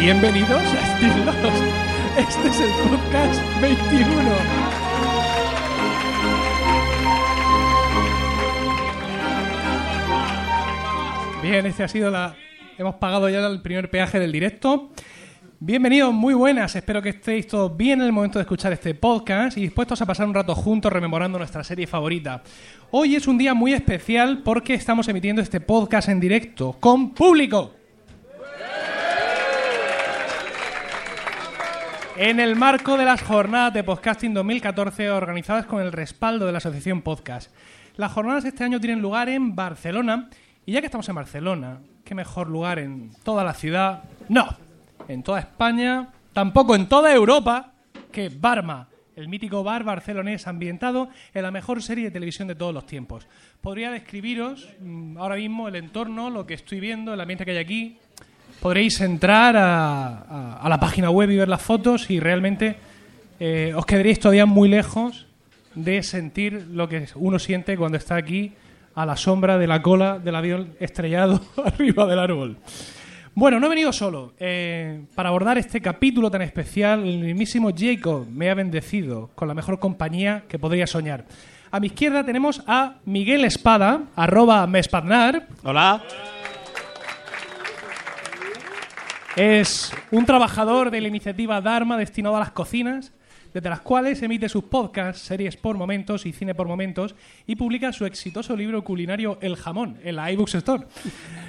Bienvenidos 0.00 0.62
a 0.62 0.96
Steel 0.96 1.26
Lost. 1.26 1.64
Este 2.16 2.48
es 2.48 2.60
el 2.60 2.70
podcast 2.88 3.42
21. 3.60 4.08
Bien, 11.42 11.66
este 11.66 11.82
ha 11.82 11.88
sido 11.88 12.12
la. 12.12 12.36
Hemos 12.78 12.94
pagado 12.94 13.28
ya 13.28 13.44
el 13.44 13.60
primer 13.60 13.90
peaje 13.90 14.20
del 14.20 14.30
directo. 14.30 14.90
Bienvenidos, 15.58 16.14
muy 16.14 16.34
buenas. 16.34 16.76
Espero 16.76 17.02
que 17.02 17.08
estéis 17.08 17.48
todos 17.48 17.76
bien 17.76 17.98
en 17.98 18.06
el 18.06 18.12
momento 18.12 18.38
de 18.38 18.44
escuchar 18.44 18.72
este 18.72 18.94
podcast 18.94 19.58
y 19.58 19.62
dispuestos 19.62 20.00
a 20.00 20.06
pasar 20.06 20.28
un 20.28 20.34
rato 20.34 20.54
juntos 20.54 20.92
rememorando 20.92 21.38
nuestra 21.38 21.64
serie 21.64 21.88
favorita. 21.88 22.44
Hoy 22.92 23.16
es 23.16 23.26
un 23.26 23.36
día 23.36 23.52
muy 23.52 23.72
especial 23.72 24.42
porque 24.44 24.74
estamos 24.74 25.08
emitiendo 25.08 25.42
este 25.42 25.60
podcast 25.60 26.08
en 26.08 26.20
directo 26.20 26.76
con 26.78 27.10
público. 27.10 27.77
En 32.20 32.40
el 32.40 32.56
marco 32.56 32.96
de 32.96 33.04
las 33.04 33.22
jornadas 33.22 33.72
de 33.72 33.84
podcasting 33.84 34.34
2014 34.34 35.08
organizadas 35.12 35.66
con 35.66 35.80
el 35.80 35.92
respaldo 35.92 36.46
de 36.46 36.50
la 36.50 36.58
Asociación 36.58 37.00
Podcast. 37.02 37.54
Las 37.94 38.10
jornadas 38.10 38.44
este 38.44 38.64
año 38.64 38.80
tienen 38.80 39.00
lugar 39.00 39.28
en 39.28 39.54
Barcelona 39.54 40.28
y 40.66 40.72
ya 40.72 40.80
que 40.80 40.86
estamos 40.86 41.08
en 41.08 41.14
Barcelona, 41.14 41.78
¿qué 42.04 42.16
mejor 42.16 42.48
lugar 42.48 42.80
en 42.80 43.12
toda 43.22 43.44
la 43.44 43.54
ciudad? 43.54 44.02
No, 44.28 44.48
en 45.06 45.22
toda 45.22 45.38
España, 45.38 46.08
tampoco 46.32 46.74
en 46.74 46.88
toda 46.88 47.14
Europa, 47.14 47.74
que 48.10 48.30
Barma, 48.30 48.88
el 49.14 49.28
mítico 49.28 49.62
bar 49.62 49.84
barcelonés 49.84 50.48
ambientado 50.48 51.10
en 51.34 51.42
la 51.42 51.52
mejor 51.52 51.84
serie 51.84 52.06
de 52.06 52.10
televisión 52.10 52.48
de 52.48 52.56
todos 52.56 52.74
los 52.74 52.84
tiempos. 52.84 53.28
Podría 53.60 53.92
describiros 53.92 54.68
mm, 54.80 55.18
ahora 55.18 55.36
mismo 55.36 55.68
el 55.68 55.76
entorno, 55.76 56.30
lo 56.30 56.46
que 56.48 56.54
estoy 56.54 56.80
viendo, 56.80 57.14
el 57.14 57.20
ambiente 57.20 57.44
que 57.44 57.52
hay 57.52 57.58
aquí. 57.58 57.98
Podréis 58.60 59.00
entrar 59.00 59.56
a, 59.56 60.66
la 60.68 60.80
página 60.80 61.10
web 61.10 61.30
y 61.30 61.36
ver 61.36 61.48
las 61.48 61.62
fotos 61.62 62.10
y 62.10 62.18
realmente 62.18 62.76
eh, 63.38 63.72
os 63.76 63.86
quedaréis 63.86 64.18
todavía 64.18 64.46
muy 64.46 64.68
lejos 64.68 65.26
de 65.74 66.02
sentir 66.02 66.66
lo 66.72 66.88
que 66.88 67.06
uno 67.14 67.38
siente 67.38 67.76
cuando 67.76 67.98
está 67.98 68.16
aquí 68.16 68.52
a 68.96 69.06
la 69.06 69.16
sombra 69.16 69.58
de 69.58 69.68
la 69.68 69.80
cola 69.80 70.18
del 70.18 70.34
avión 70.34 70.74
estrellado 70.80 71.40
arriba 71.64 72.06
del 72.06 72.18
árbol. 72.18 72.56
Bueno, 73.32 73.60
no 73.60 73.66
he 73.66 73.70
venido 73.70 73.92
solo. 73.92 74.32
Eh, 74.40 75.02
para 75.14 75.28
abordar 75.28 75.56
este 75.58 75.80
capítulo 75.80 76.28
tan 76.28 76.42
especial, 76.42 77.06
el 77.06 77.20
mismísimo 77.20 77.70
Jacob 77.76 78.26
me 78.28 78.50
ha 78.50 78.54
bendecido 78.54 79.30
con 79.36 79.46
la 79.46 79.54
mejor 79.54 79.78
compañía 79.78 80.42
que 80.48 80.58
podría 80.58 80.88
soñar. 80.88 81.26
A 81.70 81.78
mi 81.78 81.86
izquierda 81.86 82.24
tenemos 82.24 82.62
a 82.66 82.96
Miguel 83.04 83.44
Espada, 83.44 84.00
arroba 84.16 84.66
mespadnar. 84.66 85.46
Hola. 85.62 86.02
Es 89.38 89.92
un 90.10 90.26
trabajador 90.26 90.90
de 90.90 91.00
la 91.00 91.06
iniciativa 91.06 91.60
Dharma 91.60 91.96
destinado 91.96 92.34
a 92.34 92.40
las 92.40 92.50
cocinas, 92.50 93.12
desde 93.54 93.70
las 93.70 93.82
cuales 93.82 94.20
emite 94.20 94.48
sus 94.48 94.64
podcasts, 94.64 95.22
series 95.22 95.56
por 95.56 95.76
momentos 95.76 96.26
y 96.26 96.32
cine 96.32 96.56
por 96.56 96.66
momentos, 96.66 97.14
y 97.46 97.54
publica 97.54 97.92
su 97.92 98.04
exitoso 98.04 98.56
libro 98.56 98.82
culinario 98.82 99.38
El 99.40 99.54
Jamón 99.54 100.00
en 100.02 100.16
la 100.16 100.32
iBooks 100.32 100.56
Store. 100.56 100.86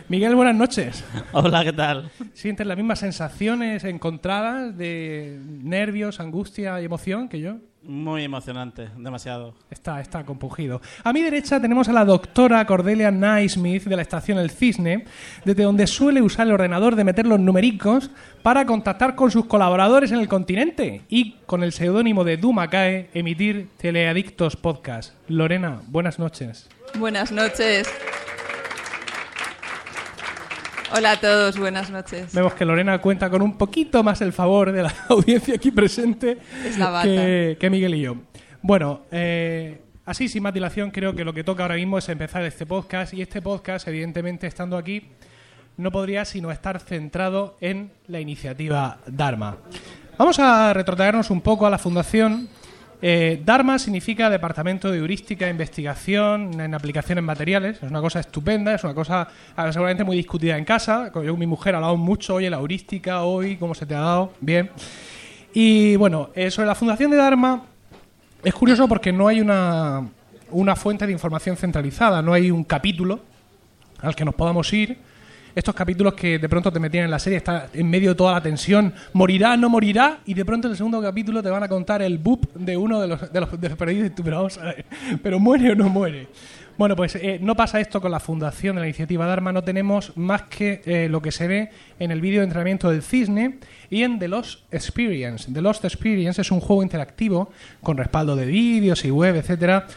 Miguel, 0.07 0.35
buenas 0.35 0.53
noches. 0.55 1.03
Hola, 1.31 1.63
¿qué 1.63 1.73
tal? 1.73 2.11
¿Sientes 2.33 2.67
las 2.67 2.77
mismas 2.77 2.99
sensaciones 2.99 3.83
encontradas 3.83 4.77
de 4.77 5.39
nervios, 5.63 6.19
angustia 6.19 6.79
y 6.79 6.85
emoción 6.85 7.27
que 7.27 7.39
yo? 7.39 7.55
Muy 7.81 8.23
emocionante, 8.23 8.89
demasiado. 8.97 9.55
Está, 9.71 10.01
está 10.01 10.25
compungido. 10.25 10.81
A 11.03 11.13
mi 11.13 11.21
derecha 11.21 11.61
tenemos 11.61 11.87
a 11.87 11.93
la 11.93 12.03
doctora 12.03 12.65
Cordelia 12.65 13.09
Naismith 13.09 13.85
de 13.85 13.95
la 13.95 14.01
estación 14.01 14.37
El 14.37 14.51
Cisne, 14.51 15.05
desde 15.45 15.63
donde 15.63 15.87
suele 15.87 16.21
usar 16.21 16.47
el 16.47 16.53
ordenador 16.53 16.95
de 16.95 17.05
meter 17.05 17.25
los 17.25 17.39
numericos 17.39 18.11
para 18.43 18.65
contactar 18.65 19.15
con 19.15 19.31
sus 19.31 19.45
colaboradores 19.45 20.11
en 20.11 20.19
el 20.19 20.27
continente 20.27 21.03
y, 21.07 21.35
con 21.45 21.63
el 21.63 21.71
seudónimo 21.71 22.25
de 22.25 22.37
Dumacae, 22.37 23.09
emitir 23.13 23.69
Teleadictos 23.77 24.57
Podcast. 24.57 25.13
Lorena, 25.29 25.81
buenas 25.87 26.19
noches. 26.19 26.67
Buenas 26.97 27.31
noches. 27.31 27.87
Hola 30.91 31.11
a 31.11 31.19
todos, 31.19 31.57
buenas 31.59 31.91
noches. 31.91 32.33
Vemos 32.33 32.53
que 32.53 32.65
Lorena 32.65 32.99
cuenta 32.99 33.29
con 33.29 33.41
un 33.41 33.57
poquito 33.57 34.03
más 34.03 34.21
el 34.21 34.33
favor 34.33 34.71
de 34.71 34.83
la 34.83 34.93
audiencia 35.09 35.55
aquí 35.55 35.71
presente 35.71 36.37
que 37.59 37.69
Miguel 37.69 37.95
y 37.95 38.01
yo. 38.01 38.15
Bueno, 38.61 39.01
eh, 39.11 39.81
así 40.05 40.27
sin 40.27 40.41
más 40.41 40.53
dilación, 40.53 40.89
creo 40.91 41.13
que 41.15 41.23
lo 41.23 41.33
que 41.33 41.43
toca 41.43 41.63
ahora 41.63 41.75
mismo 41.75 41.97
es 41.97 42.09
empezar 42.09 42.43
este 42.43 42.65
podcast 42.65 43.13
y 43.13 43.21
este 43.21 43.41
podcast, 43.41 43.87
evidentemente, 43.87 44.47
estando 44.47 44.77
aquí, 44.77 45.09
no 45.77 45.91
podría 45.91 46.25
sino 46.25 46.51
estar 46.51 46.79
centrado 46.79 47.55
en 47.61 47.91
la 48.07 48.19
iniciativa 48.19 48.97
Dharma. 49.05 49.57
Vamos 50.17 50.39
a 50.39 50.73
retrotraernos 50.73 51.29
un 51.29 51.41
poco 51.41 51.67
a 51.67 51.69
la 51.69 51.77
fundación. 51.77 52.49
Eh, 53.01 53.41
Dharma 53.45 53.79
significa 53.79 54.29
Departamento 54.29 54.91
de 54.91 54.97
Heurística 54.97 55.47
e 55.47 55.49
Investigación 55.49 56.59
en 56.59 56.73
Aplicaciones 56.73 57.23
Materiales. 57.23 57.77
Es 57.81 57.89
una 57.89 58.01
cosa 58.01 58.19
estupenda, 58.19 58.75
es 58.75 58.83
una 58.83 58.93
cosa 58.93 59.27
ah, 59.55 59.71
seguramente 59.71 60.03
muy 60.03 60.17
discutida 60.17 60.57
en 60.57 60.65
casa. 60.65 61.11
Yo 61.13 61.31
con 61.31 61.39
mi 61.39 61.47
mujer 61.47 61.75
hablamos 61.75 61.99
mucho, 61.99 62.35
oye, 62.35 62.49
la 62.49 62.57
heurística, 62.57 63.23
hoy, 63.23 63.55
¿cómo 63.55 63.73
se 63.73 63.85
te 63.85 63.95
ha 63.95 63.99
dado? 63.99 64.33
Bien. 64.41 64.69
Y 65.53 65.95
bueno, 65.95 66.29
eh, 66.35 66.51
sobre 66.51 66.67
la 66.67 66.75
fundación 66.75 67.11
de 67.11 67.17
Dharma, 67.17 67.63
es 68.43 68.53
curioso 68.53 68.87
porque 68.87 69.13
no 69.13 69.27
hay 69.27 69.39
una, 69.39 70.05
una 70.51 70.75
fuente 70.75 71.05
de 71.05 71.13
información 71.13 71.55
centralizada, 71.55 72.21
no 72.21 72.33
hay 72.33 72.51
un 72.51 72.63
capítulo 72.63 73.21
al 74.01 74.15
que 74.15 74.25
nos 74.25 74.35
podamos 74.35 74.71
ir. 74.73 74.97
Estos 75.55 75.73
capítulos 75.75 76.13
que 76.13 76.39
de 76.39 76.49
pronto 76.49 76.71
te 76.71 76.79
metían 76.79 77.05
en 77.05 77.11
la 77.11 77.19
serie, 77.19 77.37
está 77.37 77.69
en 77.73 77.89
medio 77.89 78.09
de 78.09 78.15
toda 78.15 78.33
la 78.33 78.41
tensión, 78.41 78.93
morirá, 79.13 79.57
no 79.57 79.69
morirá, 79.69 80.19
y 80.25 80.33
de 80.33 80.45
pronto 80.45 80.67
en 80.67 80.71
el 80.71 80.77
segundo 80.77 81.01
capítulo 81.01 81.41
te 81.41 81.49
van 81.49 81.63
a 81.63 81.67
contar 81.67 82.01
el 82.01 82.17
boop 82.17 82.53
de 82.53 82.77
uno 82.77 83.01
de 83.01 83.07
los, 83.07 83.31
de 83.31 83.39
los, 83.39 83.59
de 83.59 83.69
los 83.69 83.77
pero 83.77 84.37
vamos 84.37 84.57
a 84.57 84.65
ver, 84.65 84.85
pero 85.23 85.39
muere 85.39 85.71
o 85.71 85.75
no 85.75 85.89
muere. 85.89 86.27
Bueno, 86.79 86.95
pues 86.95 87.15
eh, 87.15 87.39
no 87.41 87.55
pasa 87.55 87.81
esto 87.81 87.99
con 87.99 88.09
la 88.09 88.21
fundación 88.21 88.77
de 88.77 88.81
la 88.81 88.87
iniciativa 88.87 89.25
Dharma, 89.25 89.51
no 89.51 89.65
tenemos 89.65 90.15
más 90.15 90.43
que 90.43 90.81
eh, 90.85 91.09
lo 91.09 91.21
que 91.21 91.33
se 91.33 91.45
ve 91.45 91.71
en 91.99 92.09
el 92.09 92.21
vídeo 92.21 92.39
de 92.39 92.45
entrenamiento 92.45 92.89
del 92.89 93.03
Cisne 93.03 93.59
y 93.89 94.03
en 94.03 94.17
The 94.17 94.29
Lost 94.29 94.61
Experience. 94.73 95.51
The 95.51 95.61
Lost 95.61 95.83
Experience 95.83 96.39
es 96.39 96.51
un 96.51 96.61
juego 96.61 96.81
interactivo 96.81 97.51
con 97.83 97.97
respaldo 97.97 98.37
de 98.37 98.45
vídeos 98.45 99.03
y 99.03 99.11
web, 99.11 99.35
etcétera, 99.35 99.87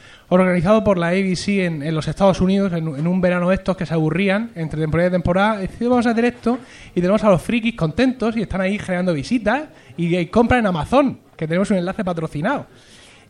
organizado 0.41 0.83
por 0.83 0.99
la 0.99 1.09
ABC 1.09 1.49
en, 1.49 1.95
los 1.95 2.09
Estados 2.09 2.41
Unidos 2.41 2.73
en, 2.73 3.07
un 3.07 3.21
verano 3.21 3.53
estos 3.53 3.77
que 3.77 3.85
se 3.85 3.95
aburrían 3.95 4.51
entre 4.55 4.81
temporada 4.81 5.09
y 5.09 5.13
temporada. 5.13 5.59
Decidimos 5.59 5.91
vamos 5.91 6.07
a 6.07 6.11
hacer 6.11 6.25
esto 6.25 6.59
y 6.95 7.01
tenemos 7.01 7.23
a 7.25 7.31
los 7.31 7.43
frikis 7.43 7.77
contentos 7.77 8.37
y 8.37 8.43
están 8.43 8.61
ahí 8.61 8.79
generando 8.79 9.13
visitas 9.13 9.65
y, 9.97 10.17
y 10.17 10.27
compran 10.27 10.61
en 10.61 10.67
Amazon, 10.67 11.21
que 11.37 11.47
tenemos 11.47 11.71
un 11.71 11.79
enlace 11.79 12.05
patrocinado. 12.05 12.67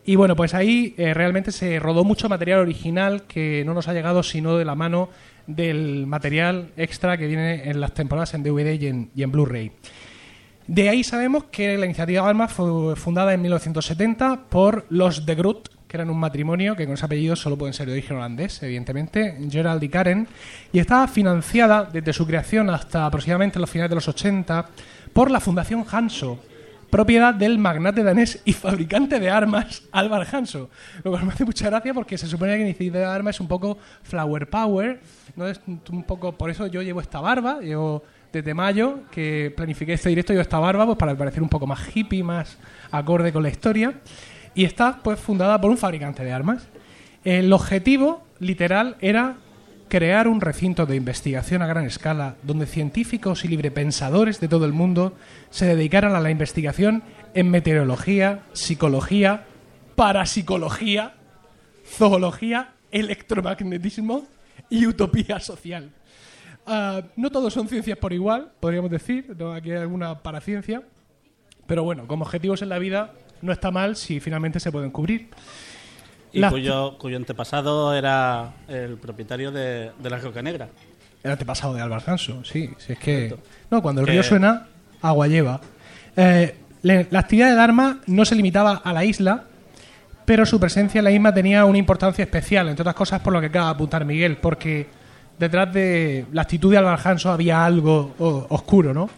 Y 0.05 0.15
bueno, 0.15 0.35
pues 0.35 0.53
ahí 0.53 0.93
eh, 0.97 1.13
realmente 1.13 1.51
se 1.51 1.79
rodó 1.79 2.03
mucho 2.03 2.27
material 2.27 2.59
original 2.59 3.23
que 3.23 3.63
no 3.65 3.73
nos 3.73 3.87
ha 3.87 3.93
llegado 3.93 4.21
sino 4.21 4.57
de 4.57 4.65
la 4.65 4.75
mano 4.75 5.09
del 5.47 6.07
material 6.07 6.71
extra 6.75 7.17
que 7.17 7.27
viene 7.27 7.69
en 7.69 7.79
las 7.79 7.93
temporadas 7.93 8.33
en 8.33 8.43
DVD 8.43 8.73
y 8.79 8.87
en, 8.87 9.11
y 9.15 9.23
en 9.23 9.31
Blu-ray. 9.31 9.71
De 10.67 10.89
ahí 10.89 11.03
sabemos 11.03 11.45
que 11.45 11.77
la 11.77 11.85
iniciativa 11.85 12.27
Alma 12.27 12.47
fue 12.47 12.95
fundada 12.95 13.33
en 13.33 13.41
1970 13.41 14.45
por 14.49 14.85
los 14.89 15.25
de 15.25 15.35
Groot, 15.35 15.69
que 15.93 15.97
eran 15.97 16.09
un 16.09 16.17
matrimonio 16.17 16.75
que 16.75 16.85
con 16.85 16.95
ese 16.95 17.05
apellido 17.05 17.35
solo 17.35 17.55
pueden 17.55 17.71
ser 17.71 17.85
de 17.85 17.91
origen 17.91 18.17
holandés, 18.17 18.63
evidentemente, 18.63 19.37
Gerald 19.47 19.83
y 19.83 19.89
Karen, 19.89 20.27
y 20.71 20.79
estaba 20.79 21.07
financiada 21.07 21.83
desde 21.83 22.13
su 22.13 22.25
creación 22.25 22.71
hasta 22.71 23.05
aproximadamente 23.05 23.59
los 23.59 23.69
finales 23.69 23.91
de 23.91 23.95
los 23.97 24.07
80 24.07 24.69
por 25.13 25.29
la 25.29 25.39
Fundación 25.39 25.85
Hanso, 25.91 26.39
propiedad 26.89 27.31
del 27.35 27.59
magnate 27.59 28.01
danés 28.01 28.41
y 28.43 28.53
fabricante 28.53 29.19
de 29.19 29.29
armas 29.29 29.83
Alvar 29.91 30.25
Hanso. 30.31 30.71
Lo 31.03 31.11
cual 31.11 31.25
me 31.25 31.33
hace 31.33 31.45
mucha 31.45 31.69
gracia 31.69 31.93
porque 31.93 32.17
se 32.17 32.25
supone 32.25 32.53
que 32.53 32.57
la 32.57 32.63
iniciativa 32.63 32.97
de 32.97 33.05
armas 33.05 33.35
es 33.35 33.41
un 33.41 33.47
poco 33.47 33.77
flower 34.01 34.49
power, 34.49 34.99
¿no? 35.35 35.45
Es 35.45 35.61
un 35.67 36.03
poco, 36.07 36.31
por 36.35 36.49
eso 36.49 36.65
yo 36.65 36.81
llevo 36.81 37.01
esta 37.01 37.21
barba, 37.21 37.59
llevo 37.59 38.01
desde 38.31 38.55
mayo 38.55 39.01
que 39.11 39.53
planifiqué 39.55 39.93
este 39.93 40.09
directo, 40.09 40.33
llevo 40.33 40.41
esta 40.41 40.57
barba 40.57 40.87
pues 40.87 40.97
para 40.97 41.15
parecer 41.15 41.43
un 41.43 41.49
poco 41.49 41.67
más 41.67 41.95
hippie, 41.95 42.23
más 42.23 42.57
acorde 42.89 43.31
con 43.31 43.43
la 43.43 43.49
historia. 43.49 43.93
Y 44.55 44.65
está 44.65 44.99
pues 45.03 45.19
fundada 45.19 45.59
por 45.59 45.71
un 45.71 45.77
fabricante 45.77 46.23
de 46.23 46.31
armas. 46.31 46.67
El 47.23 47.51
objetivo 47.53 48.23
literal 48.39 48.97
era 48.99 49.37
crear 49.87 50.27
un 50.27 50.41
recinto 50.41 50.85
de 50.85 50.95
investigación 50.95 51.61
a 51.61 51.67
gran 51.67 51.85
escala 51.85 52.35
donde 52.43 52.65
científicos 52.65 53.45
y 53.45 53.47
librepensadores 53.47 54.39
de 54.39 54.47
todo 54.47 54.65
el 54.65 54.73
mundo 54.73 55.13
se 55.49 55.65
dedicaran 55.65 56.15
a 56.15 56.19
la 56.19 56.31
investigación 56.31 57.03
en 57.33 57.51
meteorología, 57.51 58.41
psicología, 58.53 59.45
parapsicología, 59.95 61.13
zoología, 61.85 62.73
electromagnetismo 62.91 64.25
y 64.69 64.87
utopía 64.87 65.39
social. 65.39 65.91
Ah, 66.65 67.01
no 67.15 67.29
todos 67.29 67.53
son 67.53 67.67
ciencias 67.67 67.97
por 67.97 68.13
igual, 68.13 68.51
podríamos 68.59 68.89
decir, 68.89 69.35
¿no? 69.37 69.53
aquí 69.53 69.71
hay 69.71 69.77
alguna 69.77 70.19
paraciencia, 70.23 70.81
pero 71.67 71.83
bueno, 71.83 72.07
como 72.07 72.23
objetivos 72.23 72.61
en 72.61 72.69
la 72.69 72.79
vida 72.79 73.13
no 73.43 73.51
está 73.53 73.69
mal 73.71 73.95
si 73.95 74.19
finalmente 74.19 74.59
se 74.59 74.71
pueden 74.71 74.89
cubrir. 74.91 75.29
Y 76.31 76.39
Las- 76.39 76.51
cuyo, 76.51 76.97
cuyo 76.97 77.17
antepasado 77.17 77.93
era 77.93 78.53
el 78.67 78.97
propietario 78.97 79.51
de, 79.51 79.91
de 79.99 80.09
la 80.09 80.17
Roca 80.17 80.41
Negra. 80.41 80.69
El 81.21 81.31
antepasado 81.31 81.73
de 81.75 81.81
Álvaro 81.81 82.01
Hanso, 82.05 82.43
sí. 82.43 82.69
Si 82.79 82.93
es 82.93 82.99
que. 82.99 83.29
Correcto. 83.29 83.39
No, 83.69 83.81
cuando 83.81 84.01
el 84.01 84.07
río 84.07 84.23
suena. 84.23 84.67
agua 85.01 85.27
lleva. 85.27 85.61
Eh, 86.15 86.55
le- 86.81 87.07
la 87.11 87.19
actividad 87.19 87.49
de 87.49 87.55
Dharma 87.55 87.99
no 88.07 88.25
se 88.25 88.35
limitaba 88.35 88.81
a 88.83 88.91
la 88.93 89.05
isla, 89.05 89.43
pero 90.25 90.45
su 90.45 90.59
presencia 90.59 90.99
en 90.99 91.05
la 91.05 91.11
misma 91.11 91.33
tenía 91.33 91.65
una 91.65 91.77
importancia 91.77 92.23
especial, 92.23 92.67
entre 92.69 92.81
otras 92.81 92.95
cosas 92.95 93.21
por 93.21 93.31
lo 93.33 93.39
que 93.39 93.47
acaba 93.47 93.65
de 93.67 93.71
apuntar 93.73 94.03
Miguel, 94.05 94.37
porque 94.37 94.87
detrás 95.37 95.71
de 95.73 96.25
la 96.33 96.41
actitud 96.43 96.71
de 96.71 96.77
Álvaro 96.77 96.99
Hanso 97.03 97.31
había 97.31 97.63
algo 97.65 98.15
o- 98.19 98.47
oscuro, 98.49 98.93
¿no? 98.93 99.09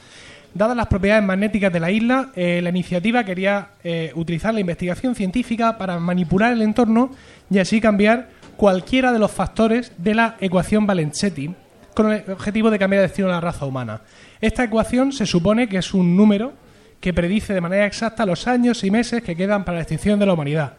Dadas 0.55 0.77
las 0.77 0.87
propiedades 0.87 1.25
magnéticas 1.25 1.73
de 1.73 1.81
la 1.81 1.91
isla, 1.91 2.29
eh, 2.33 2.61
la 2.63 2.69
iniciativa 2.69 3.25
quería 3.25 3.71
eh, 3.83 4.13
utilizar 4.15 4.53
la 4.53 4.61
investigación 4.61 5.13
científica 5.13 5.77
para 5.77 5.99
manipular 5.99 6.53
el 6.53 6.61
entorno 6.61 7.11
y 7.49 7.59
así 7.59 7.81
cambiar 7.81 8.29
cualquiera 8.55 9.11
de 9.11 9.19
los 9.19 9.31
factores 9.31 9.91
de 9.97 10.15
la 10.15 10.37
ecuación 10.39 10.87
Valenzetti 10.87 11.53
con 11.93 12.09
el 12.09 12.23
objetivo 12.31 12.71
de 12.71 12.79
cambiar 12.79 13.01
el 13.01 13.09
destino 13.09 13.27
de 13.27 13.33
la 13.33 13.41
raza 13.41 13.65
humana. 13.65 14.01
Esta 14.39 14.63
ecuación 14.63 15.11
se 15.11 15.25
supone 15.25 15.67
que 15.67 15.79
es 15.79 15.93
un 15.93 16.15
número 16.15 16.53
que 17.01 17.13
predice 17.13 17.53
de 17.53 17.59
manera 17.59 17.85
exacta 17.85 18.25
los 18.25 18.47
años 18.47 18.81
y 18.85 18.91
meses 18.91 19.23
que 19.23 19.35
quedan 19.35 19.65
para 19.65 19.79
la 19.79 19.81
extinción 19.81 20.19
de 20.19 20.25
la 20.25 20.33
humanidad. 20.35 20.77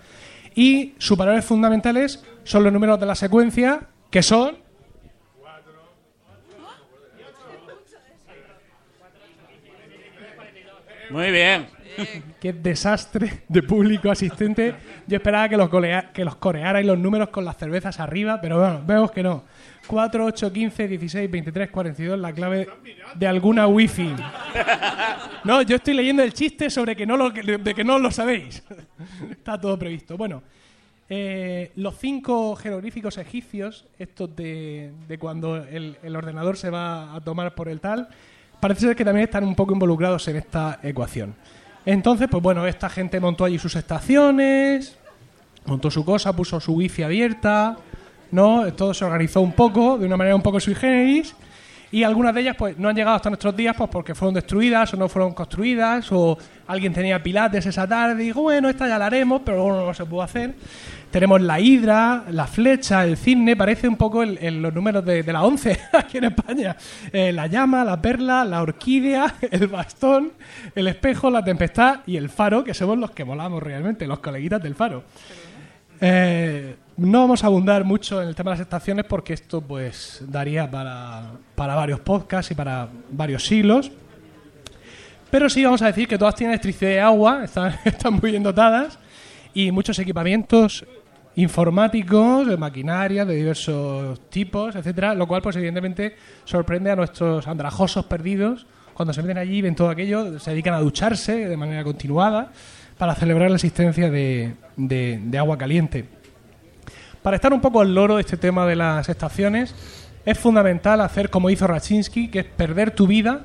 Y 0.54 0.94
sus 0.96 1.18
valores 1.18 1.44
fundamentales 1.44 2.24
son 2.44 2.64
los 2.64 2.72
números 2.72 2.98
de 2.98 3.04
la 3.04 3.14
secuencia, 3.14 3.80
que 4.10 4.22
son 4.22 4.56
Muy 11.10 11.30
bien. 11.30 11.66
Qué 12.40 12.52
desastre 12.52 13.44
de 13.48 13.62
público 13.62 14.10
asistente. 14.10 14.74
Yo 15.06 15.16
esperaba 15.16 15.48
que 15.48 15.56
los, 15.56 15.70
golea- 15.70 16.12
que 16.12 16.24
los 16.24 16.36
corearais 16.36 16.84
los 16.86 16.98
números 16.98 17.30
con 17.30 17.44
las 17.44 17.56
cervezas 17.56 17.98
arriba, 18.00 18.38
pero 18.40 18.58
bueno, 18.58 18.82
vemos 18.86 19.10
que 19.12 19.22
no. 19.22 19.44
4, 19.86 20.24
8, 20.24 20.52
15, 20.52 20.88
16, 20.88 21.30
23, 21.30 21.70
42, 21.70 22.18
la 22.18 22.32
clave 22.32 22.68
de 23.14 23.26
alguna 23.26 23.66
wifi. 23.68 24.14
No, 25.44 25.62
yo 25.62 25.76
estoy 25.76 25.94
leyendo 25.94 26.22
el 26.22 26.32
chiste 26.34 26.68
sobre 26.70 26.96
que 26.96 27.06
no 27.06 27.16
lo, 27.16 27.30
de 27.30 27.74
que 27.74 27.84
no 27.84 27.98
lo 27.98 28.10
sabéis. 28.10 28.62
Está 29.30 29.58
todo 29.60 29.78
previsto. 29.78 30.16
Bueno, 30.16 30.42
eh, 31.08 31.70
los 31.76 31.96
cinco 31.98 32.56
jeroglíficos 32.56 33.16
egipcios, 33.16 33.86
estos 33.98 34.34
de, 34.34 34.90
de 35.06 35.18
cuando 35.18 35.56
el, 35.56 35.96
el 36.02 36.16
ordenador 36.16 36.56
se 36.56 36.68
va 36.68 37.14
a 37.14 37.20
tomar 37.20 37.54
por 37.54 37.68
el 37.68 37.80
tal, 37.80 38.08
parece 38.60 38.82
ser 38.82 38.96
que 38.96 39.04
también 39.04 39.24
están 39.24 39.44
un 39.44 39.54
poco 39.54 39.72
involucrados 39.72 40.26
en 40.28 40.36
esta 40.36 40.78
ecuación. 40.82 41.34
Entonces, 41.84 42.28
pues 42.28 42.42
bueno, 42.42 42.66
esta 42.66 42.88
gente 42.88 43.20
montó 43.20 43.44
allí 43.44 43.58
sus 43.58 43.76
estaciones, 43.76 44.98
montó 45.66 45.90
su 45.90 46.04
cosa, 46.04 46.34
puso 46.34 46.60
su 46.60 46.74
wifi 46.74 47.02
abierta, 47.02 47.76
¿no? 48.32 48.72
Todo 48.72 48.92
se 48.92 49.04
organizó 49.04 49.40
un 49.40 49.52
poco, 49.52 49.98
de 49.98 50.06
una 50.06 50.16
manera 50.16 50.34
un 50.34 50.42
poco 50.42 50.58
sui 50.58 50.74
generis, 50.74 51.34
y 51.92 52.02
algunas 52.02 52.34
de 52.34 52.40
ellas 52.40 52.56
pues 52.58 52.76
no 52.78 52.88
han 52.88 52.96
llegado 52.96 53.16
hasta 53.16 53.30
nuestros 53.30 53.56
días 53.56 53.76
pues 53.76 53.88
porque 53.88 54.14
fueron 54.14 54.34
destruidas 54.34 54.92
o 54.92 54.96
no 54.96 55.08
fueron 55.08 55.32
construidas 55.32 56.10
o 56.10 56.36
alguien 56.66 56.92
tenía 56.92 57.22
pilates 57.22 57.64
esa 57.66 57.86
tarde 57.86 58.22
y 58.24 58.26
dijo, 58.26 58.42
bueno, 58.42 58.68
esta 58.68 58.88
ya 58.88 58.98
la 58.98 59.06
haremos, 59.06 59.42
pero 59.44 59.62
bueno, 59.62 59.86
no 59.86 59.94
se 59.94 60.04
pudo 60.04 60.22
hacer. 60.22 60.54
Tenemos 61.16 61.40
la 61.40 61.58
hidra, 61.58 62.24
la 62.30 62.46
flecha, 62.46 63.02
el 63.02 63.16
cisne, 63.16 63.56
parece 63.56 63.88
un 63.88 63.96
poco 63.96 64.22
el- 64.22 64.60
los 64.60 64.74
números 64.74 65.02
de, 65.02 65.22
la 65.22 65.44
11 65.44 65.80
aquí 65.94 66.18
en 66.18 66.24
España. 66.24 66.76
Eh, 67.10 67.32
la 67.32 67.46
llama, 67.46 67.86
la 67.86 68.02
perla, 68.02 68.44
la 68.44 68.60
orquídea, 68.60 69.36
el 69.50 69.66
bastón, 69.68 70.32
el 70.74 70.88
espejo, 70.88 71.30
la 71.30 71.42
tempestad 71.42 72.00
y 72.06 72.18
el 72.18 72.28
faro, 72.28 72.62
que 72.62 72.74
somos 72.74 72.98
los 72.98 73.12
que 73.12 73.24
molamos 73.24 73.62
realmente, 73.62 74.06
los 74.06 74.18
coleguitas 74.18 74.62
del 74.62 74.74
faro. 74.74 75.04
Eh, 76.02 76.76
no 76.98 77.20
vamos 77.22 77.42
a 77.42 77.46
abundar 77.46 77.82
mucho 77.84 78.20
en 78.20 78.28
el 78.28 78.34
tema 78.34 78.50
de 78.50 78.58
las 78.58 78.66
estaciones 78.66 79.06
porque 79.06 79.32
esto 79.32 79.62
pues 79.62 80.22
daría 80.28 80.70
para, 80.70 81.30
para 81.54 81.74
varios 81.76 82.00
podcasts 82.00 82.50
y 82.50 82.54
para 82.54 82.90
varios 83.10 83.42
siglos. 83.42 83.90
Pero 85.30 85.48
sí 85.48 85.64
vamos 85.64 85.80
a 85.80 85.86
decir 85.86 86.06
que 86.08 86.18
todas 86.18 86.34
tienen 86.34 86.52
electricidad 86.52 86.90
y 86.90 86.98
agua, 86.98 87.44
están, 87.44 87.74
están 87.86 88.12
muy 88.12 88.32
bien 88.32 88.42
dotadas 88.42 88.98
y 89.54 89.72
muchos 89.72 89.98
equipamientos 89.98 90.84
informáticos, 91.36 92.46
de 92.46 92.56
maquinaria 92.56 93.24
de 93.24 93.34
diversos 93.36 94.20
tipos, 94.30 94.74
etcétera, 94.74 95.14
lo 95.14 95.26
cual 95.26 95.42
pues 95.42 95.56
evidentemente 95.56 96.16
sorprende 96.44 96.90
a 96.90 96.96
nuestros 96.96 97.46
andrajosos 97.46 98.06
perdidos 98.06 98.66
cuando 98.94 99.12
se 99.12 99.22
meten 99.22 99.36
allí 99.36 99.60
ven 99.60 99.74
todo 99.74 99.90
aquello, 99.90 100.38
se 100.38 100.50
dedican 100.50 100.72
a 100.72 100.80
ducharse 100.80 101.46
de 101.48 101.56
manera 101.58 101.84
continuada 101.84 102.50
para 102.96 103.14
celebrar 103.14 103.50
la 103.50 103.56
existencia 103.56 104.10
de, 104.10 104.54
de- 104.76 105.38
agua 105.38 105.58
caliente. 105.58 106.06
Para 107.22 107.36
estar 107.36 107.52
un 107.52 107.60
poco 107.60 107.82
al 107.82 107.94
loro 107.94 108.16
de 108.16 108.22
este 108.22 108.38
tema 108.38 108.64
de 108.64 108.76
las 108.76 109.06
estaciones, 109.10 109.74
es 110.24 110.38
fundamental 110.38 111.02
hacer 111.02 111.28
como 111.28 111.50
hizo 111.50 111.66
Raczynski, 111.66 112.28
que 112.28 112.38
es 112.38 112.44
perder 112.46 112.92
tu 112.92 113.06
vida 113.06 113.44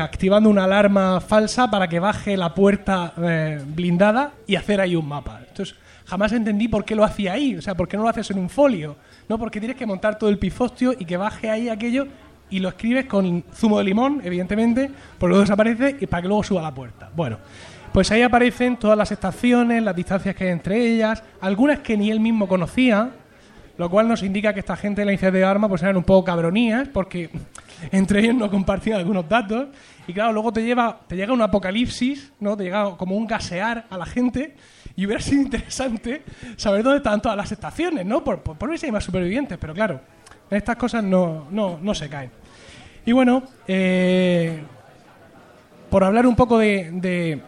activando 0.00 0.48
una 0.48 0.64
alarma 0.64 1.20
falsa 1.20 1.70
para 1.70 1.86
que 1.86 2.00
baje 2.00 2.36
la 2.36 2.54
puerta 2.54 3.12
eh, 3.22 3.62
blindada 3.64 4.32
y 4.46 4.56
hacer 4.56 4.80
ahí 4.80 4.96
un 4.96 5.06
mapa. 5.06 5.40
Entonces, 5.46 5.76
jamás 6.04 6.32
entendí 6.32 6.68
por 6.68 6.84
qué 6.84 6.94
lo 6.94 7.04
hacía 7.04 7.32
ahí, 7.32 7.56
o 7.56 7.62
sea, 7.62 7.74
por 7.74 7.88
qué 7.88 7.96
no 7.96 8.02
lo 8.02 8.08
haces 8.08 8.30
en 8.30 8.38
un 8.38 8.50
folio, 8.50 8.96
¿no? 9.28 9.38
Porque 9.38 9.60
tienes 9.60 9.76
que 9.76 9.86
montar 9.86 10.18
todo 10.18 10.30
el 10.30 10.38
pifostio 10.38 10.94
y 10.98 11.04
que 11.04 11.16
baje 11.16 11.50
ahí 11.50 11.68
aquello 11.68 12.06
y 12.50 12.60
lo 12.60 12.68
escribes 12.68 13.06
con 13.06 13.44
zumo 13.52 13.78
de 13.78 13.84
limón, 13.84 14.20
evidentemente, 14.22 14.90
por 15.18 15.28
luego 15.28 15.42
desaparece 15.42 15.96
y 16.00 16.06
para 16.06 16.22
que 16.22 16.28
luego 16.28 16.44
suba 16.44 16.60
a 16.60 16.64
la 16.64 16.74
puerta. 16.74 17.10
Bueno, 17.14 17.38
pues 17.92 18.10
ahí 18.10 18.22
aparecen 18.22 18.76
todas 18.76 18.98
las 18.98 19.10
estaciones, 19.12 19.82
las 19.82 19.96
distancias 19.96 20.34
que 20.34 20.44
hay 20.44 20.50
entre 20.50 20.84
ellas, 20.84 21.22
algunas 21.40 21.80
que 21.80 21.96
ni 21.96 22.10
él 22.10 22.20
mismo 22.20 22.46
conocía, 22.46 23.10
lo 23.76 23.90
cual 23.90 24.06
nos 24.08 24.22
indica 24.22 24.52
que 24.52 24.60
esta 24.60 24.76
gente 24.76 25.00
de 25.00 25.06
la 25.06 25.12
iniciativa 25.12 25.38
de 25.38 25.44
Arma 25.44 25.68
pues 25.68 25.82
eran 25.82 25.96
un 25.96 26.04
poco 26.04 26.24
cabronías 26.24 26.88
porque 26.88 27.30
entre 27.92 28.20
ellos 28.20 28.34
no 28.34 28.50
compartían 28.50 28.98
algunos 28.98 29.28
datos 29.28 29.68
y 30.06 30.12
claro, 30.12 30.32
luego 30.32 30.52
te 30.52 30.62
lleva 30.62 31.00
te 31.06 31.16
llega 31.16 31.32
un 31.32 31.42
apocalipsis, 31.42 32.32
¿no? 32.40 32.56
Te 32.56 32.64
llega 32.64 32.96
como 32.96 33.16
un 33.16 33.26
gasear 33.26 33.86
a 33.88 33.96
la 33.96 34.06
gente 34.06 34.54
y 34.96 35.06
hubiera 35.06 35.20
sido 35.20 35.42
interesante 35.42 36.22
saber 36.56 36.82
dónde 36.82 36.98
están 36.98 37.20
todas 37.20 37.36
las 37.36 37.50
estaciones, 37.50 38.06
¿no? 38.06 38.22
Por, 38.22 38.42
por, 38.42 38.56
por 38.56 38.68
ver 38.68 38.78
si 38.78 38.86
hay 38.86 38.92
más 38.92 39.04
supervivientes, 39.04 39.58
pero 39.58 39.74
claro, 39.74 40.00
estas 40.50 40.76
cosas 40.76 41.02
no, 41.02 41.46
no, 41.50 41.78
no 41.80 41.94
se 41.94 42.08
caen. 42.08 42.30
Y 43.06 43.12
bueno, 43.12 43.42
eh, 43.66 44.62
por 45.90 46.04
hablar 46.04 46.26
un 46.26 46.36
poco 46.36 46.58
de, 46.58 46.90
de, 46.92 47.40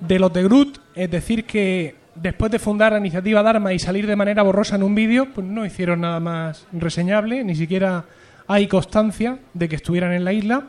de 0.00 0.18
los 0.18 0.32
de 0.32 0.42
Groot, 0.44 0.80
es 0.94 1.10
decir, 1.10 1.44
que 1.44 1.96
después 2.14 2.50
de 2.50 2.58
fundar 2.58 2.92
la 2.92 2.98
iniciativa 2.98 3.42
Dharma 3.42 3.72
y 3.72 3.78
salir 3.78 4.06
de 4.06 4.16
manera 4.16 4.42
borrosa 4.42 4.76
en 4.76 4.82
un 4.82 4.94
vídeo, 4.94 5.32
pues 5.32 5.46
no 5.46 5.64
hicieron 5.64 6.00
nada 6.00 6.20
más 6.20 6.66
reseñable, 6.72 7.44
ni 7.44 7.54
siquiera 7.54 8.04
hay 8.46 8.66
constancia 8.66 9.38
de 9.54 9.68
que 9.68 9.76
estuvieran 9.76 10.12
en 10.12 10.24
la 10.24 10.32
isla. 10.32 10.64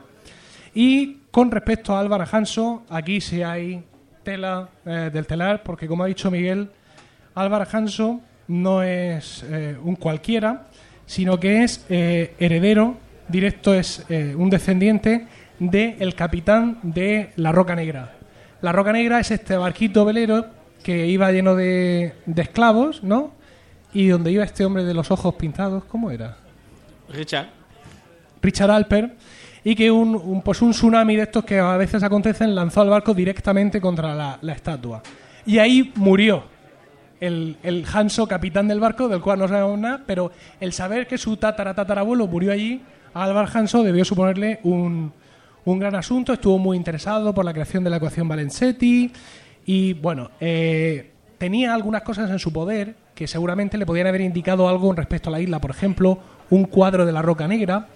Y 0.73 1.17
con 1.31 1.49
respecto 1.49 1.95
a 1.95 1.99
Álvaro 1.99 2.25
Hanso, 2.31 2.83
aquí 2.89 3.19
sí 3.19 3.41
hay 3.41 3.83
tela 4.23 4.69
eh, 4.85 5.09
del 5.11 5.27
telar, 5.27 5.63
porque 5.63 5.87
como 5.87 6.03
ha 6.03 6.07
dicho 6.07 6.31
Miguel, 6.31 6.69
Álvaro 7.35 7.65
Hanso 7.71 8.21
no 8.47 8.83
es 8.83 9.43
eh, 9.49 9.77
un 9.81 9.95
cualquiera, 9.95 10.67
sino 11.05 11.39
que 11.39 11.63
es 11.63 11.85
eh, 11.89 12.35
heredero 12.39 12.97
directo, 13.27 13.73
es 13.73 14.05
un 14.09 14.49
descendiente 14.49 15.25
del 15.57 16.15
capitán 16.15 16.79
de 16.83 17.31
la 17.37 17.53
Roca 17.53 17.75
Negra. 17.75 18.13
La 18.61 18.73
Roca 18.73 18.91
Negra 18.91 19.21
es 19.21 19.31
este 19.31 19.55
barquito 19.55 20.03
velero 20.03 20.47
que 20.83 21.07
iba 21.07 21.31
lleno 21.31 21.55
de, 21.55 22.13
de 22.25 22.41
esclavos, 22.41 23.03
¿no? 23.03 23.31
Y 23.93 24.07
donde 24.07 24.31
iba 24.31 24.43
este 24.43 24.65
hombre 24.65 24.83
de 24.83 24.93
los 24.93 25.11
ojos 25.11 25.35
pintados, 25.35 25.85
¿cómo 25.85 26.11
era? 26.11 26.35
Richard. 27.07 27.47
Richard 28.41 28.71
Alper, 28.71 29.15
y 29.63 29.75
que 29.75 29.91
un, 29.91 30.41
pues 30.43 30.61
un 30.61 30.71
tsunami 30.71 31.15
de 31.15 31.23
estos 31.23 31.45
que 31.45 31.59
a 31.59 31.77
veces 31.77 32.03
acontecen 32.03 32.55
lanzó 32.55 32.81
al 32.81 32.89
barco 32.89 33.13
directamente 33.13 33.79
contra 33.79 34.15
la, 34.41 34.53
estatua. 34.53 35.01
Y 35.45 35.59
ahí 35.59 35.91
murió 35.95 36.43
el, 37.19 37.57
el 37.63 37.85
Hanso, 37.91 38.27
capitán 38.27 38.67
del 38.67 38.79
barco, 38.79 39.07
del 39.07 39.21
cual 39.21 39.39
no 39.39 39.47
sabemos 39.47 39.79
nada, 39.79 40.03
pero 40.05 40.31
el 40.59 40.73
saber 40.73 41.07
que 41.07 41.17
su 41.17 41.37
tatara 41.37 41.73
tatarabuelo 41.73 42.27
murió 42.27 42.51
allí, 42.51 42.81
a 43.13 43.23
Álvar 43.23 43.49
Hanso 43.53 43.83
debió 43.83 44.05
suponerle 44.05 44.59
un, 44.63 45.11
un 45.65 45.79
gran 45.79 45.95
asunto, 45.95 46.33
estuvo 46.33 46.57
muy 46.57 46.77
interesado 46.77 47.33
por 47.33 47.45
la 47.45 47.53
creación 47.53 47.83
de 47.83 47.89
la 47.89 47.97
ecuación 47.97 48.27
Valenzetti 48.27 49.11
y 49.65 49.93
bueno, 49.93 50.31
eh, 50.39 51.11
tenía 51.37 51.73
algunas 51.73 52.01
cosas 52.01 52.29
en 52.29 52.39
su 52.39 52.51
poder 52.51 52.95
que 53.13 53.27
seguramente 53.27 53.77
le 53.77 53.85
podían 53.85 54.07
haber 54.07 54.21
indicado 54.21 54.67
algo 54.67 54.93
respecto 54.93 55.29
a 55.29 55.33
la 55.33 55.39
isla, 55.39 55.59
por 55.59 55.71
ejemplo, 55.71 56.17
un 56.49 56.65
cuadro 56.65 57.05
de 57.05 57.11
la 57.11 57.21
Roca 57.21 57.47
Negra. 57.47 57.87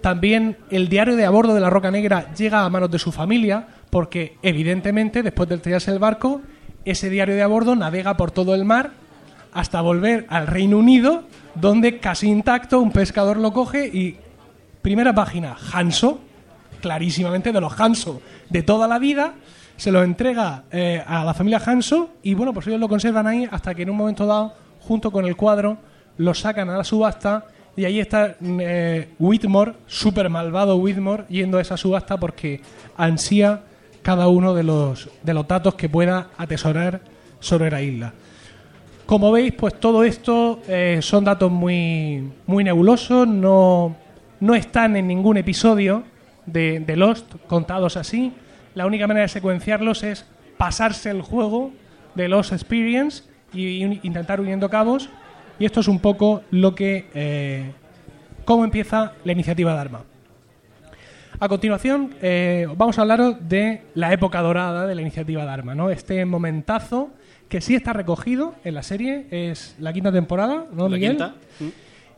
También 0.00 0.56
el 0.70 0.88
diario 0.88 1.16
de 1.16 1.26
a 1.26 1.30
bordo 1.30 1.54
de 1.54 1.60
la 1.60 1.70
Roca 1.70 1.90
Negra 1.90 2.32
llega 2.34 2.64
a 2.64 2.70
manos 2.70 2.90
de 2.90 2.98
su 2.98 3.12
familia, 3.12 3.66
porque 3.90 4.38
evidentemente 4.42 5.22
después 5.22 5.48
de 5.48 5.56
estrellarse 5.56 5.90
el 5.90 5.98
barco, 5.98 6.40
ese 6.84 7.10
diario 7.10 7.34
de 7.34 7.42
a 7.42 7.46
bordo 7.46 7.76
navega 7.76 8.16
por 8.16 8.30
todo 8.30 8.54
el 8.54 8.64
mar 8.64 8.92
hasta 9.52 9.80
volver 9.80 10.26
al 10.28 10.46
Reino 10.46 10.78
Unido, 10.78 11.24
donde 11.54 11.98
casi 11.98 12.28
intacto 12.28 12.80
un 12.80 12.92
pescador 12.92 13.36
lo 13.36 13.52
coge 13.52 13.86
y 13.86 14.16
primera 14.80 15.14
página, 15.14 15.56
Hanso, 15.72 16.20
clarísimamente 16.80 17.52
de 17.52 17.60
los 17.60 17.78
Hanso 17.78 18.22
de 18.48 18.62
toda 18.62 18.88
la 18.88 18.98
vida, 18.98 19.34
se 19.76 19.90
lo 19.90 20.02
entrega 20.02 20.64
eh, 20.70 21.02
a 21.06 21.24
la 21.24 21.34
familia 21.34 21.60
Hanso 21.64 22.10
y 22.22 22.34
bueno, 22.34 22.52
pues 22.52 22.66
ellos 22.66 22.80
lo 22.80 22.88
conservan 22.88 23.26
ahí 23.26 23.48
hasta 23.50 23.74
que 23.74 23.82
en 23.82 23.90
un 23.90 23.96
momento 23.96 24.26
dado, 24.26 24.54
junto 24.80 25.10
con 25.10 25.26
el 25.26 25.36
cuadro, 25.36 25.78
lo 26.16 26.32
sacan 26.34 26.70
a 26.70 26.76
la 26.76 26.84
subasta 26.84 27.46
Y 27.76 27.84
ahí 27.84 28.00
está 28.00 28.36
eh, 28.40 29.08
Whitmore, 29.18 29.74
súper 29.86 30.28
malvado 30.28 30.76
Whitmore, 30.76 31.24
yendo 31.28 31.58
a 31.58 31.62
esa 31.62 31.76
subasta 31.76 32.18
porque 32.18 32.60
ansía 32.96 33.62
cada 34.02 34.28
uno 34.28 34.54
de 34.54 34.64
los, 34.64 35.08
de 35.22 35.34
los 35.34 35.46
datos 35.46 35.74
que 35.74 35.88
pueda 35.88 36.28
atesorar 36.36 37.00
sobre 37.38 37.70
la 37.70 37.82
isla. 37.82 38.12
Como 39.06 39.32
veis, 39.32 39.52
pues 39.54 39.74
todo 39.80 40.04
esto 40.04 40.60
eh, 40.68 40.98
son 41.02 41.24
datos 41.24 41.50
muy, 41.50 42.30
muy 42.46 42.64
nebulosos, 42.64 43.26
no, 43.26 43.96
no 44.40 44.54
están 44.54 44.96
en 44.96 45.08
ningún 45.08 45.36
episodio 45.36 46.04
de, 46.46 46.80
de 46.80 46.96
Lost 46.96 47.34
contados 47.46 47.96
así. 47.96 48.32
La 48.74 48.86
única 48.86 49.06
manera 49.06 49.22
de 49.22 49.28
secuenciarlos 49.28 50.02
es 50.02 50.26
pasarse 50.56 51.10
el 51.10 51.22
juego 51.22 51.72
de 52.14 52.28
Lost 52.28 52.52
Experience 52.52 53.24
y 53.52 53.82
intentar 54.06 54.40
uniendo 54.40 54.70
cabos. 54.70 55.08
Y 55.60 55.66
esto 55.66 55.80
es 55.80 55.88
un 55.88 55.98
poco 55.98 56.42
lo 56.50 56.74
que 56.74 57.04
eh, 57.12 57.70
cómo 58.46 58.64
empieza 58.64 59.12
la 59.24 59.32
iniciativa 59.32 59.74
Dharma. 59.74 60.00
A 61.38 61.48
continuación, 61.48 62.14
eh, 62.22 62.66
vamos 62.78 62.98
a 62.98 63.02
hablaros 63.02 63.36
de 63.46 63.82
la 63.94 64.10
época 64.10 64.40
dorada 64.40 64.86
de 64.86 64.94
la 64.94 65.02
iniciativa 65.02 65.44
Dharma, 65.44 65.74
¿no? 65.74 65.90
Este 65.90 66.24
momentazo 66.24 67.10
que 67.50 67.60
sí 67.60 67.74
está 67.74 67.92
recogido 67.92 68.54
en 68.64 68.72
la 68.72 68.82
serie, 68.82 69.26
es 69.30 69.76
la 69.78 69.92
quinta 69.92 70.10
temporada, 70.10 70.64
¿no, 70.72 70.88
La 70.88 70.96
Miguel? 70.96 71.10
quinta. 71.18 71.34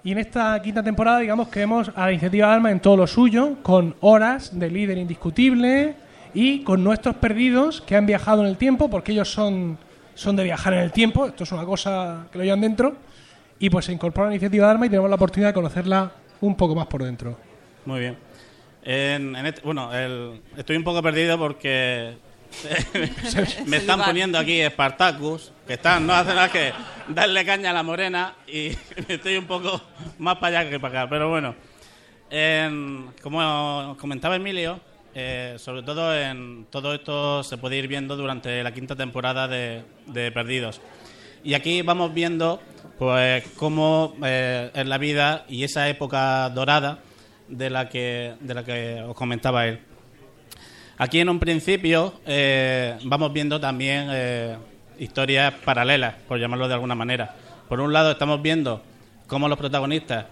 Y 0.04 0.12
en 0.12 0.18
esta 0.18 0.62
quinta 0.62 0.84
temporada, 0.84 1.18
digamos 1.18 1.48
que 1.48 1.60
vemos 1.60 1.90
a 1.96 2.06
la 2.06 2.12
iniciativa 2.12 2.46
Dharma 2.46 2.70
en 2.70 2.78
todo 2.78 2.96
lo 2.96 3.08
suyo, 3.08 3.56
con 3.62 3.96
horas 4.02 4.56
de 4.56 4.70
líder 4.70 4.98
indiscutible 4.98 5.96
y 6.32 6.60
con 6.62 6.84
nuestros 6.84 7.16
perdidos 7.16 7.80
que 7.80 7.96
han 7.96 8.06
viajado 8.06 8.42
en 8.42 8.48
el 8.48 8.56
tiempo, 8.56 8.88
porque 8.88 9.10
ellos 9.10 9.32
son, 9.32 9.78
son 10.14 10.36
de 10.36 10.44
viajar 10.44 10.74
en 10.74 10.80
el 10.80 10.92
tiempo, 10.92 11.26
esto 11.26 11.42
es 11.42 11.50
una 11.50 11.64
cosa 11.64 12.26
que 12.30 12.38
lo 12.38 12.44
llevan 12.44 12.60
dentro, 12.60 12.94
y 13.62 13.70
pues 13.70 13.84
se 13.84 13.92
incorpora 13.92 14.26
a 14.26 14.30
la 14.30 14.34
iniciativa 14.34 14.66
Dharma 14.66 14.86
y 14.86 14.88
tenemos 14.88 15.08
la 15.08 15.14
oportunidad 15.16 15.50
de 15.50 15.54
conocerla 15.54 16.10
un 16.40 16.56
poco 16.56 16.74
más 16.74 16.86
por 16.88 17.04
dentro. 17.04 17.38
Muy 17.86 18.00
bien. 18.00 18.18
En, 18.82 19.36
en 19.36 19.46
este- 19.46 19.60
bueno, 19.62 19.94
el- 19.94 20.40
estoy 20.56 20.76
un 20.76 20.82
poco 20.82 21.00
perdido 21.00 21.38
porque 21.38 22.14
me 23.66 23.76
están 23.76 24.02
poniendo 24.02 24.36
aquí 24.38 24.60
Spartacus, 24.68 25.52
que 25.66 25.74
están, 25.74 26.04
no 26.06 26.12
hacen 26.12 26.34
nada 26.34 26.50
que 26.50 26.72
darle 27.08 27.44
caña 27.44 27.70
a 27.70 27.72
la 27.72 27.84
morena 27.84 28.34
y 28.48 28.68
estoy 29.08 29.36
un 29.36 29.46
poco 29.46 29.80
más 30.18 30.36
para 30.38 30.60
allá 30.60 30.70
que 30.70 30.80
para 30.80 31.02
acá. 31.02 31.10
Pero 31.10 31.30
bueno, 31.30 31.54
en- 32.30 33.10
como 33.22 33.96
comentaba 34.00 34.34
Emilio, 34.36 34.80
eh, 35.14 35.54
sobre 35.58 35.82
todo 35.82 36.18
en 36.18 36.66
todo 36.70 36.94
esto 36.94 37.44
se 37.44 37.58
puede 37.58 37.76
ir 37.76 37.86
viendo 37.86 38.16
durante 38.16 38.62
la 38.64 38.72
quinta 38.72 38.96
temporada 38.96 39.46
de, 39.46 39.84
de 40.06 40.32
Perdidos. 40.32 40.80
Y 41.44 41.54
aquí 41.54 41.82
vamos 41.82 42.14
viendo 42.14 42.60
pues 42.98 43.44
cómo 43.56 44.14
eh, 44.24 44.70
es 44.74 44.86
la 44.86 44.98
vida 44.98 45.44
y 45.48 45.64
esa 45.64 45.88
época 45.88 46.48
dorada 46.50 47.00
de 47.48 47.68
la 47.68 47.88
que, 47.88 48.34
de 48.40 48.54
la 48.54 48.64
que 48.64 49.02
os 49.06 49.16
comentaba 49.16 49.66
él. 49.66 49.80
Aquí 50.98 51.18
en 51.18 51.28
un 51.28 51.40
principio 51.40 52.14
eh, 52.26 52.96
vamos 53.04 53.32
viendo 53.32 53.58
también 53.58 54.06
eh, 54.12 54.56
historias 54.98 55.52
paralelas, 55.64 56.14
por 56.28 56.38
llamarlo 56.38 56.68
de 56.68 56.74
alguna 56.74 56.94
manera. 56.94 57.34
Por 57.68 57.80
un 57.80 57.92
lado 57.92 58.12
estamos 58.12 58.40
viendo 58.40 58.82
cómo 59.26 59.48
los 59.48 59.58
protagonistas 59.58 60.26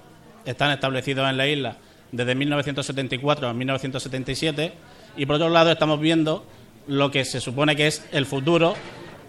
están 0.44 0.70
establecidos 0.70 1.28
en 1.28 1.36
la 1.36 1.48
isla 1.48 1.76
desde 2.12 2.34
1974 2.34 3.48
a 3.48 3.52
1977 3.52 4.72
y 5.16 5.26
por 5.26 5.36
otro 5.36 5.48
lado 5.48 5.72
estamos 5.72 5.98
viendo 5.98 6.46
lo 6.86 7.10
que 7.10 7.24
se 7.24 7.40
supone 7.40 7.76
que 7.76 7.86
es 7.86 8.06
el 8.12 8.26
futuro, 8.26 8.74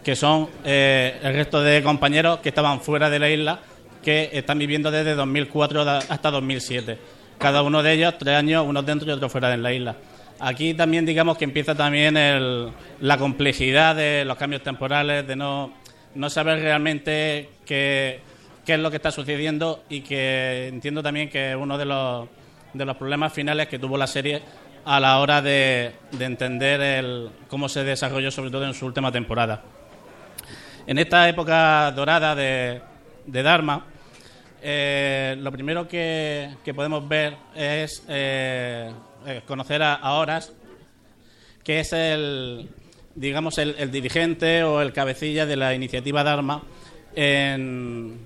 que 0.03 0.15
son 0.15 0.49
eh, 0.63 1.19
el 1.23 1.33
resto 1.35 1.61
de 1.61 1.83
compañeros 1.83 2.39
que 2.39 2.49
estaban 2.49 2.81
fuera 2.81 3.09
de 3.09 3.19
la 3.19 3.29
isla 3.29 3.59
que 4.03 4.29
están 4.33 4.57
viviendo 4.57 4.89
desde 4.89 5.13
2004 5.13 5.85
da- 5.85 5.99
hasta 6.09 6.31
2007. 6.31 6.97
Cada 7.37 7.61
uno 7.61 7.83
de 7.83 7.93
ellos 7.93 8.15
tres 8.17 8.35
años, 8.35 8.65
unos 8.67 8.85
dentro 8.85 9.07
y 9.07 9.11
otros 9.11 9.31
fuera 9.31 9.49
de 9.49 9.57
la 9.57 9.71
isla. 9.73 9.95
Aquí 10.39 10.73
también 10.73 11.05
digamos 11.05 11.37
que 11.37 11.43
empieza 11.45 11.75
también 11.75 12.17
el- 12.17 12.69
la 12.99 13.17
complejidad 13.17 13.95
de 13.95 14.25
los 14.25 14.37
cambios 14.37 14.63
temporales, 14.63 15.27
de 15.27 15.35
no, 15.35 15.71
no 16.15 16.29
saber 16.31 16.59
realmente 16.61 17.49
qué, 17.65 18.21
qué 18.65 18.73
es 18.73 18.79
lo 18.79 18.89
que 18.89 18.95
está 18.97 19.11
sucediendo 19.11 19.83
y 19.87 20.01
que 20.01 20.67
entiendo 20.69 21.03
también 21.03 21.29
que 21.29 21.55
uno 21.55 21.77
de 21.77 21.85
los, 21.85 22.27
de 22.73 22.85
los 22.85 22.97
problemas 22.97 23.31
finales 23.33 23.67
que 23.67 23.77
tuvo 23.77 23.97
la 23.97 24.07
serie 24.07 24.41
a 24.83 24.99
la 24.99 25.19
hora 25.19 25.43
de, 25.43 25.91
de 26.11 26.25
entender 26.25 26.81
el, 26.81 27.29
cómo 27.47 27.69
se 27.69 27.83
desarrolló, 27.83 28.31
sobre 28.31 28.49
todo 28.49 28.65
en 28.65 28.73
su 28.73 28.87
última 28.87 29.11
temporada. 29.11 29.61
En 30.87 30.97
esta 30.97 31.29
época 31.29 31.91
dorada 31.91 32.35
de, 32.35 32.81
de 33.25 33.43
Dharma, 33.43 33.85
eh, 34.63 35.35
lo 35.39 35.51
primero 35.51 35.87
que, 35.87 36.55
que 36.63 36.73
podemos 36.73 37.07
ver 37.07 37.35
es 37.55 38.03
eh, 38.07 38.91
eh, 39.25 39.41
conocer 39.45 39.83
a, 39.83 39.95
a 39.95 40.13
Horas, 40.13 40.53
que 41.63 41.79
es 41.79 41.93
el, 41.93 42.67
digamos, 43.13 43.57
el, 43.59 43.75
el 43.77 43.91
dirigente 43.91 44.63
o 44.63 44.81
el 44.81 44.91
cabecilla 44.91 45.45
de 45.45 45.55
la 45.55 45.73
iniciativa 45.75 46.23
Dharma 46.23 46.63
en, 47.15 48.19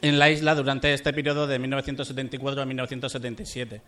en 0.00 0.18
la 0.18 0.30
isla 0.30 0.54
durante 0.54 0.92
este 0.94 1.12
periodo 1.12 1.46
de 1.46 1.58
1974 1.58 2.62
a 2.62 2.64
1977. 2.66 3.80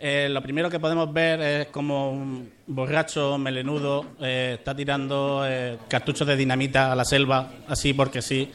Eh, 0.00 0.28
lo 0.30 0.40
primero 0.42 0.70
que 0.70 0.78
podemos 0.78 1.12
ver 1.12 1.40
es 1.40 1.66
como 1.68 2.12
un 2.12 2.48
borracho 2.68 3.36
melenudo 3.36 4.04
eh, 4.20 4.54
está 4.58 4.74
tirando 4.74 5.42
eh, 5.44 5.76
cartuchos 5.88 6.26
de 6.26 6.36
dinamita 6.36 6.92
a 6.92 6.94
la 6.96 7.04
selva, 7.04 7.50
así 7.66 7.92
porque 7.94 8.22
sí, 8.22 8.50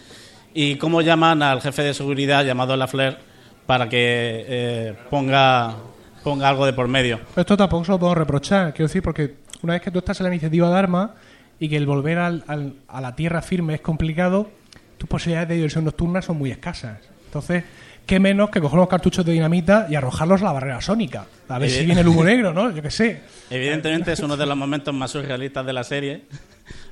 y 0.53 0.75
cómo 0.77 1.01
llaman 1.01 1.43
al 1.43 1.61
jefe 1.61 1.83
de 1.83 1.93
seguridad 1.93 2.45
llamado 2.45 2.77
Lafleur 2.77 3.17
para 3.65 3.89
que 3.89 4.45
eh, 4.47 4.93
ponga, 5.09 5.75
ponga 6.23 6.47
algo 6.47 6.65
de 6.65 6.71
por 6.73 6.87
medio. 6.87 7.19
Esto 7.35 7.57
tampoco 7.57 7.83
se 7.83 7.91
lo 7.91 7.99
puedo 7.99 8.15
reprochar, 8.15 8.73
quiero 8.73 8.87
decir, 8.87 9.01
porque 9.03 9.35
una 9.63 9.73
vez 9.73 9.81
que 9.81 9.91
tú 9.91 9.99
estás 9.99 10.19
en 10.21 10.25
la 10.25 10.29
iniciativa 10.29 10.69
Dharma 10.69 11.15
y 11.59 11.67
que 11.67 11.75
el 11.75 11.85
volver 11.85 12.19
al- 12.19 12.43
al- 12.47 12.73
a 12.87 13.01
la 13.01 13.15
tierra 13.15 13.41
firme 13.41 13.73
es 13.75 13.81
complicado, 13.81 14.49
tus 14.97 15.09
posibilidades 15.09 15.49
de 15.49 15.55
diversión 15.55 15.83
nocturna 15.83 16.21
son 16.21 16.37
muy 16.37 16.51
escasas. 16.51 16.99
Entonces, 17.25 17.63
qué 18.05 18.19
menos 18.19 18.49
que 18.49 18.59
coger 18.59 18.77
unos 18.79 18.89
cartuchos 18.89 19.25
de 19.25 19.31
dinamita 19.33 19.87
y 19.89 19.95
arrojarlos 19.95 20.41
a 20.41 20.45
la 20.45 20.51
barrera 20.53 20.81
sónica. 20.81 21.25
A 21.47 21.59
ver 21.59 21.69
Eh, 21.69 21.71
si 21.71 21.85
viene 21.85 22.01
el 22.01 22.07
humo 22.07 22.23
negro, 22.25 22.53
¿no? 22.53 22.71
Yo 22.71 22.81
qué 22.81 22.91
sé. 22.91 23.21
Evidentemente 23.49 24.11
es 24.11 24.19
uno 24.19 24.35
de 24.37 24.45
los 24.45 24.57
momentos 24.57 24.93
más 24.93 25.11
surrealistas 25.11 25.65
de 25.65 25.73
la 25.73 25.83
serie, 25.83 26.23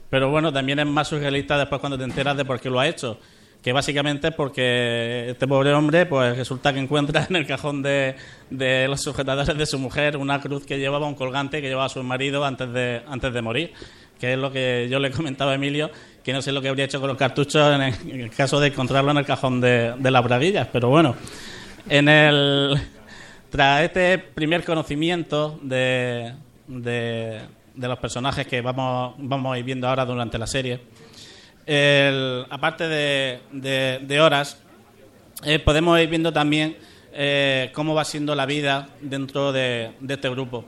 pero 0.10 0.30
bueno, 0.30 0.52
también 0.52 0.80
es 0.80 0.86
más 0.88 1.08
surrealista 1.08 1.58
después 1.58 1.80
cuando 1.80 1.98
te 1.98 2.04
enteras 2.04 2.36
de 2.38 2.46
por 2.46 2.60
qué 2.60 2.70
lo 2.70 2.80
ha 2.80 2.88
hecho. 2.88 3.20
Que 3.62 3.74
básicamente 3.74 4.30
es 4.30 4.34
porque 4.34 5.30
este 5.30 5.48
pobre 5.48 5.72
hombre, 5.74 6.08
pues 6.08 6.36
resulta 6.36 6.74
que 6.74 6.80
encuentra 6.80 7.28
en 7.30 7.36
el 7.36 7.46
cajón 7.46 7.84
de, 7.84 8.16
de 8.50 8.88
los 8.88 9.02
sujetadores 9.02 9.56
de 9.56 9.66
su 9.68 9.78
mujer 9.78 10.18
una 10.18 10.42
cruz 10.42 10.66
que 10.66 10.80
llevaba, 10.80 11.06
un 11.06 11.14
colgante 11.14 11.62
que 11.62 11.68
llevaba 11.68 11.88
su 11.88 12.02
marido 12.02 12.44
antes 12.44 12.74
de, 12.74 13.04
antes 13.08 13.32
de 13.32 13.42
morir. 13.44 13.72
Que 14.20 14.34
es 14.34 14.40
lo 14.40 14.52
que 14.52 14.88
yo 14.90 14.98
le 15.00 15.12
comentaba 15.12 15.52
a 15.52 15.56
Emilio, 15.56 15.92
que 16.24 16.34
no 16.34 16.42
sé 16.42 16.52
lo 16.52 16.62
que 16.62 16.70
habría 16.70 16.86
hecho 16.86 17.00
con 17.00 17.08
los 17.10 17.18
cartuchos 17.18 17.74
en 17.76 18.20
el, 18.20 18.30
caso 18.30 18.60
de 18.60 18.68
encontrarlo 18.68 19.12
en 19.12 19.18
el 19.18 19.26
cajón 19.26 19.60
de, 19.62 19.96
las 20.00 20.24
braguillas. 20.24 20.68
Pero 20.72 20.90
bueno, 20.90 21.16
en 21.90 22.08
el, 22.10 22.76
tras 23.50 23.84
este 23.84 24.18
primer 24.18 24.64
conocimiento 24.64 25.60
de, 25.64 26.34
de, 26.68 27.42
de 27.74 27.88
los 27.88 28.00
personajes 28.00 28.46
que 28.48 28.62
vamos, 28.62 29.16
vamos 29.18 29.54
a 29.54 29.60
ir 29.60 29.66
viendo 29.66 29.88
ahora 29.88 30.06
durante 30.06 30.38
la 30.38 30.48
serie, 30.48 30.80
aparte 32.50 32.88
de, 32.88 33.40
de- 33.52 34.22
horas, 34.22 34.58
eh, 35.44 35.60
podemos 35.60 36.00
ir 36.00 36.10
viendo 36.10 36.32
también 36.34 36.78
eh, 37.14 37.72
cómo 37.74 37.94
va 37.96 38.06
siendo 38.06 38.36
la 38.36 38.46
vida 38.46 38.90
dentro 39.02 39.52
de, 39.52 39.92
de 40.00 40.14
este 40.14 40.30
grupo. 40.30 40.66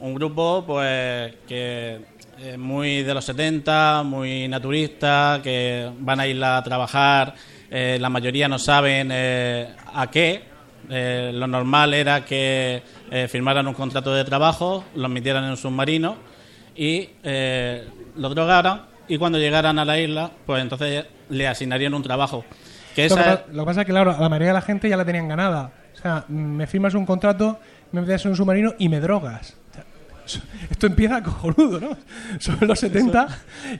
Un 0.00 0.14
grupo 0.14 0.64
pues 0.66 1.34
que 1.46 2.00
es 2.42 2.58
muy 2.58 3.02
de 3.02 3.14
los 3.14 3.24
70, 3.24 4.02
muy 4.02 4.48
naturista, 4.48 5.40
que 5.42 5.90
van 5.98 6.20
a 6.20 6.26
ir 6.26 6.42
a 6.42 6.62
trabajar, 6.62 7.34
eh, 7.70 7.98
la 8.00 8.08
mayoría 8.08 8.48
no 8.48 8.58
saben 8.58 9.10
eh, 9.12 9.68
a 9.94 10.10
qué. 10.10 10.42
Eh, 10.88 11.30
lo 11.32 11.46
normal 11.46 11.94
era 11.94 12.24
que 12.24 12.82
eh, 13.10 13.28
firmaran 13.28 13.66
un 13.68 13.74
contrato 13.74 14.12
de 14.12 14.24
trabajo, 14.24 14.84
los 14.96 15.10
metieran 15.10 15.44
en 15.44 15.50
un 15.50 15.56
submarino 15.56 16.16
y 16.74 17.10
eh, 17.22 17.86
lo 18.16 18.28
drogaran 18.30 18.86
y 19.06 19.18
cuando 19.18 19.38
llegaran 19.38 19.78
a 19.78 19.84
la 19.84 20.00
isla, 20.00 20.30
pues 20.46 20.62
entonces 20.62 21.04
le 21.28 21.46
asignarían 21.46 21.94
un 21.94 22.02
trabajo. 22.02 22.44
Que 22.96 23.08
Lo 23.08 23.14
que, 23.14 23.20
esa 23.20 23.44
lo 23.52 23.62
que 23.62 23.66
pasa 23.66 23.80
es 23.82 23.86
que, 23.86 23.92
claro, 23.92 24.10
a 24.10 24.20
la 24.20 24.28
mayoría 24.28 24.48
de 24.48 24.54
la 24.54 24.62
gente 24.62 24.88
ya 24.88 24.96
la 24.96 25.04
tenían 25.04 25.28
ganada. 25.28 25.72
O 25.94 25.96
sea, 25.96 26.24
me 26.26 26.66
firmas 26.66 26.94
un 26.94 27.06
contrato, 27.06 27.60
me 27.92 28.00
metes 28.00 28.24
en 28.24 28.32
un 28.32 28.36
submarino 28.36 28.74
y 28.78 28.88
me 28.88 28.98
drogas. 28.98 29.59
Esto 30.70 30.86
empieza 30.86 31.22
cojonudo, 31.22 31.80
¿no? 31.80 31.96
Sobre 32.38 32.66
los 32.66 32.78
70. 32.78 33.28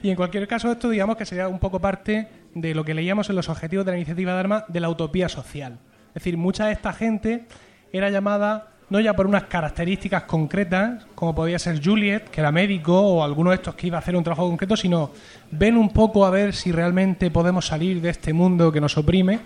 Y 0.03 0.09
en 0.09 0.15
cualquier 0.15 0.47
caso, 0.47 0.71
esto 0.71 0.89
digamos 0.89 1.17
que 1.17 1.25
sería 1.25 1.47
un 1.47 1.59
poco 1.59 1.79
parte 1.79 2.27
de 2.53 2.75
lo 2.75 2.83
que 2.83 2.93
leíamos 2.93 3.29
en 3.29 3.35
los 3.35 3.49
objetivos 3.49 3.85
de 3.85 3.91
la 3.91 3.97
iniciativa 3.97 4.33
Dharma 4.33 4.65
de 4.67 4.79
la 4.79 4.89
utopía 4.89 5.29
social. 5.29 5.79
Es 6.09 6.15
decir, 6.15 6.37
mucha 6.37 6.65
de 6.65 6.73
esta 6.73 6.93
gente 6.93 7.45
era 7.93 8.09
llamada 8.09 8.71
no 8.91 8.99
ya 8.99 9.13
por 9.13 9.25
unas 9.25 9.43
características 9.43 10.23
concretas, 10.23 11.05
como 11.15 11.33
podía 11.33 11.57
ser 11.57 11.81
Juliet, 11.81 12.25
que 12.29 12.41
era 12.41 12.51
médico, 12.51 12.99
o 12.99 13.23
alguno 13.23 13.51
de 13.51 13.55
estos 13.55 13.73
que 13.73 13.87
iba 13.87 13.97
a 13.97 14.01
hacer 14.01 14.17
un 14.17 14.23
trabajo 14.23 14.49
concreto, 14.49 14.75
sino 14.75 15.11
ven 15.49 15.77
un 15.77 15.91
poco 15.91 16.25
a 16.25 16.29
ver 16.29 16.53
si 16.53 16.73
realmente 16.73 17.31
podemos 17.31 17.65
salir 17.65 18.01
de 18.01 18.09
este 18.09 18.33
mundo 18.33 18.69
que 18.69 18.81
nos 18.81 18.97
oprime. 18.97 19.39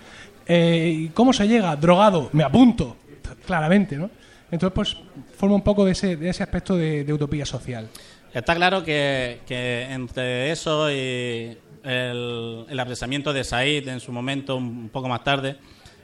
Eh, 0.47 1.11
¿Cómo 1.13 1.31
se 1.31 1.47
llega? 1.47 1.75
Drogado, 1.75 2.29
me 2.33 2.43
apunto, 2.43 2.97
claramente, 3.45 3.97
¿no? 3.97 4.09
Entonces, 4.49 4.73
pues 4.73 4.97
forma 5.45 5.57
un 5.57 5.61
poco 5.61 5.85
de 5.85 5.91
ese, 5.91 6.17
de 6.17 6.29
ese 6.29 6.41
aspecto 6.41 6.75
de, 6.75 7.05
utopía 7.13 7.45
social. 7.45 7.87
Está 8.33 8.55
claro 8.55 8.83
que, 8.83 9.39
entre 9.47 10.51
eso 10.51 10.89
y 10.89 11.55
el, 11.83 12.65
el, 12.67 12.79
apresamiento 12.79 13.31
de 13.31 13.43
Said 13.43 13.87
en 13.87 13.99
su 13.99 14.11
momento, 14.11 14.55
un 14.55 14.89
poco 14.89 15.07
más 15.07 15.23
tarde, 15.23 15.55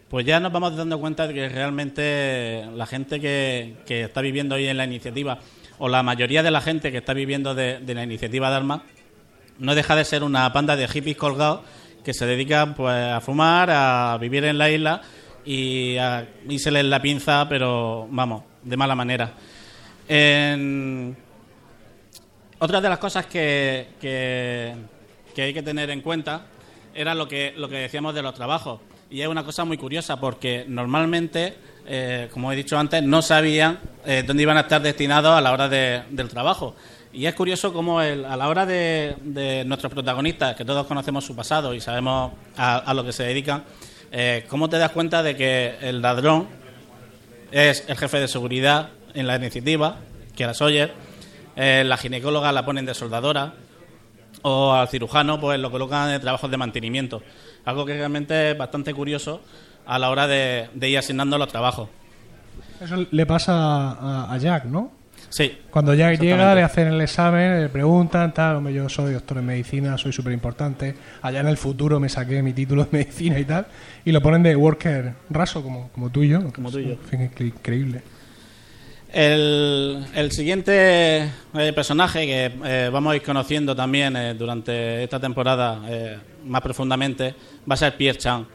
pues 0.10 0.28
ya 0.28 0.40
nos 0.40 0.52
vamos 0.52 0.76
dando 0.76 1.00
cuenta 1.00 1.28
de 1.28 1.34
que 1.34 1.50
realmente 1.50 2.68
la 2.76 2.86
gente 2.86 3.20
que, 3.20 3.78
está 3.88 4.22
viviendo 4.22 4.54
hoy 4.54 4.68
en 4.68 4.78
la 4.78 4.86
iniciativa, 4.86 5.40
o 5.80 5.90
la 5.90 6.04
mayoría 6.04 6.44
de 6.44 6.52
la 6.52 6.62
gente 6.62 6.92
que 6.92 7.00
está 7.00 7.14
viviendo 7.14 7.56
de, 7.56 7.82
la 7.84 8.04
iniciativa 8.04 8.52
Dharma, 8.52 8.84
no 9.58 9.74
deja 9.74 9.96
de 9.96 10.06
ser 10.06 10.24
una 10.24 10.54
panda 10.54 10.76
de 10.76 10.88
hippies 10.88 11.18
colgados 11.18 11.62
que 12.04 12.14
se 12.14 12.28
dedican 12.28 12.76
pues 12.76 12.96
a 12.96 13.22
fumar, 13.22 13.72
a 13.72 14.16
vivir 14.22 14.44
en 14.46 14.60
la 14.60 14.70
isla 14.70 15.02
y 15.44 15.98
a 15.98 16.28
les 16.46 16.86
la 16.86 17.02
pinza, 17.02 17.48
pero 17.50 18.08
vamos, 18.12 18.44
de 18.64 18.78
mala 18.78 18.96
manera. 18.96 19.34
Otra 22.64 22.80
de 22.80 22.90
las 22.90 23.00
cosas 23.00 23.26
que, 23.26 23.88
que, 24.00 25.42
hay 25.42 25.52
que 25.52 25.64
tener 25.64 25.90
en 25.90 26.02
cuenta 26.02 26.46
era 26.94 27.16
lo 27.16 27.28
que, 27.28 27.56
lo 27.58 27.68
que 27.68 27.78
decíamos 27.78 28.14
de 28.14 28.22
los 28.22 28.36
trabajos. 28.36 28.82
Y 29.10 29.22
es 29.22 29.28
una 29.28 29.44
cosa 29.44 29.66
muy 29.66 29.78
curiosa 29.78 30.20
porque 30.20 30.66
normalmente, 30.68 31.56
eh, 31.88 32.30
como 32.32 32.52
he 32.52 32.56
dicho 32.56 32.78
antes, 32.78 33.02
no 33.02 33.24
sabían 33.24 33.80
eh, 34.06 34.24
dónde 34.28 34.44
iban 34.44 34.58
a 34.58 34.62
estar 34.62 34.80
destinados 34.80 35.36
a 35.36 35.42
la 35.42 35.52
hora 35.52 35.68
del 35.68 36.30
trabajo. 36.30 36.76
Y 37.12 37.26
es 37.26 37.34
curioso 37.34 37.74
cómo 37.74 38.00
a 38.00 38.06
la 38.14 38.48
hora 38.48 38.68
de, 38.68 39.64
nuestros 39.66 39.92
protagonistas, 39.92 40.56
que 40.56 40.64
todos 40.64 40.86
conocemos 40.86 41.26
su 41.26 41.36
pasado 41.36 41.74
y 41.74 41.82
sabemos 41.82 42.32
a, 42.58 42.94
lo 42.94 43.04
que 43.04 43.12
se 43.12 43.24
dedican, 43.24 43.64
eh, 44.12 44.46
cómo 44.48 44.70
te 44.70 44.78
das 44.78 44.92
cuenta 44.92 45.24
de 45.24 45.36
que 45.36 45.78
el 45.82 46.00
ladrón 46.00 46.48
es 47.52 47.84
el 47.88 47.98
jefe 47.98 48.20
de 48.20 48.28
seguridad 48.28 48.90
en 49.14 49.28
la 49.28 49.36
iniciativa, 49.36 49.98
que 50.36 50.52
Sawyer, 50.54 50.94
la 51.56 51.98
ginecóloga 51.98 52.52
la 52.52 52.66
ponen 52.66 52.86
de 52.86 52.94
soldadora, 52.94 53.54
o 54.44 54.74
al 54.74 54.88
cirujano 54.88 55.40
pues 55.40 55.60
lo 55.60 55.72
colocan 55.72 56.12
en 56.12 56.22
trabajos 56.22 56.50
de 56.50 56.58
mantenimiento. 56.58 57.22
Algo 57.66 57.86
que 57.86 57.94
realmente 57.94 58.52
es 58.52 58.58
bastante 58.58 58.94
curioso 58.94 59.42
a 59.86 60.00
la 60.00 60.10
hora 60.10 60.28
de, 60.28 60.70
ir 60.82 60.98
asignando 60.98 61.38
los 61.38 61.48
trabajos. 61.48 61.90
Eso 62.80 63.06
le 63.12 63.26
pasa 63.26 64.32
a, 64.32 64.38
Jack, 64.38 64.66
¿no? 64.66 64.92
Sí. 65.32 65.60
Cuando 65.72 65.94
Jack 65.94 66.20
llega, 66.20 66.54
le 66.54 66.62
hacen 66.62 66.90
el 66.90 67.00
examen, 67.00 67.62
le 67.62 67.70
preguntan, 67.70 68.34
tal, 68.34 68.58
hombre, 68.58 68.74
yo 68.74 68.90
soy 68.90 69.14
doctor 69.14 69.38
en 69.38 69.46
medicina, 69.46 69.98
soy 69.98 70.12
súper 70.12 70.34
importante. 70.34 70.94
Allá 71.22 71.40
en 71.40 71.48
el 71.48 71.58
futuro 71.58 72.00
me 72.02 72.10
saqué 72.10 72.44
mi 72.44 72.52
título 72.52 72.84
de 72.84 72.90
medicina 73.00 73.40
y 73.40 73.46
tal. 73.46 73.66
Y 74.04 74.12
lo 74.12 74.22
ponen 74.22 74.44
de 74.44 74.56
worker 74.56 75.14
raso, 75.30 75.64
como, 75.64 75.90
como 75.90 76.10
tú 76.10 76.24
y 76.24 76.30
yo. 76.30 76.52
Como 76.54 76.70
tú 76.70 76.80
y 76.80 76.90
yo. 76.90 76.98
increíble. 77.40 78.02
El, 79.14 80.06
el 80.16 80.32
siguiente 80.32 81.24
eh, 81.54 81.74
personaje 81.76 82.26
que 82.26 82.52
eh, 82.64 82.90
vamos 82.92 83.12
a 83.12 83.16
ir 83.18 83.22
conociendo 83.22 83.76
también 83.76 84.16
eh, 84.16 84.34
durante 84.36 85.04
esta 85.04 85.20
temporada 85.20 85.82
más 86.46 86.62
profundamente 86.62 87.36
va 87.70 87.74
a 87.74 87.78
ser 87.78 87.98
Pierre 87.98 88.18
Chan, 88.18 88.48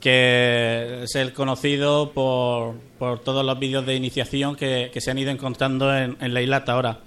que 0.00 1.02
es 1.02 1.14
el 1.16 1.32
conocido 1.32 2.12
por, 2.12 2.76
por 2.98 3.20
todos 3.20 3.44
los 3.44 3.58
vídeos 3.58 3.84
de 3.84 3.94
iniciación 3.94 4.54
que, 4.56 4.90
se 4.96 5.10
han 5.10 5.18
ido 5.18 5.30
encontrando 5.30 5.94
en, 5.96 6.16
la 6.34 6.40
isla 6.40 6.58
hasta 6.58 6.72
ahora. 6.72 7.00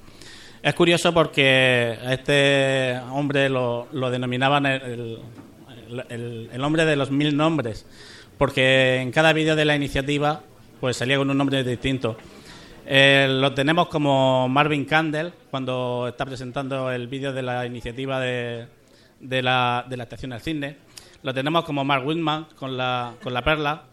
Es 0.61 0.73
curioso 0.75 1.13
porque 1.13 1.97
a 2.03 2.13
este 2.13 2.99
hombre 3.11 3.49
lo, 3.49 3.87
lo 3.91 4.11
denominaban 4.11 4.65
el, 4.65 5.19
el, 6.09 6.63
hombre 6.63 6.85
de 6.85 6.95
los 6.95 7.11
mil 7.11 7.35
nombres, 7.35 7.85
porque 8.37 8.97
en 8.97 9.11
cada 9.11 9.33
vídeo 9.33 9.55
de 9.55 9.65
la 9.65 9.75
iniciativa 9.75 10.41
pues 10.79 10.97
salía 10.97 11.17
con 11.17 11.29
un 11.29 11.37
nombre 11.37 11.63
distinto. 11.63 12.17
Eh, 12.85 13.27
lo 13.29 13.53
tenemos 13.53 13.87
como 13.87 14.49
Marvin 14.49 14.85
Candle 14.85 15.31
cuando 15.49 16.07
está 16.09 16.25
presentando 16.25 16.91
el 16.91 17.07
vídeo 17.07 17.31
de 17.31 17.43
la 17.43 17.65
iniciativa 17.65 18.19
de, 18.19 18.67
de, 19.19 19.41
la, 19.41 19.85
de 19.87 19.97
la 19.97 20.03
estación 20.03 20.31
del 20.31 20.41
cine. 20.41 20.77
Lo 21.23 21.33
tenemos 21.33 21.63
como 21.65 21.83
Mark 21.83 22.05
Whitman 22.05 22.47
con 22.55 22.75
la, 22.75 23.13
con 23.21 23.33
la 23.33 23.43
perla. 23.43 23.83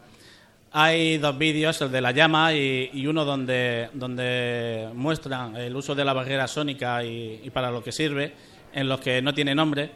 Hay 0.73 1.19
dos 1.19 1.37
vídeos, 1.37 1.81
el 1.81 1.91
de 1.91 2.01
la 2.01 2.13
llama 2.13 2.53
y, 2.53 3.07
uno 3.07 3.25
donde, 3.25 3.89
donde 3.95 4.89
muestran 4.95 5.57
el 5.57 5.75
uso 5.75 5.95
de 5.95 6.05
la 6.05 6.13
barrera 6.13 6.47
sónica 6.47 7.03
y, 7.05 7.51
para 7.53 7.71
lo 7.71 7.83
que 7.83 7.93
sirve, 7.93 8.35
en 8.73 8.89
los 8.89 9.01
que 9.01 9.23
no 9.23 9.33
tiene 9.33 9.55
nombre. 9.55 9.91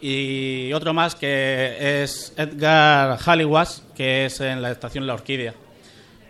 Y 0.00 0.72
otro 0.72 0.92
más 0.92 1.14
que 1.14 2.02
es 2.02 2.34
Edgar 2.36 3.18
Halliwas, 3.18 3.84
que 3.94 4.26
es 4.26 4.40
en 4.40 4.62
la 4.62 4.70
estación 4.70 5.06
La 5.06 5.14
Orquídea 5.14 5.54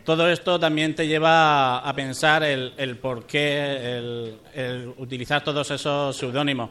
todo 0.06 0.30
esto 0.30 0.58
también 0.60 0.94
te 0.94 1.08
lleva 1.08 1.78
a, 1.78 1.92
pensar 1.92 2.44
el, 2.44 2.96
por 3.02 3.26
qué 3.26 3.98
el, 4.54 4.94
utilizar 4.98 5.42
todos 5.42 5.68
esos 5.72 6.16
seudónimos. 6.16 6.70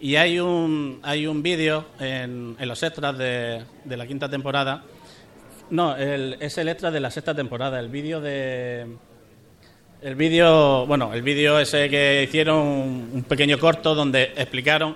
Y 0.00 0.16
hay 0.16 0.38
un, 0.38 1.00
hay 1.02 1.26
un 1.26 1.42
vídeo 1.42 1.86
en, 1.98 2.56
los 2.60 2.82
extras 2.82 3.18
de, 3.18 3.64
la 3.84 4.06
quinta 4.06 4.28
temporada. 4.28 4.84
No, 5.70 5.96
es 5.96 6.58
el 6.58 6.68
extra 6.68 6.90
de 6.90 7.00
la 7.00 7.10
sexta 7.10 7.34
temporada. 7.34 7.80
El 7.80 7.88
vídeo 7.88 8.20
de. 8.20 8.86
El 10.00 10.14
vídeo, 10.14 10.86
bueno, 10.86 11.12
el 11.12 11.22
vídeo 11.22 11.58
ese 11.58 11.90
que 11.90 12.22
hicieron, 12.22 12.58
un 13.12 13.24
pequeño 13.28 13.58
corto 13.58 13.96
donde 13.96 14.32
explicaron 14.36 14.94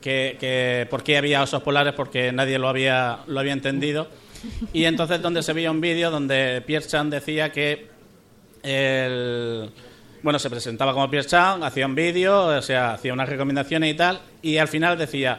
que, 0.00 0.36
que 0.38 0.86
por 0.88 1.02
qué 1.02 1.16
había 1.16 1.42
osos 1.42 1.60
polares, 1.60 1.92
porque 1.92 2.30
nadie 2.30 2.56
lo 2.58 2.68
había, 2.68 3.18
lo 3.26 3.40
había 3.40 3.52
entendido 3.52 4.08
y 4.72 4.84
entonces 4.84 5.20
donde 5.22 5.42
se 5.42 5.52
veía 5.52 5.70
un 5.70 5.80
vídeo 5.80 6.10
donde 6.10 6.62
Pierre 6.66 6.86
Chan 6.86 7.10
decía 7.10 7.50
que 7.50 7.88
el, 8.62 9.70
bueno, 10.24 10.38
se 10.38 10.48
presentaba 10.48 10.94
como 10.94 11.10
Pierre 11.10 11.28
Chan, 11.28 11.62
hacía 11.62 11.84
un 11.84 11.94
vídeo, 11.94 12.46
o 12.46 12.62
sea, 12.62 12.94
hacía 12.94 13.12
unas 13.12 13.28
recomendaciones 13.28 13.92
y 13.92 13.94
tal, 13.94 14.20
y 14.40 14.56
al 14.56 14.68
final 14.68 14.96
decía, 14.96 15.38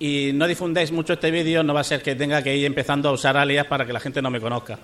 y 0.00 0.32
no 0.34 0.48
difundéis 0.48 0.90
mucho 0.90 1.12
este 1.12 1.30
vídeo, 1.30 1.62
no 1.62 1.72
va 1.72 1.82
a 1.82 1.84
ser 1.84 2.02
que 2.02 2.16
tenga 2.16 2.42
que 2.42 2.56
ir 2.56 2.66
empezando 2.66 3.08
a 3.08 3.12
usar 3.12 3.36
alias 3.36 3.68
para 3.68 3.86
que 3.86 3.92
la 3.92 4.00
gente 4.00 4.20
no 4.20 4.32
me 4.32 4.40
conozca. 4.40 4.76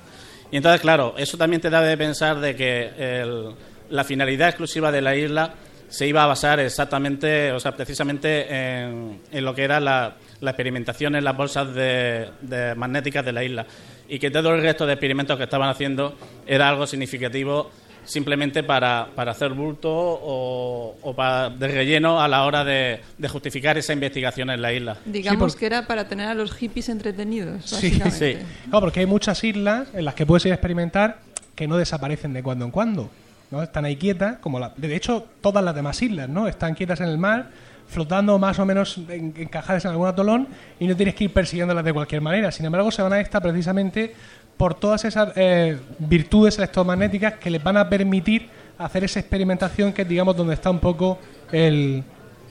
Y 0.52 0.56
entonces, 0.56 0.80
claro, 0.80 1.14
eso 1.18 1.36
también 1.36 1.60
te 1.60 1.68
da 1.68 1.80
de 1.80 1.96
pensar 1.96 2.38
de 2.38 2.54
que 2.54 3.52
la 3.88 4.04
finalidad 4.04 4.50
exclusiva 4.50 4.92
de 4.92 5.02
la 5.02 5.16
isla 5.16 5.52
se 5.88 6.06
iba 6.06 6.22
a 6.22 6.26
basar 6.26 6.60
exactamente, 6.60 7.50
o 7.50 7.58
sea, 7.58 7.72
precisamente 7.72 8.46
en, 8.48 9.20
lo 9.32 9.52
que 9.52 9.64
era 9.64 9.80
la, 9.80 10.14
la 10.40 10.50
experimentación 10.52 11.16
en 11.16 11.24
las 11.24 11.36
bolsas 11.36 11.74
de, 11.74 12.30
magnéticas 12.76 13.24
de 13.24 13.32
la 13.32 13.42
isla 13.42 13.66
y 14.08 14.20
que 14.20 14.30
todo 14.30 14.54
el 14.54 14.62
resto 14.62 14.86
de 14.86 14.92
experimentos 14.92 15.36
que 15.36 15.44
estaban 15.44 15.68
haciendo 15.68 16.16
era 16.46 16.68
algo 16.68 16.86
significativo 16.86 17.72
simplemente 18.04 18.62
para, 18.62 19.08
para 19.14 19.32
hacer 19.32 19.52
bulto 19.52 19.90
o, 19.90 21.14
para 21.16 21.50
de 21.50 21.68
relleno 21.68 22.20
a 22.20 22.28
la 22.28 22.44
hora 22.44 22.64
de, 22.64 23.00
justificar 23.28 23.78
esa 23.78 23.92
investigación 23.92 24.50
en 24.50 24.62
la 24.62 24.72
isla. 24.72 24.96
Digamos 25.04 25.56
que 25.56 25.66
era 25.66 25.86
para 25.86 26.08
tener 26.08 26.28
a 26.28 26.34
los 26.34 26.52
hippies 26.52 26.88
entretenidos. 26.88 27.64
Sí, 27.64 28.00
sí. 28.10 28.36
porque 28.70 29.00
hay 29.00 29.06
muchas 29.06 29.42
islas 29.44 29.88
en 29.94 30.04
las 30.04 30.14
que 30.14 30.26
puedes 30.26 30.44
ir 30.46 30.52
a 30.52 30.56
experimentar 30.56 31.18
que 31.54 31.68
no 31.68 31.76
desaparecen 31.76 32.32
de 32.32 32.42
cuando 32.42 32.64
en 32.64 32.70
cuando. 32.70 33.10
¿no? 33.50 33.62
Están 33.62 33.84
ahí 33.84 33.96
quietas, 33.96 34.38
como 34.38 34.58
la, 34.58 34.72
de 34.76 34.94
hecho 34.94 35.26
todas 35.40 35.62
las 35.64 35.74
demás 35.74 36.00
islas, 36.02 36.28
¿no? 36.28 36.46
Están 36.46 36.74
quietas 36.74 37.00
en 37.00 37.08
el 37.08 37.18
mar 37.18 37.50
flotando 37.90 38.38
más 38.38 38.58
o 38.60 38.64
menos 38.64 38.98
encajadas 39.08 39.84
en 39.84 39.90
algún 39.90 40.06
atolón 40.06 40.48
y 40.78 40.86
no 40.86 40.94
tienes 40.96 41.14
que 41.14 41.24
ir 41.24 41.32
persiguiéndolas 41.32 41.84
de 41.84 41.92
cualquier 41.92 42.22
manera. 42.22 42.52
Sin 42.52 42.64
embargo, 42.64 42.90
se 42.90 43.02
van 43.02 43.12
a 43.12 43.20
esta 43.20 43.40
precisamente 43.40 44.14
por 44.60 44.74
todas 44.74 45.06
esas 45.06 45.32
eh, 45.36 45.78
virtudes 45.98 46.58
electromagnéticas 46.58 47.38
que 47.38 47.48
les 47.48 47.64
van 47.64 47.78
a 47.78 47.88
permitir 47.88 48.50
hacer 48.76 49.04
esa 49.04 49.18
experimentación 49.18 49.90
que 49.94 50.02
es, 50.02 50.08
digamos, 50.08 50.36
donde 50.36 50.52
está 50.52 50.68
un 50.68 50.80
poco 50.80 51.18
el, 51.50 52.04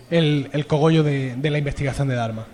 el, 0.10 0.65
cogollo 0.65 1.04
de, 1.04 1.38
la 1.39 1.60
investigación 1.60 2.08
de 2.08 2.15
Dharma. 2.15 2.48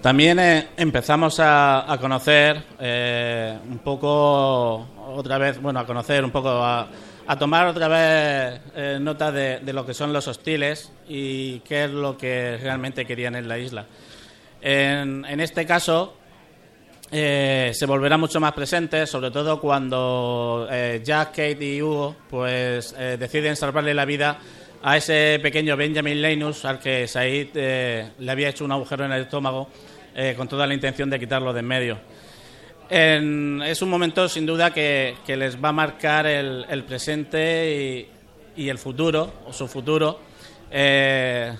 También 0.00 0.38
eh, 0.38 0.68
empezamos 0.78 1.38
a, 1.38 1.98
conocer 2.00 2.62
eh, 2.80 3.58
un 3.68 3.80
poco, 3.80 4.88
otra 5.14 5.36
vez, 5.36 5.60
bueno, 5.60 5.78
a 5.80 5.84
conocer 5.84 6.24
un 6.24 6.30
poco 6.30 6.48
a, 6.48 6.88
tomar 7.38 7.66
otra 7.66 7.88
vez 7.88 8.60
eh, 8.74 8.98
nota 8.98 9.30
de, 9.30 9.60
lo 9.70 9.84
que 9.84 9.92
son 9.92 10.14
los 10.14 10.28
hostiles 10.28 10.90
y 11.06 11.58
qué 11.60 11.84
es 11.84 11.90
lo 11.90 12.16
que 12.16 12.56
realmente 12.56 13.04
querían 13.04 13.36
en 13.36 13.48
la 13.48 13.58
isla. 13.58 13.84
En, 14.62 15.40
este 15.40 15.66
caso, 15.66 16.14
eh, 17.10 17.72
se 17.74 17.86
volverá 17.86 18.16
mucho 18.18 18.40
más 18.40 18.52
presente, 18.52 19.06
sobre 19.06 19.30
todo 19.30 19.60
cuando 19.60 20.68
eh, 20.70 21.00
Jack, 21.04 21.30
Kate 21.30 21.64
y 21.64 21.82
Hugo 21.82 22.16
pues, 22.28 22.94
deciden 23.18 23.56
salvarle 23.56 23.94
la 23.94 24.04
vida 24.04 24.38
a 24.82 24.96
ese 24.96 25.40
pequeño 25.42 25.76
Benjamin 25.76 26.20
Linus 26.20 26.64
al 26.64 26.78
que 26.78 27.08
Said 27.08 27.48
le 27.54 28.30
había 28.30 28.50
hecho 28.50 28.64
un 28.64 28.72
agujero 28.72 29.04
en 29.04 29.12
el 29.12 29.22
estómago 29.22 29.68
con 30.36 30.48
toda 30.48 30.66
la 30.66 30.74
intención 30.74 31.08
de 31.10 31.20
quitarlo 31.20 31.52
de 31.52 31.60
en 31.60 31.66
medio. 31.66 31.98
es 32.90 33.82
un 33.82 33.88
momento 33.88 34.28
sin 34.28 34.46
duda 34.46 34.72
que, 34.72 35.16
les 35.26 35.62
va 35.62 35.68
a 35.68 35.72
marcar 35.72 36.26
el, 36.26 36.84
presente 36.84 38.08
y, 38.56 38.68
el 38.68 38.78
futuro, 38.78 39.32
o 39.46 39.52
su 39.52 39.68
futuro, 39.68 40.18
eh, 40.70 41.54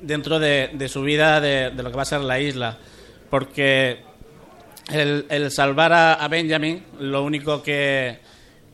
dentro 0.00 0.38
de, 0.38 0.88
su 0.88 1.02
vida, 1.02 1.40
de, 1.40 1.70
lo 1.70 1.90
que 1.90 1.96
va 1.96 2.02
a 2.02 2.06
ser 2.06 2.20
la 2.20 2.38
isla. 2.38 2.76
Porque 3.28 3.98
el, 4.92 5.50
salvar 5.50 5.92
a, 5.92 6.28
Benjamin, 6.28 6.84
lo 6.98 7.24
único 7.24 7.62
que, 7.62 8.18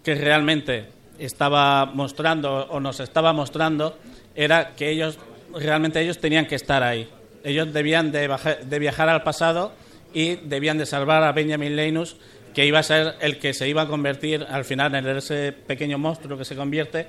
que 0.02 0.14
realmente 0.14 0.86
estaba 1.18 1.86
mostrando 1.86 2.66
o 2.70 2.80
nos 2.80 3.00
estaba 3.00 3.32
mostrando 3.32 3.98
era 4.34 4.74
que 4.74 4.90
ellos 4.90 5.18
realmente 5.54 6.00
ellos 6.00 6.18
tenían 6.18 6.46
que 6.46 6.54
estar 6.54 6.82
ahí. 6.82 7.08
Ellos 7.44 7.72
debían 7.72 8.12
de, 8.12 8.28
de 8.64 8.78
viajar 8.78 9.08
al 9.08 9.22
pasado 9.22 9.72
y 10.12 10.36
debían 10.36 10.78
de 10.78 10.86
salvar 10.86 11.22
a 11.22 11.32
Benjamin 11.32 11.76
Linus, 11.76 12.16
que 12.54 12.66
iba 12.66 12.78
a 12.78 12.82
ser 12.82 13.14
el 13.20 13.38
que 13.38 13.52
se 13.54 13.68
iba 13.68 13.82
a 13.82 13.86
convertir 13.86 14.46
al 14.48 14.64
final 14.64 14.94
en 14.94 15.06
ese 15.06 15.52
pequeño 15.52 15.98
monstruo 15.98 16.38
que 16.38 16.44
se 16.44 16.56
convierte 16.56 17.06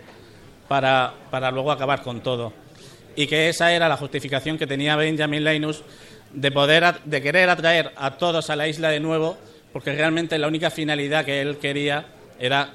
para, 0.67 1.13
para 1.32 1.52
luego 1.52 1.72
acabar 1.72 2.02
con 2.02 2.22
todo. 2.22 2.54
Y 3.15 3.28
que 3.28 3.50
esa 3.50 3.72
era 3.72 3.88
la 3.89 3.98
justificación 3.98 4.58
que 4.58 4.67
tenía 4.67 4.96
Benjamin 4.96 5.43
Linus 5.43 5.84
de 6.34 6.52
poder 6.52 6.96
de 7.06 7.22
querer 7.22 7.50
atraer 7.50 7.92
a 7.96 8.18
todos 8.18 8.50
a 8.50 8.56
la 8.56 8.68
isla 8.68 8.90
de 8.90 9.00
nuevo, 9.00 9.38
porque 9.74 9.94
realmente 9.94 10.38
la 10.38 10.48
única 10.48 10.70
finalidad 10.70 11.26
que 11.26 11.42
él 11.42 11.58
quería 11.58 12.06
era 12.40 12.70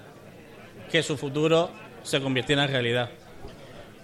que 0.90 1.02
su 1.02 1.16
futuro 1.16 1.70
se 2.02 2.20
convirtiera 2.20 2.64
en 2.64 2.70
realidad. 2.70 3.10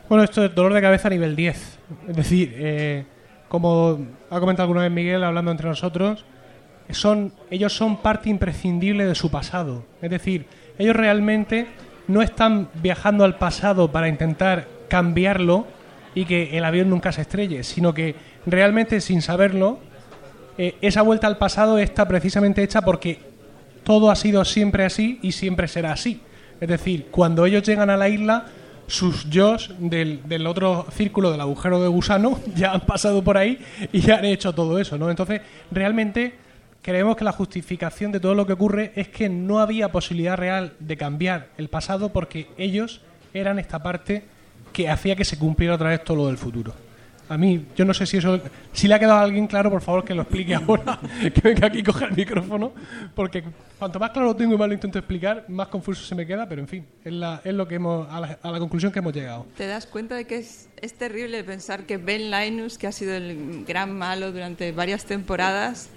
Bueno, 0.08 0.24
esto 0.24 0.44
es 0.44 0.54
dolor 0.54 0.72
de 0.72 0.80
cabeza 0.80 1.10
nivel 1.10 1.36
10. 1.36 1.78
Es 2.08 2.16
decir, 2.16 2.54
eh, 2.56 3.04
como 3.48 4.06
ha 4.30 4.40
comentado 4.40 4.64
alguna 4.64 4.82
vez 4.82 4.90
Miguel 4.90 5.22
hablando 5.22 5.50
entre 5.50 5.68
nosotros, 5.68 6.24
son, 6.90 7.32
ellos 7.50 7.72
son 7.72 7.98
parte 7.98 8.30
imprescindible 8.30 9.04
de 9.04 9.14
su 9.14 9.30
pasado. 9.30 9.84
Es 10.00 10.10
decir, 10.10 10.46
ellos 10.78 10.96
realmente 10.96 11.66
no 12.06 12.22
están 12.22 12.68
viajando 12.74 13.24
al 13.24 13.36
pasado 13.36 13.92
para 13.92 14.08
intentar 14.08 14.66
cambiarlo 14.88 15.66
y 16.14 16.24
que 16.24 16.56
el 16.56 16.64
avión 16.64 16.90
nunca 16.90 17.12
se 17.12 17.22
estrelle, 17.22 17.62
sino 17.64 17.94
que 17.94 18.14
realmente 18.46 19.00
sin 19.00 19.22
saberlo, 19.22 19.78
eh, 20.56 20.76
esa 20.80 21.02
vuelta 21.02 21.26
al 21.26 21.38
pasado 21.38 21.78
está 21.78 22.08
precisamente 22.08 22.62
hecha 22.62 22.82
porque 22.82 23.20
todo 23.84 24.10
ha 24.10 24.16
sido 24.16 24.44
siempre 24.44 24.84
así 24.84 25.18
y 25.22 25.32
siempre 25.32 25.68
será 25.68 25.92
así. 25.92 26.20
Es 26.60 26.68
decir, 26.68 27.08
cuando 27.10 27.46
ellos 27.46 27.62
llegan 27.62 27.90
a 27.90 27.96
la 27.96 28.08
isla, 28.08 28.46
sus 28.86 29.28
yo 29.30 29.56
del, 29.78 30.20
del, 30.26 30.46
otro 30.46 30.86
círculo 30.90 31.30
del 31.30 31.40
agujero 31.40 31.80
de 31.80 31.88
gusano 31.88 32.40
ya 32.56 32.72
han 32.72 32.80
pasado 32.80 33.22
por 33.22 33.36
ahí 33.36 33.58
y 33.92 34.00
ya 34.00 34.16
han 34.16 34.24
hecho 34.24 34.52
todo 34.54 34.78
eso, 34.78 34.98
¿no? 34.98 35.10
Entonces, 35.10 35.42
realmente 35.70 36.34
creemos 36.82 37.16
que 37.16 37.24
la 37.24 37.32
justificación 37.32 38.12
de 38.12 38.20
todo 38.20 38.34
lo 38.34 38.46
que 38.46 38.54
ocurre 38.54 38.92
es 38.96 39.08
que 39.08 39.28
no 39.28 39.60
había 39.60 39.92
posibilidad 39.92 40.36
real 40.36 40.72
de 40.80 40.96
cambiar 40.96 41.48
el 41.58 41.68
pasado 41.68 42.12
porque 42.12 42.48
ellos 42.56 43.02
eran 43.34 43.58
esta 43.58 43.82
parte 43.82 44.24
que 44.78 44.88
hacía 44.88 45.16
que 45.16 45.24
se 45.24 45.36
cumpliera 45.36 45.74
otra 45.74 45.88
vez 45.88 46.04
todo 46.04 46.18
lo 46.18 46.26
del 46.28 46.38
futuro. 46.38 46.72
A 47.28 47.36
mí, 47.36 47.66
yo 47.74 47.84
no 47.84 47.92
sé 47.92 48.06
si 48.06 48.18
eso. 48.18 48.40
Si 48.72 48.86
le 48.86 48.94
ha 48.94 48.98
quedado 49.00 49.18
a 49.18 49.22
alguien 49.22 49.48
claro, 49.48 49.70
por 49.70 49.82
favor 49.82 50.04
que 50.04 50.14
lo 50.14 50.22
explique 50.22 50.54
ahora. 50.54 51.00
que 51.34 51.40
venga 51.42 51.66
aquí 51.66 51.80
y 51.80 51.82
coja 51.82 52.04
el 52.04 52.12
micrófono. 52.14 52.72
Porque 53.12 53.42
cuanto 53.76 53.98
más 53.98 54.12
claro 54.12 54.28
lo 54.28 54.36
tengo 54.36 54.54
y 54.54 54.56
más 54.56 54.68
lo 54.68 54.74
intento 54.74 55.00
explicar, 55.00 55.44
más 55.48 55.66
confuso 55.66 56.04
se 56.04 56.14
me 56.14 56.24
queda. 56.24 56.48
Pero 56.48 56.60
en 56.62 56.68
fin, 56.68 56.86
es, 57.04 57.12
la, 57.12 57.40
es 57.44 57.52
lo 57.52 57.66
que 57.66 57.74
hemos, 57.74 58.08
a 58.08 58.20
la, 58.20 58.58
conclusión 58.60 58.92
que 58.92 59.00
hemos 59.00 59.12
llegado. 59.12 59.46
¿Te 59.56 59.66
das 59.66 59.84
cuenta 59.84 60.14
de 60.14 60.26
que 60.26 60.36
es, 60.38 60.68
es 60.80 60.94
terrible 60.94 61.42
pensar 61.42 61.86
que 61.86 61.96
Ben 61.96 62.30
Linus, 62.30 62.78
que 62.78 62.86
ha 62.86 62.92
sido 62.92 63.16
el 63.16 63.64
gran 63.66 63.98
malo 63.98 64.30
durante 64.30 64.70
varias 64.70 65.04
temporadas, 65.06 65.90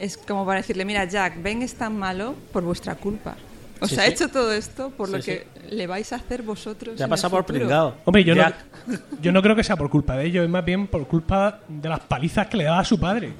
es 0.00 0.16
como 0.16 0.44
para 0.44 0.62
decirle: 0.62 0.84
Mira, 0.84 1.04
Jack, 1.04 1.40
Ben 1.40 1.62
es 1.62 1.76
tan 1.76 1.96
malo 1.96 2.34
por 2.52 2.64
vuestra 2.64 2.96
culpa. 2.96 3.36
Os 3.80 3.96
ha 3.98 4.06
hecho 4.06 4.28
todo 4.28 4.52
esto 4.52 4.90
por 4.90 5.08
lo 5.10 5.20
que 5.20 5.46
le 5.70 5.86
vais 5.86 6.12
a 6.12 6.16
hacer 6.16 6.42
vosotros. 6.42 6.96
Ya 6.96 7.08
pasa 7.08 7.28
por 7.28 7.44
pringado. 7.44 7.96
Hombre, 8.04 8.24
yo 8.24 8.34
no, 8.34 8.44
yo 9.22 9.32
no 9.32 9.42
creo 9.42 9.56
que 9.56 9.64
sea 9.64 9.76
por 9.76 9.90
culpa 9.90 10.16
de 10.16 10.26
ellos, 10.26 10.44
es 10.44 10.50
más 10.50 10.64
bien 10.64 10.86
por 10.86 11.06
culpa 11.06 11.60
de 11.68 11.88
las 11.88 12.00
palizas 12.00 12.46
que 12.46 12.56
le 12.56 12.64
daba 12.64 12.80
a 12.80 12.84
su 12.84 12.98
padre. 12.98 13.32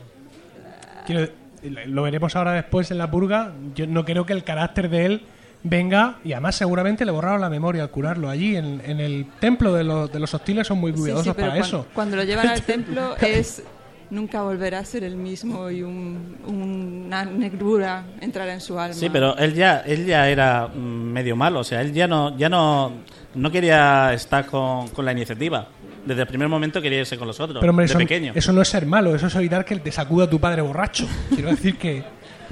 lo 1.87 2.03
veremos 2.03 2.37
ahora 2.37 2.53
después 2.53 2.91
en 2.91 2.99
la 2.99 3.11
purga. 3.11 3.53
Yo 3.75 3.87
no 3.87 4.05
creo 4.05 4.27
que 4.27 4.33
el 4.33 4.45
carácter 4.45 4.89
de 4.89 5.07
él 5.07 5.23
venga, 5.62 6.19
y 6.25 6.33
además 6.33 6.55
seguramente 6.57 7.05
le 7.05 7.11
borraron 7.11 7.41
la 7.41 7.51
memoria 7.51 7.83
al 7.83 7.91
curarlo. 7.91 8.29
Allí 8.29 8.57
en, 8.57 8.81
el 8.85 9.27
templo 9.41 9.73
de 9.73 9.85
los, 9.85 10.12
de 10.12 10.21
los 10.21 10.33
hostiles 10.33 10.67
son 10.67 10.79
muy 10.79 10.93
cuidadosos 10.93 11.35
para 11.35 11.57
eso. 11.59 11.87
Cuando 11.95 12.17
lo 12.17 12.25
llevan 12.25 12.49
al 12.49 12.62
templo 12.65 13.17
es 13.17 13.62
nunca 14.11 14.42
volverá 14.42 14.81
a 14.81 14.85
ser 14.85 15.05
el 15.05 15.16
mismo 15.16 15.71
y 15.71 15.83
una 15.83 17.25
negrura 17.25 18.05
entrará 18.21 18.55
en 18.55 18.61
su 18.61 18.79
alma. 18.79 18.95
Sí, 18.95 19.09
pero 19.11 19.37
él 19.37 19.55
ya, 19.55 19.81
él 19.81 20.07
ya 20.07 20.29
era 20.29 20.69
mm, 20.69 20.79
medio 20.79 21.37
malo, 21.37 21.61
o 21.61 21.64
sea, 21.64 21.81
él 21.81 21.92
ya 21.92 22.07
no, 22.07 22.37
ya 22.37 22.49
no, 22.49 22.92
no 23.35 23.51
quería 23.51 24.12
estar 24.12 24.47
con, 24.47 24.90
la 24.99 25.12
iniciativa. 25.12 25.69
Desde 26.05 26.23
el 26.23 26.29
primer 26.29 26.49
momento 26.49 26.81
quería 26.81 27.01
irse 27.01 27.19
con 27.19 27.27
los 27.27 27.40
otros, 27.40 27.61
pero, 27.61 27.73
de 27.73 27.85
eso, 27.85 27.99
pequeño. 27.99 28.33
Eso 28.35 28.53
no 28.53 28.62
es 28.62 28.69
ser 28.69 28.87
malo, 28.87 29.14
eso 29.14 29.27
es 29.27 29.35
evitar 29.35 29.64
que 29.64 29.77
te 29.77 29.90
sacuda 29.90 30.27
a 30.27 30.31
tu 30.31 30.38
padre 30.38 30.62
borracho. 30.62 31.07
Quiero 31.35 31.51
decir 31.51 31.77
que 31.77 32.05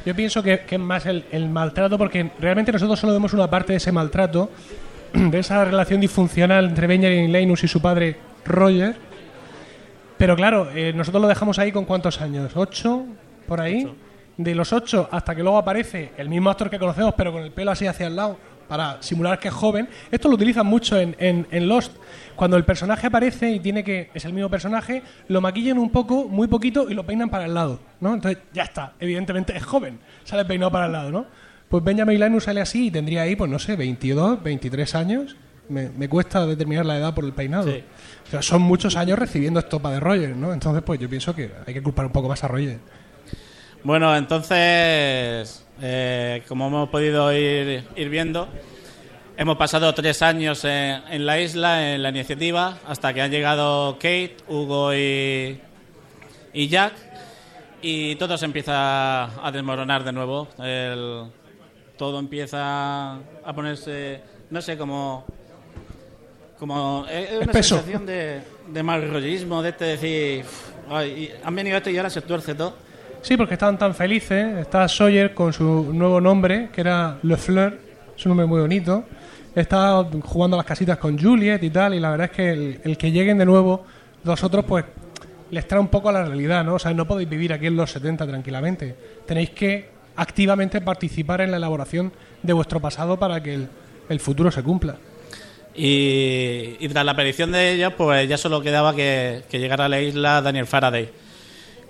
yo 0.04 0.14
pienso 0.14 0.42
que, 0.42 0.64
es 0.68 0.80
más 0.80 1.06
el, 1.06 1.24
el 1.30 1.48
maltrato, 1.48 1.96
porque 1.96 2.32
realmente 2.40 2.72
nosotros 2.72 2.98
solo 2.98 3.12
vemos 3.12 3.32
una 3.32 3.48
parte 3.48 3.72
de 3.72 3.76
ese 3.76 3.92
maltrato, 3.92 4.50
de 5.12 5.38
esa 5.38 5.64
relación 5.64 6.00
disfuncional 6.00 6.64
entre 6.64 6.88
Benjamin 6.88 7.32
Linus 7.32 7.62
y 7.62 7.68
su 7.68 7.80
padre 7.80 8.16
Roger, 8.44 8.96
pero 10.16 10.36
claro, 10.36 10.68
eh, 10.74 10.92
nosotros 10.94 11.22
lo 11.22 11.28
dejamos 11.28 11.58
ahí 11.58 11.72
con 11.72 11.84
cuántos 11.84 12.20
años, 12.20 12.52
¿ocho? 12.54 13.04
Por 13.46 13.60
ahí. 13.60 13.92
De 14.36 14.54
los 14.54 14.72
ocho 14.72 15.08
hasta 15.12 15.34
que 15.34 15.42
luego 15.42 15.58
aparece 15.58 16.10
el 16.16 16.28
mismo 16.28 16.50
actor 16.50 16.68
que 16.68 16.78
conocemos, 16.78 17.14
pero 17.16 17.32
con 17.32 17.42
el 17.42 17.52
pelo 17.52 17.70
así 17.70 17.86
hacia 17.86 18.08
el 18.08 18.16
lado, 18.16 18.36
para 18.66 19.00
simular 19.00 19.38
que 19.38 19.48
es 19.48 19.54
joven. 19.54 19.88
Esto 20.10 20.28
lo 20.28 20.34
utilizan 20.34 20.66
mucho 20.66 20.98
en, 20.98 21.14
en, 21.18 21.68
Lost. 21.68 21.96
Cuando 22.34 22.56
el 22.56 22.64
personaje 22.64 23.06
aparece 23.06 23.52
y 23.52 23.60
tiene 23.60 23.84
que. 23.84 24.10
es 24.12 24.24
el 24.24 24.32
mismo 24.32 24.48
personaje, 24.48 25.02
lo 25.28 25.40
maquillan 25.40 25.78
un 25.78 25.90
poco, 25.90 26.28
muy 26.28 26.48
poquito, 26.48 26.90
y 26.90 26.94
lo 26.94 27.04
peinan 27.06 27.30
para 27.30 27.44
el 27.44 27.54
lado, 27.54 27.80
¿no? 28.00 28.14
Entonces 28.14 28.42
ya 28.52 28.64
está. 28.64 28.94
Evidentemente 28.98 29.56
es 29.56 29.62
joven. 29.62 30.00
Sale 30.24 30.44
peinado 30.44 30.72
para 30.72 30.86
el 30.86 30.92
lado, 30.92 31.10
¿no? 31.12 31.26
Pues 31.68 31.84
Benjamin 31.84 32.18
Linus 32.18 32.44
sale 32.44 32.60
así 32.60 32.86
y 32.86 32.90
tendría 32.90 33.22
ahí, 33.22 33.36
pues 33.36 33.50
no 33.50 33.58
sé, 33.58 33.76
22, 33.76 34.42
23 34.42 34.94
años. 34.94 35.36
Me, 35.68 35.90
me 35.90 36.08
cuesta 36.08 36.44
determinar 36.44 36.84
la 36.86 36.98
edad 36.98 37.14
por 37.14 37.24
el 37.24 37.32
peinado. 37.32 37.70
Sí 37.70 37.84
son 38.40 38.62
muchos 38.62 38.96
años 38.96 39.18
recibiendo 39.18 39.60
estopa 39.60 39.90
de 39.92 40.00
Roger, 40.00 40.36
¿no? 40.36 40.52
Entonces, 40.52 40.82
pues 40.84 40.98
yo 41.00 41.08
pienso 41.08 41.34
que 41.34 41.50
hay 41.66 41.74
que 41.74 41.82
culpar 41.82 42.06
un 42.06 42.12
poco 42.12 42.28
más 42.28 42.42
a 42.44 42.48
Roger. 42.48 42.78
Bueno, 43.82 44.16
entonces, 44.16 45.64
eh, 45.82 46.42
como 46.48 46.68
hemos 46.68 46.88
podido 46.88 47.32
ir, 47.32 47.84
viendo, 48.08 48.48
hemos 49.36 49.56
pasado 49.56 49.92
tres 49.92 50.22
años 50.22 50.64
en, 50.64 51.26
la 51.26 51.38
isla, 51.38 51.94
en 51.94 52.02
la 52.02 52.08
iniciativa, 52.08 52.78
hasta 52.86 53.12
que 53.12 53.20
han 53.20 53.30
llegado 53.30 53.94
Kate, 53.96 54.36
Hugo 54.48 54.94
y, 54.94 55.60
y 56.54 56.68
Jack, 56.68 56.94
y 57.82 58.16
todo 58.16 58.38
se 58.38 58.46
empieza 58.46 59.46
a 59.46 59.52
desmoronar 59.52 60.02
de 60.02 60.12
nuevo. 60.12 60.48
todo 61.98 62.18
empieza 62.18 63.16
a 63.16 63.52
ponerse, 63.54 64.22
no 64.48 64.62
sé, 64.62 64.78
cómo 64.78 65.26
como 66.64 67.04
es 67.10 67.42
una 67.42 67.52
sensación 67.52 68.06
de, 68.06 68.40
de 68.72 68.82
mal 68.82 69.06
rollismo, 69.10 69.60
de 69.60 69.68
este 69.68 69.84
decir, 69.84 70.46
han 71.44 71.54
venido 71.54 71.76
esto 71.76 71.90
y 71.90 71.98
ahora 71.98 72.08
se 72.08 72.22
tuerce 72.22 72.54
todo. 72.54 72.74
Sí, 73.20 73.36
porque 73.36 73.52
estaban 73.52 73.76
tan 73.76 73.94
felices. 73.94 74.56
Está 74.56 74.88
Sawyer 74.88 75.34
con 75.34 75.52
su 75.52 75.92
nuevo 75.92 76.22
nombre, 76.22 76.70
que 76.72 76.80
era 76.80 77.18
Le 77.22 77.36
Fleur, 77.36 77.78
es 78.16 78.24
un 78.24 78.30
nombre 78.30 78.46
muy 78.46 78.62
bonito. 78.62 79.04
Está 79.54 80.06
jugando 80.22 80.56
a 80.56 80.60
las 80.60 80.64
casitas 80.64 80.96
con 80.96 81.18
Juliet 81.18 81.62
y 81.62 81.68
tal, 81.68 81.92
y 81.96 82.00
la 82.00 82.12
verdad 82.12 82.30
es 82.30 82.32
que 82.34 82.80
el, 82.82 82.96
que 82.96 83.12
lleguen 83.12 83.36
de 83.36 83.44
nuevo 83.44 83.84
los 84.24 84.42
otros, 84.42 84.64
pues 84.64 84.86
les 85.50 85.68
trae 85.68 85.78
un 85.78 85.88
poco 85.88 86.08
a 86.08 86.12
la 86.12 86.24
realidad, 86.24 86.64
¿no? 86.64 86.76
O 86.76 86.78
sea, 86.78 86.94
no 86.94 87.06
podéis 87.06 87.28
vivir 87.28 87.52
aquí 87.52 87.66
en 87.66 87.76
los 87.76 87.90
70 87.90 88.26
tranquilamente. 88.26 88.96
Tenéis 89.26 89.50
que 89.50 89.90
activamente 90.16 90.80
participar 90.80 91.42
en 91.42 91.50
la 91.50 91.58
elaboración 91.58 92.10
de 92.42 92.54
vuestro 92.54 92.80
pasado 92.80 93.18
para 93.18 93.42
que 93.42 93.66
el 94.08 94.20
futuro 94.20 94.50
se 94.50 94.62
cumpla. 94.62 94.96
Y, 95.76 96.88
tras 96.88 97.04
la 97.04 97.12
aparición 97.12 97.50
de 97.50 97.72
ellos, 97.72 97.92
pues 97.96 98.28
ya 98.28 98.38
solo 98.38 98.60
quedaba 98.60 98.94
que, 98.94 99.42
llegara 99.50 99.86
a 99.86 99.88
la 99.88 100.00
isla 100.00 100.40
Daniel 100.40 100.66
Faraday, 100.66 101.10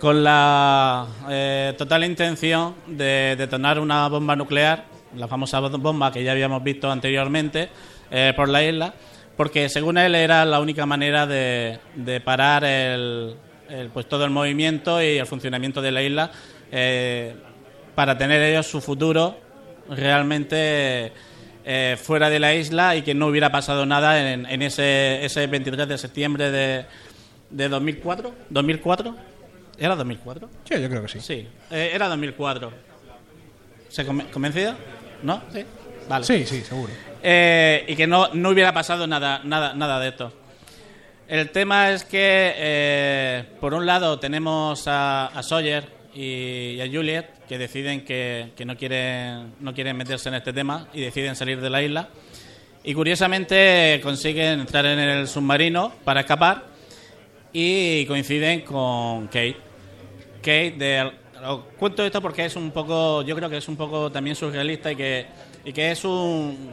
con 0.00 0.24
la 0.24 1.06
eh, 1.28 1.74
total 1.76 2.04
intención 2.04 2.74
de 2.86 3.34
detonar 3.36 3.78
una 3.78 4.08
bomba 4.08 4.36
nuclear, 4.36 4.84
la 5.16 5.28
famosa 5.28 5.60
bomba 5.60 6.10
que 6.10 6.24
ya 6.24 6.32
habíamos 6.32 6.62
visto 6.62 6.90
anteriormente, 6.90 7.68
eh, 8.10 8.32
por 8.34 8.48
la 8.48 8.62
isla, 8.62 8.94
porque 9.36 9.68
según 9.68 9.98
él 9.98 10.14
era 10.14 10.44
la 10.44 10.60
única 10.60 10.86
manera 10.86 11.26
de, 11.26 11.78
parar 12.24 12.64
el, 12.64 13.36
pues 13.92 14.08
todo 14.08 14.24
el 14.24 14.30
movimiento 14.30 15.02
y 15.02 15.18
el 15.18 15.26
funcionamiento 15.26 15.82
de 15.82 15.92
la 15.92 16.02
isla 16.02 16.30
eh, 16.72 17.34
para 17.94 18.16
tener 18.16 18.42
ellos 18.42 18.66
su 18.66 18.80
futuro 18.80 19.36
realmente 19.90 21.12
eh, 21.64 21.96
fuera 22.00 22.30
de 22.30 22.38
la 22.40 22.54
isla 22.54 22.94
y 22.96 23.02
que 23.02 23.14
no 23.14 23.26
hubiera 23.26 23.50
pasado 23.50 23.86
nada 23.86 24.32
en, 24.32 24.62
ese, 24.62 25.24
ese 25.24 25.46
23 25.46 25.88
de 25.88 25.98
septiembre 25.98 26.50
de, 26.50 26.84
de 27.50 27.68
2004. 27.68 28.34
¿2004? 28.52 29.14
¿Era 29.78 29.96
2004? 29.96 30.48
Sí, 30.68 30.80
yo 30.80 30.88
creo 30.88 31.02
que 31.02 31.08
sí. 31.08 31.20
Sí, 31.20 31.48
eh, 31.70 31.90
era 31.94 32.08
2004. 32.08 32.72
¿Se 33.88 34.06
conven- 34.06 34.30
convencido? 34.30 34.74
¿No? 35.22 35.42
Sí. 35.52 35.64
Vale. 36.08 36.24
Sí, 36.24 36.44
sí, 36.46 36.60
seguro. 36.60 36.92
Eh, 37.22 37.84
y 37.88 37.96
que 37.96 38.06
no, 38.06 38.28
no 38.34 38.50
hubiera 38.50 38.72
pasado 38.72 39.06
nada, 39.06 39.40
nada, 39.44 39.72
nada 39.74 39.98
de 40.00 40.08
esto. 40.08 40.32
El 41.26 41.50
tema 41.50 41.90
es 41.90 42.04
que, 42.04 42.52
eh, 42.56 43.44
por 43.60 43.72
un 43.72 43.86
lado, 43.86 44.18
tenemos 44.18 44.86
a, 44.86 45.28
a 45.28 45.42
Sawyer 45.42 45.84
y, 46.14 46.80
a 46.80 46.86
Juliet 46.86 47.26
que 47.48 47.58
deciden 47.58 48.04
que, 48.04 48.52
que 48.56 48.64
no, 48.64 48.76
quieren, 48.76 49.54
no 49.60 49.74
quieren 49.74 49.96
meterse 49.96 50.28
en 50.28 50.36
este 50.36 50.52
tema 50.52 50.88
y 50.92 51.00
deciden 51.00 51.36
salir 51.36 51.60
de 51.60 51.70
la 51.70 51.82
isla. 51.82 52.08
Y 52.82 52.94
curiosamente 52.94 54.00
consiguen 54.02 54.60
entrar 54.60 54.84
en 54.84 54.98
el 54.98 55.26
submarino 55.26 55.92
para 56.04 56.20
escapar 56.20 56.64
y 57.52 58.04
coinciden 58.06 58.60
con 58.60 59.26
Kate. 59.26 59.56
Kate, 60.38 60.74
de, 60.76 61.12
os 61.46 61.60
cuento 61.78 62.04
esto 62.04 62.20
porque 62.20 62.44
es 62.44 62.56
un 62.56 62.70
poco, 62.70 63.22
yo 63.22 63.34
creo 63.36 63.48
que 63.48 63.58
es 63.58 63.68
un 63.68 63.76
poco 63.76 64.10
también 64.10 64.36
surrealista 64.36 64.92
y 64.92 64.96
que, 64.96 65.26
y 65.64 65.72
que 65.72 65.92
es 65.92 66.04
un, 66.04 66.70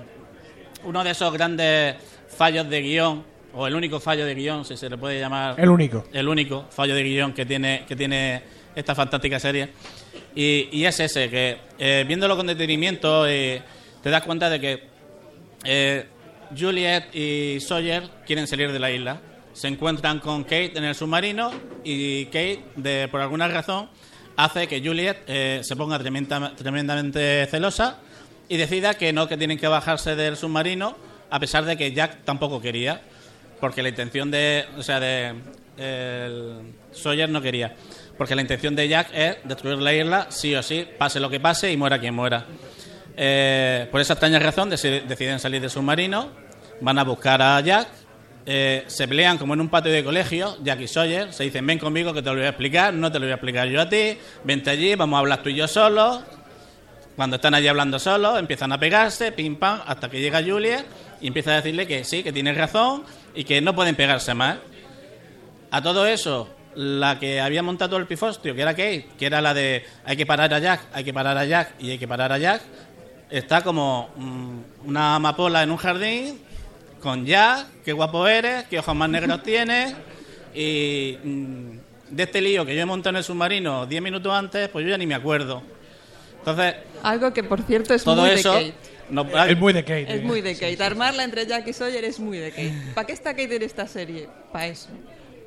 uno 0.84 1.04
de 1.04 1.12
esos 1.12 1.32
grandes 1.32 1.96
fallos 2.28 2.70
de 2.70 2.82
guion, 2.82 3.24
o 3.54 3.68
el 3.68 3.76
único 3.76 4.00
fallo 4.00 4.26
de 4.26 4.34
guion, 4.34 4.66
si 4.66 4.78
se 4.78 4.90
le 4.90 4.98
puede 4.98 5.20
llamar. 5.20 5.60
El 5.60 5.70
único. 5.70 6.06
El 6.12 6.28
único 6.28 6.66
fallo 6.70 6.96
de 6.96 7.04
guion 7.04 7.34
que 7.34 7.46
tiene, 7.46 7.84
que 7.88 7.96
tiene 7.96 8.42
esta 8.76 8.96
fantástica 8.96 9.40
serie. 9.40 9.70
Y, 10.36 10.70
y 10.72 10.86
es 10.86 11.00
ese, 11.00 11.30
que 11.30 11.58
eh, 11.78 12.06
viéndolo 12.08 12.38
con 12.38 12.48
detenimiento, 12.48 13.28
eh, 13.28 13.62
te 14.02 14.10
das 14.10 14.24
cuenta 14.24 14.50
de 14.50 14.60
que 14.60 14.84
eh, 15.64 16.06
Juliet 16.58 17.14
y 17.14 17.60
Sawyer 17.60 18.04
quieren 18.26 18.48
salir 18.48 18.72
de 18.72 18.80
la 18.80 18.92
isla. 18.92 19.22
Se 19.54 19.68
encuentran 19.68 20.20
con 20.20 20.44
Kate 20.44 20.78
en 20.78 20.86
el 20.86 20.96
submarino 20.96 21.52
y 21.84 22.26
Kate, 22.26 22.64
de, 22.78 23.08
por 23.10 23.20
alguna 23.20 23.48
razón, 23.50 23.90
hace 24.38 24.68
que 24.68 24.82
Juliet 24.82 25.18
eh, 25.28 25.60
se 25.64 25.76
ponga 25.76 26.00
tremenda- 26.00 26.56
tremendamente 26.56 27.46
celosa 27.52 28.00
y 28.48 28.58
decida 28.58 28.94
que 28.94 29.12
no, 29.12 29.28
que 29.28 29.38
tienen 29.38 29.58
que 29.58 29.68
bajarse 29.68 30.16
del 30.16 30.38
submarino, 30.38 30.96
a 31.30 31.40
pesar 31.40 31.66
de 31.66 31.76
que 31.78 31.94
Jack 31.94 32.24
tampoco 32.24 32.62
quería, 32.62 33.02
porque 33.60 33.84
la 33.84 33.90
intención 33.90 34.32
de, 34.32 34.66
o 34.78 34.84
sea, 34.84 35.00
de 35.00 35.36
Sawyer 36.92 37.30
no 37.30 37.42
quería, 37.42 37.76
porque 38.18 38.36
la 38.36 38.42
intención 38.42 38.76
de 38.76 38.88
Jack 38.88 39.10
es 39.14 39.38
destruir 39.44 39.78
la 39.80 39.94
isla 39.94 40.28
sí 40.30 40.54
o 40.56 40.62
sí, 40.64 40.88
pase 40.98 41.20
lo 41.20 41.30
que 41.30 41.40
pase 41.40 41.72
y 41.72 41.78
muera 41.78 42.00
quien 42.00 42.14
muera. 42.14 42.46
Eh, 43.18 43.88
por 43.92 44.00
esa 44.02 44.14
extraña 44.14 44.40
razón 44.40 44.70
deci- 44.72 45.04
deciden 45.06 45.40
salir 45.40 45.62
del 45.62 45.70
submarino, 45.70 46.30
van 46.82 46.98
a 47.00 47.04
buscar 47.04 47.42
a 47.42 47.60
Jack, 47.62 47.88
eh, 48.46 48.84
se 48.88 49.08
pelean 49.08 49.38
como 49.38 49.54
en 49.54 49.62
un 49.62 49.70
patio 49.70 49.92
de 49.92 50.04
colegio, 50.04 50.58
Jack 50.64 50.82
y 50.82 50.88
Sawyer, 50.88 51.34
se 51.34 51.44
dicen 51.44 51.66
ven 51.68 51.78
conmigo 51.80 52.14
que 52.14 52.22
te 52.22 52.30
lo 52.30 52.36
voy 52.36 52.46
a 52.46 52.50
explicar, 52.50 52.94
no 52.94 53.12
te 53.12 53.20
lo 53.20 53.26
voy 53.26 53.32
a 53.32 53.36
explicar 53.36 53.68
yo 53.68 53.82
a 53.82 53.90
ti, 53.90 54.18
vente 54.44 54.70
allí, 54.70 54.96
vamos 54.96 55.18
a 55.18 55.20
hablar 55.20 55.44
tú 55.44 55.50
y 55.50 55.56
yo 55.56 55.68
solos. 55.68 56.22
Cuando 57.16 57.36
están 57.36 57.54
allí 57.54 57.68
hablando 57.68 58.00
solos, 58.00 58.40
empiezan 58.40 58.72
a 58.72 58.80
pegarse, 58.80 59.32
pim 59.34 59.58
pam, 59.58 59.82
hasta 59.86 60.10
que 60.10 60.20
llega 60.22 60.42
Julia 60.42 60.86
y 61.20 61.28
empieza 61.28 61.52
a 61.52 61.56
decirle 61.56 61.86
que 61.86 62.04
sí, 62.06 62.24
que 62.24 62.32
tiene 62.32 62.54
razón 62.54 63.04
y 63.36 63.44
que 63.44 63.62
no 63.62 63.76
pueden 63.76 63.96
pegarse 63.96 64.34
más. 64.34 64.58
A 65.70 65.82
todo 65.84 66.08
eso, 66.08 66.50
la 66.76 67.20
que 67.20 67.42
había 67.42 67.64
montado 67.64 67.98
el 67.98 68.08
pifostio, 68.08 68.56
que 68.56 68.62
era 68.62 68.72
Kate, 68.72 69.08
que 69.18 69.26
era 69.26 69.42
la 69.42 69.54
de 69.54 69.84
hay 70.06 70.16
que 70.16 70.26
parar 70.26 70.54
a 70.54 70.60
Jack, 70.60 70.82
hay 70.94 71.04
que 71.04 71.14
parar 71.14 71.38
a 71.38 71.46
Jack 71.46 71.74
y 71.80 71.92
hay 71.92 71.98
que 71.98 72.08
parar 72.08 72.32
a 72.32 72.38
Jack, 72.38 72.62
está 73.30 73.62
como 73.62 74.10
mm, 74.16 74.88
una 74.88 75.16
amapola 75.16 75.64
en 75.64 75.72
un 75.72 75.78
jardín 75.78 76.40
con 77.02 77.26
Jack, 77.26 77.68
qué 77.84 77.94
guapo 77.94 78.28
eres, 78.28 78.66
qué 78.66 78.80
ojos 78.80 78.96
más 78.96 79.10
negros 79.10 79.44
tienes 79.44 79.96
y 80.54 81.18
mm, 81.24 81.72
de 82.12 82.24
este 82.24 82.42
lío 82.42 82.66
que 82.66 82.76
yo 82.76 82.82
he 82.82 82.86
montado 82.86 83.12
en 83.12 83.18
el 83.18 83.24
submarino 83.24 83.86
10 83.86 84.02
minutos 84.02 84.34
antes, 84.34 84.70
pues 84.70 84.84
yo 84.86 84.92
ya 84.92 84.98
ni 84.98 85.08
me 85.08 85.16
acuerdo. 85.16 85.64
Entonces, 86.40 86.76
Algo 87.04 87.32
que, 87.34 87.44
por 87.44 87.62
cierto, 87.62 87.94
es 87.94 88.04
todo 88.04 88.22
muy 88.22 88.32
eso... 88.32 88.54
de 88.54 88.72
Kate. 88.72 88.74
no- 89.10 89.46
Es 89.46 89.58
muy 89.58 89.74
de 89.74 89.84
Kate. 89.84 90.14
Es 90.14 90.20
eh. 90.22 90.24
muy 90.24 90.42
de 90.42 90.56
Kate. 90.56 90.84
Armarla 90.84 91.24
entre 91.24 91.46
Jack 91.46 91.68
y 91.68 91.74
Sawyer 91.74 92.04
es 92.04 92.20
muy 92.20 92.40
de 92.40 92.50
Kate. 92.50 92.74
¿Para 92.96 93.08
qué 93.08 93.14
está 93.14 93.32
Kate 93.32 93.56
en 93.56 93.62
esta 93.62 93.88
serie? 93.88 94.28
Para 94.52 94.68
eso. 94.68 94.90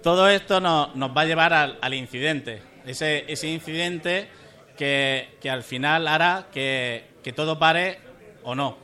Todo 0.05 0.29
esto 0.29 0.61
nos, 0.61 0.95
nos 0.95 1.17
va 1.17 1.23
a 1.23 1.25
llevar 1.25 1.53
al, 1.55 1.95
incidente. 1.95 2.61
Ese, 2.85 3.25
ese 3.27 3.49
incidente 3.49 4.29
que, 4.77 5.27
al 5.51 5.63
final 5.63 6.07
hará 6.07 6.49
que, 6.53 7.05
todo 7.35 7.59
pare 7.59 7.99
o 8.43 8.55
no. 8.55 8.77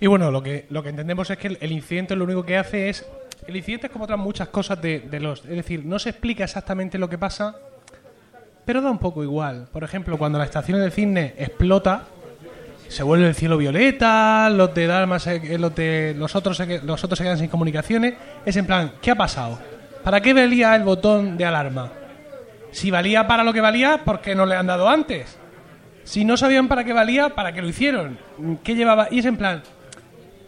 Y 0.00 0.08
bueno, 0.08 0.32
lo 0.32 0.42
que, 0.42 0.66
lo 0.68 0.82
que 0.82 0.88
entendemos 0.88 1.30
es 1.30 1.38
que 1.38 1.56
el, 1.60 1.70
incidente 1.70 2.16
lo 2.16 2.24
único 2.24 2.44
que 2.44 2.58
hace 2.58 2.88
es... 2.88 3.06
El 3.46 3.56
incidente 3.56 3.86
es 3.86 3.92
como 3.92 4.04
otras 4.04 4.18
muchas 4.18 4.48
cosas 4.48 4.82
de, 4.82 4.98
de 4.98 5.20
los... 5.20 5.44
Es 5.44 5.56
decir, 5.56 5.84
no 5.84 6.00
se 6.00 6.10
explica 6.10 6.42
exactamente 6.42 6.98
lo 6.98 7.08
que 7.08 7.18
pasa, 7.18 7.56
pero 8.64 8.82
da 8.82 8.90
un 8.90 8.98
poco 8.98 9.22
igual. 9.22 9.68
Por 9.72 9.84
ejemplo, 9.84 10.18
cuando 10.18 10.38
la 10.38 10.44
estación 10.44 10.80
del 10.80 10.90
cisne 10.90 11.34
explota, 11.38 12.08
se 12.92 13.02
vuelve 13.02 13.26
el 13.26 13.34
cielo 13.34 13.56
violeta, 13.56 14.50
los 14.50 14.74
de 14.74 14.86
Dalma, 14.86 15.18
se- 15.18 15.54
eh, 15.54 15.58
los, 15.58 15.74
de, 15.74 16.14
los, 16.16 16.34
otros 16.36 16.56
se, 16.56 16.80
los 16.82 17.02
otros 17.02 17.16
se 17.18 17.24
quedan 17.24 17.38
sin 17.38 17.48
comunicaciones. 17.48 18.14
Es 18.44 18.56
en 18.56 18.66
plan, 18.66 18.92
¿qué 19.00 19.10
ha 19.10 19.14
pasado? 19.14 19.58
¿Para 20.04 20.20
qué 20.20 20.34
valía 20.34 20.74
el 20.76 20.82
botón 20.82 21.36
de 21.36 21.44
alarma? 21.44 21.90
Si 22.70 22.90
valía 22.90 23.26
para 23.26 23.44
lo 23.44 23.52
que 23.52 23.60
valía, 23.60 23.98
¿por 24.04 24.20
qué 24.20 24.34
no 24.34 24.46
le 24.46 24.56
han 24.56 24.66
dado 24.66 24.88
antes? 24.88 25.36
Si 26.04 26.24
no 26.24 26.36
sabían 26.36 26.68
para 26.68 26.84
qué 26.84 26.92
valía, 26.92 27.30
¿para 27.30 27.52
qué 27.52 27.62
lo 27.62 27.68
hicieron? 27.68 28.18
¿Qué 28.64 28.74
llevaba? 28.74 29.08
Y 29.10 29.20
es 29.20 29.24
en 29.26 29.36
plan, 29.36 29.62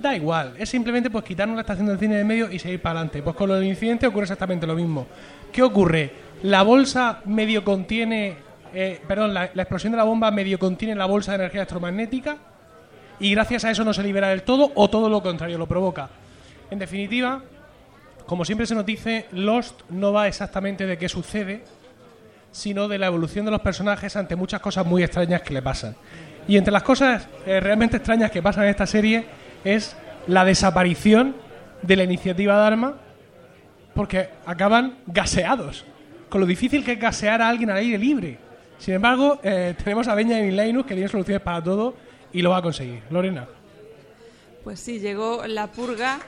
da 0.00 0.16
igual, 0.16 0.54
es 0.58 0.68
simplemente 0.68 1.10
pues 1.10 1.24
quitarnos 1.24 1.54
la 1.54 1.60
estación 1.62 1.86
del 1.86 1.98
cine 1.98 2.16
de 2.16 2.24
medio 2.24 2.50
y 2.50 2.58
seguir 2.58 2.82
para 2.82 2.98
adelante. 2.98 3.22
Pues 3.22 3.36
con 3.36 3.48
lo 3.48 3.54
del 3.54 3.64
incidente 3.64 4.06
ocurre 4.06 4.24
exactamente 4.24 4.66
lo 4.66 4.74
mismo. 4.74 5.06
¿Qué 5.52 5.62
ocurre? 5.62 6.12
La 6.42 6.62
bolsa 6.62 7.20
medio 7.26 7.62
contiene, 7.64 8.36
eh, 8.74 9.00
perdón, 9.06 9.32
la, 9.32 9.44
explosión 9.44 9.92
de 9.92 9.96
la 9.96 10.04
bomba 10.04 10.30
medio 10.30 10.58
contiene 10.58 10.94
la 10.94 11.06
bolsa 11.06 11.32
de 11.32 11.36
energía 11.36 11.60
electromagnética 11.60 12.38
y 13.20 13.30
gracias 13.32 13.64
a 13.64 13.70
eso 13.70 13.84
no 13.84 13.94
se 13.94 14.02
libera 14.02 14.28
del 14.28 14.42
todo 14.42 14.72
o 14.74 14.90
todo 14.90 15.08
lo 15.08 15.22
contrario 15.22 15.58
lo 15.58 15.66
provoca. 15.66 16.10
En 16.70 16.78
definitiva, 16.78 17.42
como 18.26 18.44
siempre 18.44 18.66
se 18.66 18.74
nos 18.74 18.84
dice, 18.84 19.26
Lost 19.32 19.82
no 19.90 20.12
va 20.12 20.26
exactamente 20.26 20.86
de 20.86 20.98
qué 20.98 21.08
sucede, 21.08 21.62
sino 22.50 22.88
de 22.88 22.98
la 22.98 23.06
evolución 23.06 23.44
de 23.44 23.50
los 23.50 23.60
personajes 23.60 24.16
ante 24.16 24.36
muchas 24.36 24.60
cosas 24.60 24.84
muy 24.86 25.02
extrañas 25.02 25.42
que 25.42 25.54
le 25.54 25.62
pasan. 25.62 25.94
Y 26.48 26.56
entre 26.56 26.72
las 26.72 26.82
cosas 26.82 27.28
eh, 27.46 27.60
realmente 27.60 27.98
extrañas 27.98 28.30
que 28.30 28.42
pasan 28.42 28.64
en 28.64 28.70
esta 28.70 28.86
serie 28.86 29.24
es 29.64 29.96
la 30.26 30.44
desaparición 30.44 31.36
de 31.82 31.96
la 31.96 32.04
iniciativa 32.04 32.56
Dharma 32.56 32.96
porque 33.94 34.30
acaban 34.46 34.98
gaseados. 35.06 35.84
Con 36.28 36.40
lo 36.40 36.46
difícil 36.46 36.84
que 36.84 36.92
es 36.92 36.98
gasear 36.98 37.40
a 37.40 37.48
alguien 37.48 37.70
al 37.70 37.76
aire 37.76 37.98
libre. 37.98 38.38
Sin 38.78 38.94
embargo, 38.94 39.40
eh, 39.42 39.74
tenemos 39.82 40.08
a 40.08 40.14
Benjamin 40.14 40.56
Linus 40.56 40.86
que 40.86 40.94
tiene 40.94 41.08
soluciones 41.08 41.42
para 41.42 41.62
todo 41.62 41.94
y 42.32 42.42
lo 42.42 42.50
va 42.50 42.58
a 42.58 42.62
conseguir. 42.62 43.02
Lorena. 43.10 43.46
Pues 44.62 44.80
sí, 44.80 44.98
llegó 44.98 45.46
la 45.46 45.68
purga. 45.68 46.18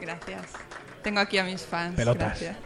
Gracias. 0.00 0.52
Tengo 1.02 1.20
aquí 1.20 1.38
a 1.38 1.44
mis 1.44 1.62
fans. 1.62 1.96
Pelotas. 1.96 2.40
Gracias. 2.40 2.56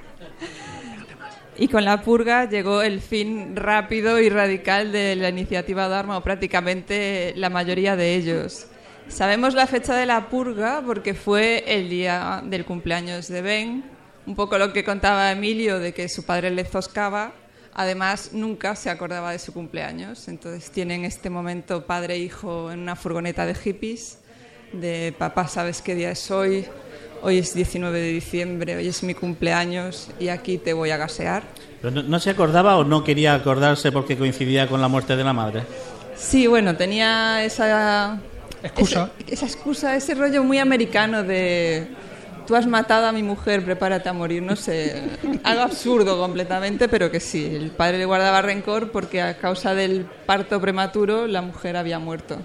Y 1.57 1.69
con 1.69 1.85
la 1.85 2.03
purga 2.03 2.49
llegó 2.49 2.83
el 2.83 3.01
fin 3.01 3.55
rápido 3.55 4.19
y 4.19 4.31
radical 4.31 4.93
de 4.93 5.15
la 5.17 5.29
iniciativa 5.29 5.89
Dharma, 5.89 6.17
o 6.17 6.23
prácticamente 6.23 7.35
la 7.37 7.51
mayoría 7.51 7.97
de 7.97 8.15
ellos. 8.15 8.67
Sabemos 9.09 9.55
la 9.55 9.67
fecha 9.67 9.95
de 9.95 10.07
la 10.07 10.29
purga 10.29 10.83
porque 10.87 11.15
fue 11.15 11.65
el 11.67 11.91
día 11.91 12.43
del 12.45 12.65
cumpleaños 12.65 13.29
de 13.29 13.43
Ben, 13.43 13.85
un 14.27 14.37
poco 14.37 14.57
lo 14.57 14.73
que 14.73 14.85
contaba 14.85 15.33
Emilio 15.33 15.79
de 15.81 15.93
que 15.93 16.09
su 16.09 16.25
padre 16.25 16.51
le 16.51 16.65
zoscaba. 16.65 17.33
Además, 17.75 18.31
nunca 18.33 18.77
se 18.77 18.91
acordaba 18.91 19.33
de 19.33 19.39
su 19.39 19.53
cumpleaños. 19.53 20.29
Entonces 20.29 20.71
tienen 20.71 21.05
este 21.05 21.31
momento 21.31 21.87
padre 21.87 22.15
e 22.15 22.19
hijo 22.19 22.71
en 22.71 22.81
una 22.81 22.97
furgoneta 22.97 23.47
de 23.47 23.55
hippies, 23.55 24.19
de 24.73 25.15
papá, 25.19 25.49
¿sabes 25.49 25.83
qué 25.83 25.95
día 25.95 26.11
es 26.11 26.31
hoy? 26.31 26.67
Hoy 27.23 27.39
es 27.39 27.55
19 27.55 28.01
de 28.01 28.09
diciembre, 28.09 28.77
hoy 28.77 28.89
es 28.89 29.03
mi 29.03 29.15
cumpleaños 29.15 30.11
y 30.19 30.29
aquí 30.29 30.59
te 30.59 30.73
voy 30.73 30.91
a 30.91 30.97
gasear. 30.97 31.43
Pero 31.83 31.91
no, 31.91 32.03
no 32.03 32.19
se 32.19 32.31
acordaba 32.31 32.77
o 32.77 32.85
no 32.85 33.05
quería 33.05 33.35
acordarse 33.35 33.93
porque 33.93 34.17
coincidía 34.17 34.67
con 34.67 34.81
la 34.81 34.89
muerte 34.89 35.17
de 35.17 35.25
la 35.25 35.33
madre? 35.33 35.63
Sí, 36.17 36.47
bueno, 36.47 36.77
tenía 36.77 37.45
esa 37.45 38.21
Excusa. 38.63 39.11
Esa, 39.19 39.33
esa 39.33 39.47
excusa, 39.47 39.97
ese 39.97 40.15
rollo 40.15 40.45
muy 40.45 40.59
americano 40.59 41.23
de 41.23 41.87
tú 42.51 42.57
has 42.57 42.67
matado 42.67 43.07
a 43.07 43.13
mi 43.13 43.23
mujer, 43.23 43.65
prepárate 43.65 44.09
a 44.09 44.13
morir, 44.13 44.43
no 44.43 44.57
sé, 44.57 45.05
algo 45.45 45.63
absurdo 45.63 46.19
completamente, 46.19 46.89
pero 46.89 47.09
que 47.09 47.21
sí, 47.21 47.47
el 47.55 47.71
padre 47.71 47.99
le 47.99 48.07
guardaba 48.07 48.43
rencor 48.43 48.91
porque 48.91 49.23
a 49.23 49.37
causa 49.39 49.73
del 49.73 50.05
parto 50.27 50.61
prematuro 50.61 51.29
la 51.29 51.43
mujer 51.43 51.77
había 51.77 52.01
muerto. 52.01 52.39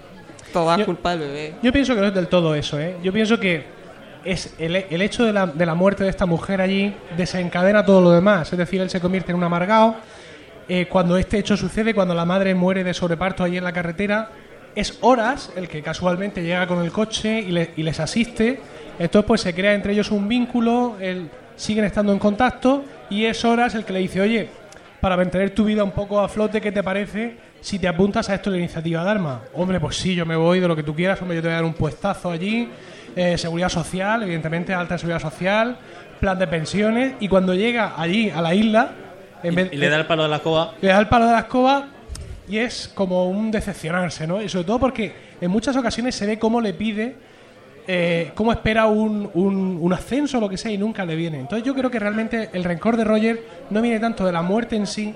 Toda 0.52 0.76
Yo- 0.78 0.86
culpa 0.86 1.16
del 1.16 1.26
bebé. 1.28 1.54
Yo 1.60 1.72
pienso 1.72 1.96
que 1.96 2.02
no 2.02 2.06
es 2.06 2.14
del 2.14 2.28
todo 2.28 2.54
eso, 2.54 2.78
¿eh? 2.78 2.96
Yo 3.02 3.12
pienso 3.12 3.40
que 3.40 3.64
es 4.24 4.54
el, 4.60 4.76
el 4.76 5.02
hecho 5.02 5.24
de 5.24 5.32
la, 5.32 5.48
de 5.48 5.66
la 5.66 5.74
muerte 5.74 6.04
de 6.04 6.10
esta 6.10 6.24
mujer 6.24 6.60
allí 6.60 6.94
desencadena 7.16 7.84
todo 7.84 8.00
lo 8.00 8.12
demás. 8.12 8.52
Es 8.52 8.56
decir, 8.58 8.80
él 8.80 8.88
se 8.90 9.00
convierte 9.00 9.32
en 9.32 9.38
un 9.38 9.42
amargado. 9.44 9.96
Eh, 10.68 10.86
cuando 10.88 11.16
este 11.16 11.38
hecho 11.38 11.56
sucede, 11.56 11.94
cuando 11.94 12.14
la 12.14 12.24
madre 12.24 12.54
muere 12.54 12.84
de 12.84 12.94
sobreparto 12.94 13.42
allí 13.42 13.56
en 13.58 13.64
la 13.64 13.72
carretera, 13.72 14.30
es 14.76 14.98
Horas 15.00 15.50
el 15.56 15.68
que 15.68 15.82
casualmente 15.82 16.44
llega 16.44 16.68
con 16.68 16.84
el 16.84 16.92
coche 16.92 17.40
y, 17.40 17.50
le- 17.50 17.72
y 17.76 17.82
les 17.82 17.98
asiste. 17.98 18.60
Entonces, 18.98 19.26
pues 19.26 19.40
se 19.40 19.54
crea 19.54 19.74
entre 19.74 19.92
ellos 19.92 20.10
un 20.10 20.26
vínculo, 20.28 20.96
el- 21.00 21.28
siguen 21.56 21.84
estando 21.84 22.12
en 22.12 22.18
contacto 22.18 22.84
y 23.10 23.24
es 23.24 23.44
Horas 23.44 23.74
el 23.74 23.84
que 23.84 23.92
le 23.92 23.98
dice, 24.00 24.20
oye, 24.20 24.48
para 25.00 25.16
mantener 25.16 25.50
tu 25.54 25.64
vida 25.64 25.84
un 25.84 25.90
poco 25.92 26.20
a 26.20 26.28
flote, 26.28 26.60
¿qué 26.60 26.72
te 26.72 26.82
parece 26.82 27.36
si 27.60 27.78
te 27.78 27.88
apuntas 27.88 28.28
a 28.30 28.34
esto 28.34 28.50
de 28.50 28.56
la 28.58 28.62
iniciativa 28.64 29.02
Dharma? 29.04 29.42
Hombre, 29.54 29.78
pues 29.80 29.96
sí, 29.96 30.14
yo 30.14 30.24
me 30.26 30.36
voy 30.36 30.60
de 30.60 30.68
lo 30.68 30.74
que 30.76 30.82
tú 30.82 30.94
quieras, 30.94 31.20
hombre, 31.22 31.36
yo 31.36 31.42
te 31.42 31.48
voy 31.48 31.52
a 31.52 31.56
dar 31.56 31.64
un 31.64 31.74
puestazo 31.74 32.30
allí, 32.30 32.68
eh, 33.14 33.38
seguridad 33.38 33.68
social, 33.68 34.22
evidentemente 34.22 34.74
alta 34.74 34.98
seguridad 34.98 35.20
social, 35.20 35.76
plan 36.20 36.38
de 36.38 36.46
pensiones, 36.46 37.14
y 37.20 37.28
cuando 37.28 37.54
llega 37.54 37.94
allí 37.96 38.30
a 38.30 38.40
la 38.40 38.54
isla... 38.54 38.90
En 39.42 39.52
y, 39.52 39.56
vez, 39.56 39.68
y 39.72 39.76
le 39.76 39.88
da 39.90 39.96
el 39.98 40.06
palo 40.06 40.22
de 40.24 40.28
la 40.30 40.36
escoba. 40.36 40.72
Le 40.80 40.88
da 40.88 40.98
el 40.98 41.08
palo 41.08 41.26
de 41.26 41.32
la 41.32 41.40
escoba 41.40 41.88
y 42.48 42.58
es 42.58 42.90
como 42.94 43.28
un 43.28 43.50
decepcionarse, 43.50 44.26
¿no? 44.26 44.40
Y 44.42 44.48
sobre 44.48 44.64
todo 44.64 44.78
porque 44.78 45.14
en 45.40 45.50
muchas 45.50 45.76
ocasiones 45.76 46.14
se 46.14 46.26
ve 46.26 46.38
cómo 46.38 46.60
le 46.60 46.72
pide, 46.72 47.16
eh, 47.86 48.32
cómo 48.34 48.52
espera 48.52 48.86
un, 48.86 49.30
un, 49.34 49.92
ascenso 49.92 50.38
o 50.38 50.40
lo 50.40 50.48
que 50.48 50.56
sea 50.56 50.72
y 50.72 50.78
nunca 50.78 51.04
le 51.04 51.14
viene. 51.14 51.38
Entonces 51.38 51.64
yo 51.64 51.74
creo 51.74 51.90
que 51.90 51.98
realmente 51.98 52.50
el 52.52 52.64
rencor 52.64 52.96
de 52.96 53.04
Roger 53.04 53.42
no 53.70 53.80
viene 53.80 54.00
tanto 54.00 54.24
de 54.24 54.32
la 54.32 54.42
muerte 54.42 54.76
en 54.76 54.86
sí 54.86 55.14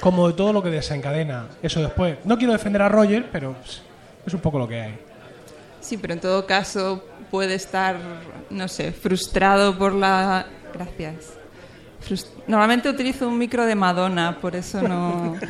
como 0.00 0.28
de 0.28 0.34
todo 0.34 0.52
lo 0.52 0.62
que 0.62 0.70
desencadena 0.70 1.46
eso 1.62 1.80
después. 1.80 2.18
No 2.24 2.38
quiero 2.38 2.52
defender 2.52 2.82
a 2.82 2.88
Roger, 2.88 3.28
pero 3.30 3.56
es 4.24 4.34
un 4.34 4.40
poco 4.40 4.58
lo 4.58 4.68
que 4.68 4.80
hay. 4.80 4.98
Sí, 5.80 5.96
pero 5.96 6.14
en 6.14 6.20
todo 6.20 6.46
caso 6.46 7.04
puede 7.30 7.54
estar, 7.54 7.96
no 8.50 8.68
sé, 8.68 8.92
frustrado 8.92 9.76
por 9.76 9.92
la... 9.92 10.46
Gracias. 10.74 11.32
Normalmente 12.46 12.88
utilizo 12.88 13.28
un 13.28 13.38
micro 13.38 13.66
de 13.66 13.74
Madonna, 13.74 14.38
por 14.40 14.54
eso 14.54 14.80
no... 14.82 15.36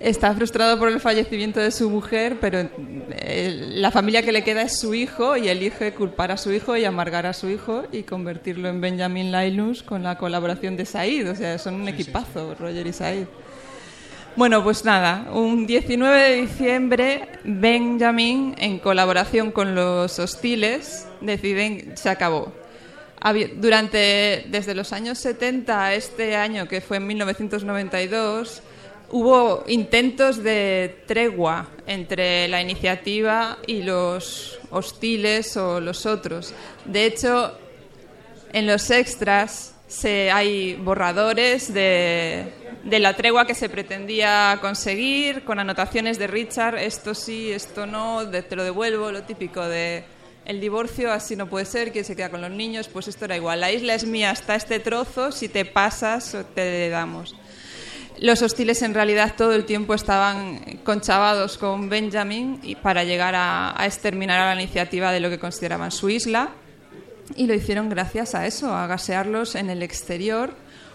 Está 0.00 0.34
frustrado 0.34 0.78
por 0.78 0.88
el 0.88 0.98
fallecimiento 0.98 1.60
de 1.60 1.70
su 1.70 1.90
mujer, 1.90 2.38
pero 2.40 2.70
eh, 3.10 3.66
la 3.74 3.90
familia 3.90 4.22
que 4.22 4.32
le 4.32 4.42
queda 4.42 4.62
es 4.62 4.80
su 4.80 4.94
hijo 4.94 5.36
y 5.36 5.48
elige 5.48 5.92
culpar 5.92 6.32
a 6.32 6.38
su 6.38 6.50
hijo 6.52 6.74
y 6.74 6.86
amargar 6.86 7.26
a 7.26 7.34
su 7.34 7.50
hijo 7.50 7.84
y 7.92 8.04
convertirlo 8.04 8.70
en 8.70 8.80
Benjamin 8.80 9.30
Lailus 9.30 9.82
con 9.82 10.02
la 10.02 10.16
colaboración 10.16 10.78
de 10.78 10.86
Said. 10.86 11.30
O 11.30 11.34
sea, 11.34 11.58
son 11.58 11.74
un 11.74 11.88
equipazo, 11.88 12.54
Roger 12.54 12.86
y 12.86 12.94
Said. 12.94 13.26
Bueno, 14.36 14.64
pues 14.64 14.86
nada, 14.86 15.28
un 15.32 15.66
19 15.66 16.18
de 16.18 16.34
diciembre, 16.36 17.28
Benjamin, 17.44 18.54
en 18.56 18.78
colaboración 18.78 19.50
con 19.50 19.74
los 19.74 20.18
hostiles, 20.18 21.06
deciden, 21.20 21.94
se 21.98 22.08
acabó. 22.08 22.54
Durante, 23.56 24.46
desde 24.48 24.74
los 24.74 24.94
años 24.94 25.18
70 25.18 25.84
a 25.84 25.94
este 25.94 26.36
año, 26.36 26.66
que 26.68 26.80
fue 26.80 26.96
en 26.96 27.06
1992, 27.08 28.62
hubo 29.10 29.64
intentos 29.66 30.42
de 30.42 31.02
tregua 31.06 31.68
entre 31.86 32.48
la 32.48 32.60
iniciativa 32.60 33.58
y 33.66 33.82
los 33.82 34.58
hostiles 34.70 35.56
o 35.56 35.80
los 35.80 36.06
otros. 36.06 36.54
De 36.84 37.06
hecho, 37.06 37.52
en 38.52 38.66
los 38.66 38.90
extras 38.90 39.74
se, 39.86 40.30
hay 40.30 40.74
borradores 40.74 41.72
de, 41.72 42.52
de 42.84 42.98
la 42.98 43.16
tregua 43.16 43.46
que 43.46 43.54
se 43.54 43.68
pretendía 43.68 44.58
conseguir, 44.60 45.44
con 45.44 45.58
anotaciones 45.58 46.18
de 46.18 46.26
Richard, 46.26 46.78
esto 46.78 47.14
sí, 47.14 47.50
esto 47.50 47.86
no, 47.86 48.28
te 48.28 48.56
lo 48.56 48.64
devuelvo, 48.64 49.10
lo 49.10 49.22
típico 49.24 49.64
de 49.66 50.04
el 50.46 50.60
divorcio 50.60 51.12
así 51.12 51.36
no 51.36 51.48
puede 51.48 51.64
ser, 51.64 51.92
quien 51.92 52.04
se 52.04 52.16
queda 52.16 52.30
con 52.30 52.40
los 52.40 52.50
niños, 52.50 52.88
pues 52.88 53.06
esto 53.08 53.26
era 53.26 53.36
igual. 53.36 53.60
La 53.60 53.70
isla 53.70 53.94
es 53.94 54.04
mía 54.04 54.30
hasta 54.30 54.54
este 54.54 54.80
trozo, 54.80 55.30
si 55.32 55.48
te 55.48 55.64
pasas 55.64 56.36
te 56.54 56.88
damos. 56.88 57.36
Los 58.20 58.42
hostiles 58.42 58.82
en 58.82 58.92
realidad 58.92 59.32
todo 59.34 59.54
el 59.54 59.64
tiempo 59.64 59.94
estaban 59.94 60.60
conchavados 60.84 61.56
con 61.56 61.88
Benjamin 61.88 62.60
y 62.62 62.74
para 62.74 63.02
llegar 63.02 63.34
a, 63.34 63.74
exterminar 63.86 64.38
a 64.40 64.54
la 64.54 64.60
iniciativa 64.60 65.10
de 65.10 65.20
lo 65.20 65.30
que 65.30 65.38
consideraban 65.38 65.90
su 65.90 66.10
isla 66.10 66.50
y 67.34 67.46
lo 67.46 67.54
hicieron 67.54 67.88
gracias 67.88 68.34
a 68.34 68.46
eso, 68.46 68.74
a 68.74 68.86
gasearlos 68.86 69.54
en 69.54 69.70
el 69.70 69.82
exterior 69.82 70.50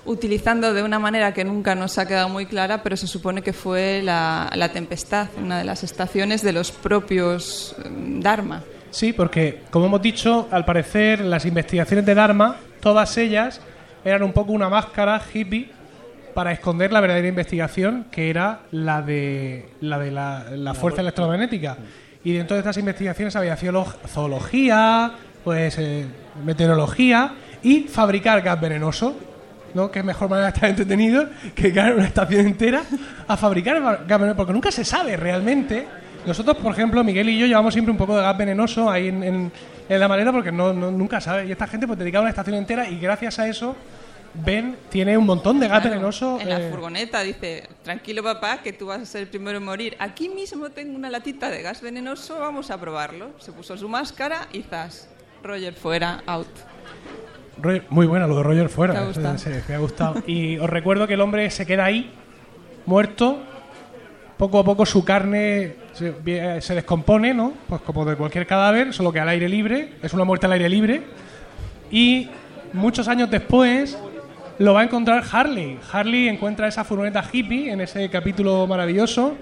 utilizando 0.05 0.71
de 0.75 0.83
una 0.83 0.99
manera 0.99 1.33
que 1.33 1.43
nunca 1.43 1.73
nos 1.73 1.97
ha 1.97 2.07
quedado 2.07 2.29
muy 2.29 2.45
clara, 2.45 2.83
pero 2.83 2.95
se 2.95 3.07
supone 3.07 3.41
que 3.41 3.53
fue 3.53 4.03
la, 4.03 4.69
Tempestad, 4.71 5.29
una 5.41 5.57
de 5.57 5.63
las 5.63 5.83
estaciones 5.83 6.43
de 6.43 6.53
los 6.53 6.71
propios 6.71 7.75
mm, 7.89 8.19
Dharma. 8.19 8.61
Sí, 8.91 9.13
porque, 9.13 9.63
como 9.71 9.87
hemos 9.87 10.03
dicho, 10.03 10.47
al 10.51 10.63
parecer 10.63 11.21
las 11.21 11.43
investigaciones 11.45 12.05
de 12.05 12.13
Dharma, 12.13 12.57
todas 12.81 13.17
ellas 13.17 13.61
eran 14.03 14.21
un 14.21 14.31
poco 14.31 14.51
una 14.51 14.69
máscara 14.69 15.19
hippie 15.33 15.71
para 16.35 16.51
esconder 16.51 16.91
la 16.91 16.99
verdadera 16.99 17.29
investigación, 17.29 18.07
que 18.11 18.29
era 18.29 18.59
la 18.71 19.01
de 19.01 19.69
la, 19.79 19.97
de 19.97 20.11
la, 20.11 20.73
fuerza 20.73 20.99
electromagnética. 20.99 21.77
Y 22.25 22.33
dentro 22.33 22.55
de 22.55 22.59
estas 22.59 22.75
investigaciones 22.77 23.37
había 23.37 23.55
zoología, 23.55 25.13
pues 25.45 25.77
eh, 25.77 26.05
meteorología 26.43 27.31
y 27.63 27.83
fabricar 27.83 28.41
gas 28.41 28.59
venenoso. 28.59 29.15
¿no? 29.73 29.89
Que 29.89 29.99
es 29.99 30.05
mejor 30.05 30.29
manera 30.29 30.47
de 30.47 30.53
estar 30.55 30.69
entretenido 30.69 31.25
que 31.55 31.71
ganar 31.71 31.95
una 31.95 32.05
estación 32.05 32.45
entera 32.45 32.83
a 33.27 33.37
fabricar 33.37 33.81
gas 34.05 34.19
venenoso, 34.19 34.35
porque 34.35 34.53
nunca 34.53 34.71
se 34.71 34.83
sabe 34.83 35.15
realmente. 35.15 35.87
Nosotros, 36.27 36.57
por 36.57 36.73
ejemplo, 36.73 37.01
Miguel 37.01 37.29
y 37.29 37.39
yo 37.39 37.45
llevamos 37.45 37.73
siempre 37.73 37.93
un 37.93 37.97
poco 37.97 38.17
de 38.17 38.23
gas 38.23 38.37
venenoso 38.37 38.89
ahí 38.89 39.07
en, 39.07 39.51
la 39.87 40.07
maleta 40.09 40.33
porque 40.33 40.51
no, 40.51 40.73
nunca 40.73 41.21
sabe. 41.21 41.45
Y 41.45 41.51
esta 41.53 41.67
gente 41.67 41.87
pues 41.87 41.97
dedicaba 41.97 42.23
una 42.23 42.31
estación 42.31 42.57
entera 42.57 42.89
y 42.89 42.99
gracias 42.99 43.39
a 43.39 43.47
eso 43.47 43.73
Ben 44.43 44.77
tiene 44.89 45.17
un 45.17 45.25
montón 45.25 45.59
de 45.59 45.67
gas 45.67 45.83
venenoso. 45.83 46.39
En 46.39 46.49
la 46.49 46.59
eh, 46.59 46.69
furgoneta 46.69 47.21
dice, 47.21 47.69
tranquilo 47.83 48.23
papá, 48.23 48.61
que 48.61 48.73
tú 48.73 48.87
vas 48.87 49.01
a 49.01 49.05
ser 49.05 49.21
el 49.21 49.27
primero 49.27 49.57
en 49.59 49.65
morir. 49.65 49.95
Aquí 49.99 50.29
mismo 50.29 50.69
tengo 50.71 50.95
una 50.95 51.09
latita 51.09 51.49
de 51.49 51.61
gas 51.61 51.81
venenoso, 51.81 52.39
vamos 52.39 52.71
a 52.71 52.79
probarlo. 52.79 53.31
Se 53.39 53.51
puso 53.51 53.77
su 53.77 53.87
máscara 53.87 54.47
y 54.51 54.63
zas, 54.63 55.09
Roger 55.43 55.73
fuera, 55.73 56.23
out 56.25 56.47
muy 57.89 58.05
buena 58.05 58.27
lo 58.27 58.37
de 58.37 58.43
Roger 58.43 58.69
fuera. 58.69 58.93
me 58.93 59.75
ha 59.75 59.77
gustado. 59.79 60.23
y 60.27 60.57
os 60.57 60.69
recuerdo 60.69 61.07
que 61.07 61.13
el 61.13 61.21
hombre 61.21 61.49
se 61.49 61.65
queda 61.65 61.85
ahí, 61.85 62.11
muerto. 62.85 63.39
Poco 64.37 64.59
a 64.59 64.65
poco 64.65 64.85
su 64.85 65.05
carne 65.05 65.75
se, 65.93 66.11
descompone, 66.75 67.33
¿no? 67.33 67.53
Pues 67.69 67.79
como 67.81 68.03
de 68.03 68.17
cualquier 68.17 68.45
cadáver, 68.45 68.93
solo 68.93 69.13
que 69.13 69.21
al 69.21 69.29
aire 69.29 69.47
libre. 69.47 69.93
Es 70.03 70.13
una 70.13 70.25
muerte 70.25 70.45
al 70.45 70.51
aire 70.51 70.67
libre. 70.67 71.03
Y 71.89 72.29
muchos 72.73 73.07
años 73.07 73.31
después 73.31 73.97
lo 74.59 74.73
va 74.73 74.81
a 74.81 74.83
encontrar 74.83 75.23
Harley. 75.31 75.79
Harley 75.91 76.29
encuentra 76.29 76.67
esa 76.67 76.83
furgoneta 76.83 77.23
hippie 77.31 77.71
en 77.71 77.81
ese 77.81 78.09
capítulo 78.09 78.67
maravilloso 78.67 79.35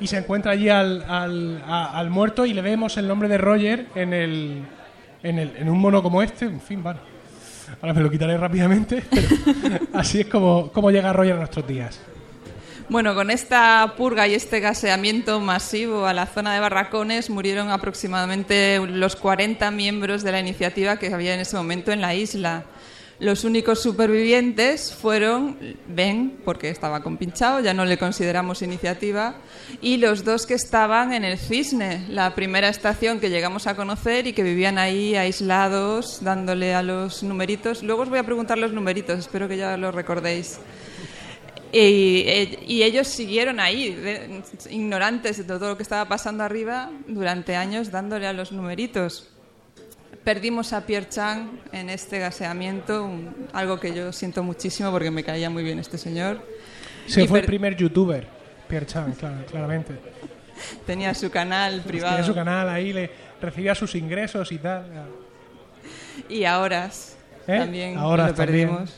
y 0.00 0.06
se 0.06 0.18
encuentra 0.18 0.52
allí 0.52 0.68
al, 0.68 1.04
al, 1.06 2.10
muerto 2.10 2.46
y 2.46 2.54
le 2.54 2.62
vemos 2.62 2.96
el 2.96 3.06
nombre 3.06 3.28
de 3.28 3.38
Roger 3.38 3.86
en, 3.94 4.12
el, 4.12 4.62
en, 5.22 5.38
el, 5.38 5.56
en 5.56 5.68
un 5.68 5.78
mono 5.78 6.02
como 6.02 6.22
este. 6.22 6.46
En 6.46 6.60
fin, 6.60 6.82
vale. 6.82 7.00
Ahora 7.80 7.94
me 7.94 8.00
lo 8.00 8.10
quitaré 8.10 8.36
rápidamente, 8.36 9.04
así 9.94 10.20
es 10.20 10.26
como, 10.26 10.72
como 10.72 10.90
llega 10.90 11.12
Roger 11.12 11.34
a 11.34 11.36
nuestros 11.36 11.66
días. 11.66 12.00
Bueno, 12.88 13.14
con 13.14 13.30
esta 13.30 13.94
purga 13.96 14.26
y 14.26 14.34
este 14.34 14.58
gaseamiento 14.58 15.38
masivo 15.38 16.06
a 16.06 16.12
la 16.12 16.26
zona 16.26 16.52
de 16.52 16.58
barracones 16.58 17.30
murieron 17.30 17.70
aproximadamente 17.70 18.80
los 18.84 19.14
40 19.14 19.70
miembros 19.70 20.24
de 20.24 20.32
la 20.32 20.40
iniciativa 20.40 20.96
que 20.96 21.14
había 21.14 21.34
en 21.34 21.40
ese 21.40 21.56
momento 21.56 21.92
en 21.92 22.00
la 22.00 22.16
isla. 22.16 22.64
Los 23.20 23.44
únicos 23.44 23.82
supervivientes 23.82 24.94
fueron 24.94 25.58
Ben, 25.86 26.40
porque 26.42 26.70
estaba 26.70 27.02
compinchado, 27.02 27.60
ya 27.60 27.74
no 27.74 27.84
le 27.84 27.98
consideramos 27.98 28.62
iniciativa, 28.62 29.34
y 29.82 29.98
los 29.98 30.24
dos 30.24 30.46
que 30.46 30.54
estaban 30.54 31.12
en 31.12 31.24
el 31.24 31.36
Cisne, 31.36 32.06
la 32.08 32.34
primera 32.34 32.70
estación 32.70 33.20
que 33.20 33.28
llegamos 33.28 33.66
a 33.66 33.76
conocer 33.76 34.26
y 34.26 34.32
que 34.32 34.42
vivían 34.42 34.78
ahí 34.78 35.16
aislados, 35.16 36.24
dándole 36.24 36.74
a 36.74 36.82
los 36.82 37.22
numeritos. 37.22 37.82
Luego 37.82 38.04
os 38.04 38.08
voy 38.08 38.20
a 38.20 38.24
preguntar 38.24 38.56
los 38.56 38.72
numeritos, 38.72 39.18
espero 39.18 39.48
que 39.48 39.58
ya 39.58 39.76
los 39.76 39.94
recordéis. 39.94 40.58
Y, 41.72 42.24
y, 42.66 42.82
ellos 42.82 43.06
siguieron 43.06 43.60
ahí, 43.60 44.42
ignorantes 44.70 45.36
de 45.36 45.44
todo 45.44 45.68
lo 45.68 45.76
que 45.76 45.82
estaba 45.82 46.06
pasando 46.06 46.42
arriba, 46.42 46.90
durante 47.06 47.54
años 47.54 47.90
dándole 47.90 48.26
a 48.26 48.32
los 48.32 48.50
numeritos 48.50 49.28
perdimos 50.24 50.72
a 50.72 50.86
Pierre 50.86 51.08
Chang 51.08 51.48
en 51.72 51.90
este 51.90 52.18
gaseamiento, 52.18 53.10
algo 53.52 53.80
que 53.80 53.94
yo 53.94 54.12
siento 54.12 54.42
muchísimo 54.42 54.90
porque 54.90 55.10
me 55.10 55.24
caía 55.24 55.50
muy 55.50 55.62
bien 55.62 55.78
este 55.78 55.98
señor. 55.98 56.46
Se 57.06 57.26
fue 57.26 57.40
el 57.40 57.46
primer 57.46 57.76
youtuber, 57.76 58.26
Pierre 58.68 58.86
Chang, 58.86 59.14
claramente. 59.50 59.94
Tenía 60.86 61.14
su 61.14 61.30
canal 61.30 61.80
privado. 61.82 62.16
Tenía 62.16 62.26
su 62.26 62.34
canal 62.34 62.68
ahí, 62.68 62.92
le 62.92 63.10
recibía 63.40 63.74
sus 63.74 63.94
ingresos 63.94 64.52
y 64.52 64.58
tal. 64.58 64.84
Y 66.28 66.44
ahora 66.44 66.90
¿Eh? 67.46 67.58
también 67.58 67.96
ahora 67.96 68.28
lo 68.28 68.34
perdimos. 68.34 68.94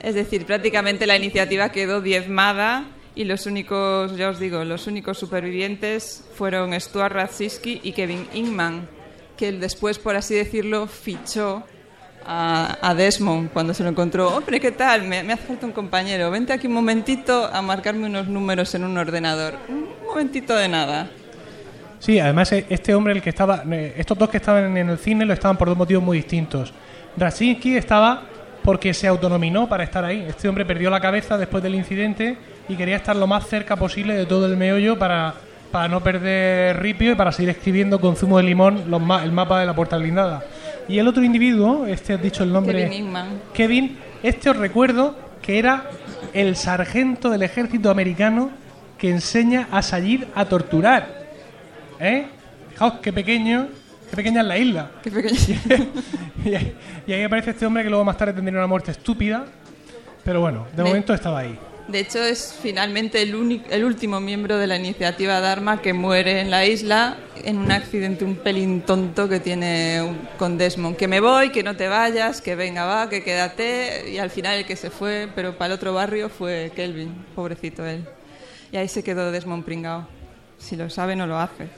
Es 0.00 0.14
decir, 0.14 0.46
prácticamente 0.46 1.06
la 1.06 1.16
iniciativa 1.16 1.70
quedó 1.70 2.00
diezmada 2.00 2.84
y 3.14 3.24
los 3.24 3.46
únicos, 3.46 4.16
ya 4.16 4.28
os 4.30 4.38
digo, 4.38 4.64
los 4.64 4.86
únicos 4.86 5.18
supervivientes 5.18 6.24
fueron 6.34 6.78
Stuart 6.80 7.12
Radziski 7.12 7.80
y 7.82 7.92
Kevin 7.92 8.26
Inman 8.32 8.88
que 9.38 9.52
después, 9.52 9.98
por 9.98 10.16
así 10.16 10.34
decirlo, 10.34 10.86
fichó 10.86 11.62
a, 12.26 12.94
Desmond 12.94 13.50
cuando 13.52 13.72
se 13.72 13.82
lo 13.82 13.88
encontró. 13.88 14.36
Hombre, 14.36 14.60
¿qué 14.60 14.72
tal? 14.72 15.04
Me, 15.04 15.20
hace 15.20 15.46
falta 15.46 15.64
un 15.64 15.72
compañero. 15.72 16.30
Vente 16.30 16.52
aquí 16.52 16.66
un 16.66 16.74
momentito 16.74 17.46
a 17.46 17.62
marcarme 17.62 18.06
unos 18.06 18.26
números 18.26 18.74
en 18.74 18.84
un 18.84 18.98
ordenador. 18.98 19.54
Un 19.68 19.86
momentito 20.06 20.54
de 20.54 20.68
nada. 20.68 21.08
Sí, 22.00 22.18
además 22.18 22.52
eh, 22.52 22.66
este 22.68 22.94
hombre, 22.94 23.14
el 23.14 23.22
que 23.22 23.30
estaba, 23.30 23.62
eh, 23.70 23.94
estos 23.96 24.18
dos 24.18 24.28
que 24.28 24.36
estaban 24.36 24.76
en 24.76 24.90
el 24.90 24.98
cine, 24.98 25.24
lo 25.24 25.32
estaban 25.32 25.56
por 25.56 25.68
dos 25.68 25.78
motivos 25.78 26.02
muy 26.02 26.18
distintos. 26.18 26.72
Raczynski 27.16 27.76
estaba 27.76 28.24
porque 28.62 28.92
se 28.92 29.06
autonominó 29.06 29.68
para 29.68 29.84
estar 29.84 30.04
ahí. 30.04 30.26
Este 30.28 30.48
hombre 30.48 30.66
perdió 30.66 30.90
la 30.90 31.00
cabeza 31.00 31.38
después 31.38 31.62
del 31.62 31.76
incidente 31.76 32.36
y 32.68 32.74
quería 32.74 32.96
estar 32.96 33.16
lo 33.16 33.26
más 33.26 33.46
cerca 33.46 33.76
posible 33.76 34.14
de 34.14 34.26
todo 34.26 34.46
el 34.46 34.56
meollo 34.56 34.98
para, 34.98 35.34
para 35.70 35.88
no 35.88 36.02
perder 36.02 36.80
ripio 36.80 37.12
y 37.12 37.14
para 37.14 37.32
seguir 37.32 37.50
escribiendo 37.50 38.00
con 38.00 38.16
zumo 38.16 38.38
de 38.38 38.44
limón 38.44 38.90
los 38.90 39.02
el 39.22 39.32
mapa 39.32 39.60
de 39.60 39.66
la 39.66 39.74
puerta 39.74 39.96
blindada. 39.98 40.44
Y 40.88 40.98
el 40.98 41.06
otro 41.06 41.22
individuo, 41.22 41.86
este 41.86 42.14
has 42.14 42.22
dicho 42.22 42.42
el 42.42 42.52
nombre... 42.52 42.88
Kevin 42.88 43.14
Kevin, 43.52 43.98
este 44.22 44.50
os 44.50 44.56
recuerdo 44.56 45.14
que 45.42 45.58
era 45.58 45.84
el 46.32 46.56
sargento 46.56 47.30
del 47.30 47.42
ejército 47.42 47.90
americano 47.90 48.50
que 48.96 49.10
enseña 49.10 49.68
a 49.70 49.82
Sayid 49.82 50.24
a 50.34 50.46
torturar. 50.46 51.28
¿Eh? 52.00 52.26
Fijaos 52.70 52.94
qué 53.00 53.12
pequeño, 53.12 53.68
qué 54.10 54.16
pequeña 54.16 54.40
es 54.40 54.46
la 54.46 54.58
isla. 54.58 54.90
Qué 55.02 55.10
pequeño. 55.10 55.36
y, 57.06 57.12
ahí 57.12 57.22
aparece 57.22 57.50
este 57.50 57.66
hombre 57.66 57.82
que 57.82 57.90
luego 57.90 58.04
más 58.04 58.16
tarde 58.16 58.32
tendría 58.32 58.58
una 58.58 58.66
muerte 58.66 58.90
estúpida. 58.90 59.44
Pero 60.24 60.40
bueno, 60.40 60.66
de, 60.76 60.82
momento 60.82 61.14
estaba 61.14 61.40
ahí. 61.40 61.58
De 61.88 62.00
hecho, 62.00 62.22
es 62.22 62.54
finalmente 62.60 63.22
el, 63.22 63.34
único, 63.34 63.64
el 63.70 63.82
último 63.82 64.20
miembro 64.20 64.58
de 64.58 64.66
la 64.66 64.76
iniciativa 64.76 65.40
Dharma 65.40 65.80
que 65.80 65.94
muere 65.94 66.42
en 66.42 66.50
la 66.50 66.66
isla 66.66 67.16
en 67.42 67.56
un 67.56 67.72
accidente 67.72 68.26
un 68.26 68.36
pelín 68.36 68.82
tonto 68.82 69.26
que 69.26 69.40
tiene 69.40 70.02
con 70.36 70.58
Desmond. 70.58 70.96
Que 70.96 71.08
me 71.08 71.20
voy, 71.20 71.48
que 71.48 71.62
no 71.62 71.76
te 71.76 71.88
vayas, 71.88 72.42
que 72.42 72.54
venga, 72.56 72.84
va, 72.84 73.08
que 73.08 73.24
quédate. 73.24 74.10
Y 74.10 74.18
al 74.18 74.28
final 74.28 74.58
el 74.58 74.66
que 74.66 74.76
se 74.76 74.90
fue, 74.90 75.30
pero 75.34 75.56
para 75.56 75.68
el 75.68 75.72
otro 75.72 75.94
barrio, 75.94 76.28
fue 76.28 76.72
Kelvin, 76.76 77.24
pobrecito 77.34 77.86
él. 77.86 78.06
Y 78.70 78.76
ahí 78.76 78.88
se 78.88 79.02
quedó 79.02 79.32
Desmond 79.32 79.64
pringao. 79.64 80.06
Si 80.58 80.76
lo 80.76 80.90
sabe, 80.90 81.16
no 81.16 81.26
lo 81.26 81.38
hace. 81.38 81.68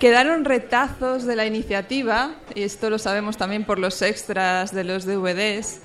Quedaron 0.00 0.46
retazos 0.46 1.26
de 1.26 1.36
la 1.36 1.44
iniciativa, 1.44 2.36
y 2.54 2.62
esto 2.62 2.88
lo 2.88 2.98
sabemos 2.98 3.36
también 3.36 3.64
por 3.64 3.78
los 3.78 4.00
extras 4.00 4.74
de 4.74 4.84
los 4.84 5.04
DVDs. 5.04 5.82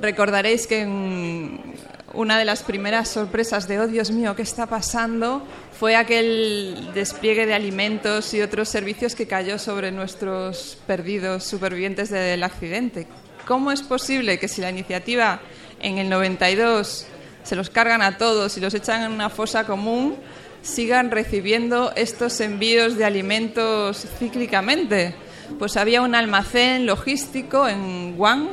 Recordaréis 0.00 0.68
que 0.68 0.82
en 0.82 1.74
una 2.14 2.38
de 2.38 2.44
las 2.44 2.62
primeras 2.62 3.08
sorpresas 3.08 3.68
de, 3.68 3.80
oh 3.80 3.86
Dios 3.86 4.10
mío, 4.10 4.34
¿qué 4.34 4.42
está 4.42 4.66
pasando? 4.66 5.42
Fue 5.78 5.96
aquel 5.96 6.90
despliegue 6.94 7.46
de 7.46 7.54
alimentos 7.54 8.32
y 8.34 8.40
otros 8.40 8.68
servicios 8.68 9.14
que 9.14 9.26
cayó 9.26 9.58
sobre 9.58 9.92
nuestros 9.92 10.78
perdidos 10.86 11.44
supervivientes 11.44 12.10
del 12.10 12.42
accidente. 12.42 13.06
¿Cómo 13.46 13.72
es 13.72 13.82
posible 13.82 14.38
que 14.38 14.48
si 14.48 14.60
la 14.60 14.70
iniciativa 14.70 15.40
en 15.80 15.98
el 15.98 16.08
92 16.08 17.06
se 17.42 17.56
los 17.56 17.70
cargan 17.70 18.02
a 18.02 18.18
todos 18.18 18.56
y 18.56 18.60
los 18.60 18.74
echan 18.74 19.02
en 19.02 19.12
una 19.12 19.30
fosa 19.30 19.64
común, 19.64 20.16
sigan 20.62 21.10
recibiendo 21.10 21.92
estos 21.96 22.40
envíos 22.40 22.96
de 22.96 23.04
alimentos 23.04 24.06
cíclicamente. 24.18 25.14
Pues 25.58 25.76
había 25.76 26.02
un 26.02 26.14
almacén 26.14 26.84
logístico 26.84 27.66
en 27.66 28.16
Guam, 28.16 28.50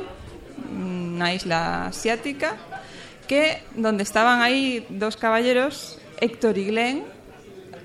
una 0.74 1.34
isla 1.34 1.88
asiática, 1.88 2.56
que 3.26 3.62
donde 3.74 4.02
estaban 4.02 4.40
ahí 4.40 4.86
dos 4.88 5.16
caballeros, 5.16 5.98
Héctor 6.20 6.58
y 6.58 6.66
Glenn, 6.66 7.04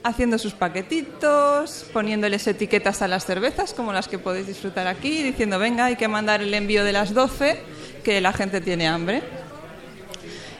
haciendo 0.03 0.37
sus 0.37 0.53
paquetitos, 0.53 1.85
poniéndoles 1.93 2.47
etiquetas 2.47 3.01
a 3.01 3.07
las 3.07 3.25
cervezas, 3.25 3.73
como 3.73 3.93
las 3.93 4.07
que 4.07 4.17
podéis 4.17 4.47
disfrutar 4.47 4.87
aquí, 4.87 5.21
diciendo, 5.21 5.59
venga, 5.59 5.85
hay 5.85 5.95
que 5.95 6.07
mandar 6.07 6.41
el 6.41 6.53
envío 6.53 6.83
de 6.83 6.93
las 6.93 7.13
12, 7.13 7.59
que 8.03 8.21
la 8.21 8.33
gente 8.33 8.61
tiene 8.61 8.87
hambre. 8.87 9.21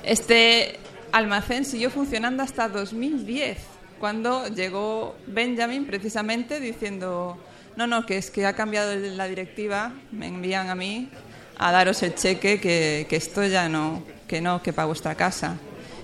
Este 0.03 0.79
almacén 1.11 1.65
siguió 1.65 1.89
funcionando 1.89 2.43
hasta 2.43 2.69
2010, 2.69 3.57
cuando 3.99 4.47
llegó 4.47 5.15
Benjamin 5.27 5.85
precisamente 5.85 6.59
diciendo, 6.59 7.37
no, 7.75 7.87
no, 7.87 8.05
que 8.05 8.17
es 8.17 8.31
que 8.31 8.45
ha 8.45 8.53
cambiado 8.53 8.95
la 8.95 9.27
directiva, 9.27 9.93
me 10.11 10.27
envían 10.27 10.69
a 10.69 10.75
mí 10.75 11.09
a 11.57 11.71
daros 11.71 12.01
el 12.03 12.15
cheque, 12.15 12.59
que, 12.59 13.07
esto 13.11 13.45
ya 13.45 13.69
no, 13.69 14.03
que 14.31 14.39
no, 14.39 14.63
que 14.63 14.71
para 14.71 14.85
vuestra 14.85 15.13
casa. 15.13 15.57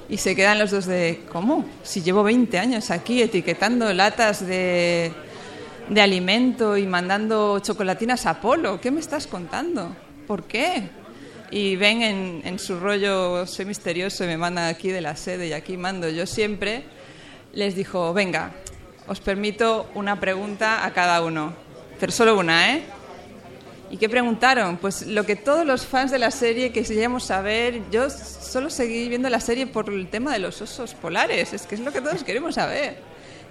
Y 0.09 0.17
se 0.17 0.35
quedan 0.35 0.59
los 0.59 0.71
dos 0.71 0.85
de, 0.85 1.23
¿cómo? 1.31 1.63
Si 1.83 2.01
llevo 2.01 2.23
20 2.23 2.59
años 2.59 2.91
aquí 2.91 3.21
etiquetando 3.21 3.93
latas 3.93 4.45
de, 4.45 5.13
de 5.87 6.01
alimento 6.01 6.75
y 6.75 6.85
mandando 6.85 7.59
chocolatinas 7.59 8.25
a 8.25 8.41
Polo, 8.41 8.81
¿qué 8.81 8.91
me 8.91 8.99
estás 8.99 9.27
contando? 9.27 9.95
¿Por 10.27 10.43
qué? 10.43 10.89
y 11.49 11.77
ven 11.77 12.41
en, 12.43 12.59
su 12.59 12.77
rollo, 12.77 13.45
soy 13.45 13.63
misterioso 13.63 14.25
me 14.25 14.35
mandan 14.35 14.65
aquí 14.65 14.89
de 14.89 14.99
la 14.99 15.15
sede 15.15 15.47
y 15.47 15.53
aquí 15.53 15.77
mando 15.77 16.09
yo 16.09 16.25
siempre, 16.25 16.83
les 17.53 17.73
dijo, 17.73 18.13
venga, 18.13 18.51
os 19.07 19.21
permito 19.21 19.89
una 19.95 20.19
pregunta 20.19 20.85
a 20.85 20.91
cada 20.91 21.21
uno, 21.23 21.53
pero 22.01 22.11
solo 22.11 22.37
una, 22.37 22.73
¿eh? 22.75 22.83
¿Y 23.89 23.97
qué 23.97 24.09
preguntaron? 24.09 24.77
Pues 24.77 25.07
lo 25.07 25.25
que 25.25 25.35
todos 25.35 25.65
los 25.65 25.85
fans 25.85 26.11
de 26.11 26.19
la 26.19 26.31
serie 26.31 26.71
queríamos 26.71 27.23
saber, 27.23 27.81
yo 27.89 28.09
solo 28.09 28.69
seguí 28.69 29.07
viendo 29.07 29.29
la 29.29 29.39
serie 29.39 29.65
por 29.67 29.89
el 29.89 30.09
tema 30.09 30.33
de 30.33 30.39
los 30.39 30.61
osos 30.61 30.93
polares, 30.93 31.53
es 31.53 31.65
que 31.65 31.75
es 31.75 31.81
lo 31.81 31.91
que 31.91 32.01
todos 32.01 32.23
queremos 32.23 32.55
saber. 32.55 32.97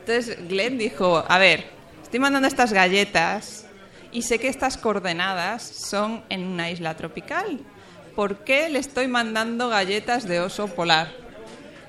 Entonces 0.01 0.39
Glenn 0.49 0.79
dijo, 0.79 1.25
a 1.27 1.39
ver, 1.39 1.65
estoy 2.03 2.21
mandando 2.21 2.49
estas 2.49 2.73
galletas 2.73 3.67
y 4.13 4.23
sé 4.23 4.39
que 4.39 4.49
estas 4.49 4.77
coordenadas 4.77 5.63
son 5.63 6.23
en 6.29 6.45
una 6.45 6.71
isla 6.71 6.95
tropical 6.97 7.61
¿por 8.17 8.39
qué 8.39 8.71
le 8.71 8.79
estoy 8.79 9.07
mandando 9.07 9.69
galletas 9.69 10.27
de 10.27 10.41
oso 10.41 10.67
polar? 10.69 11.13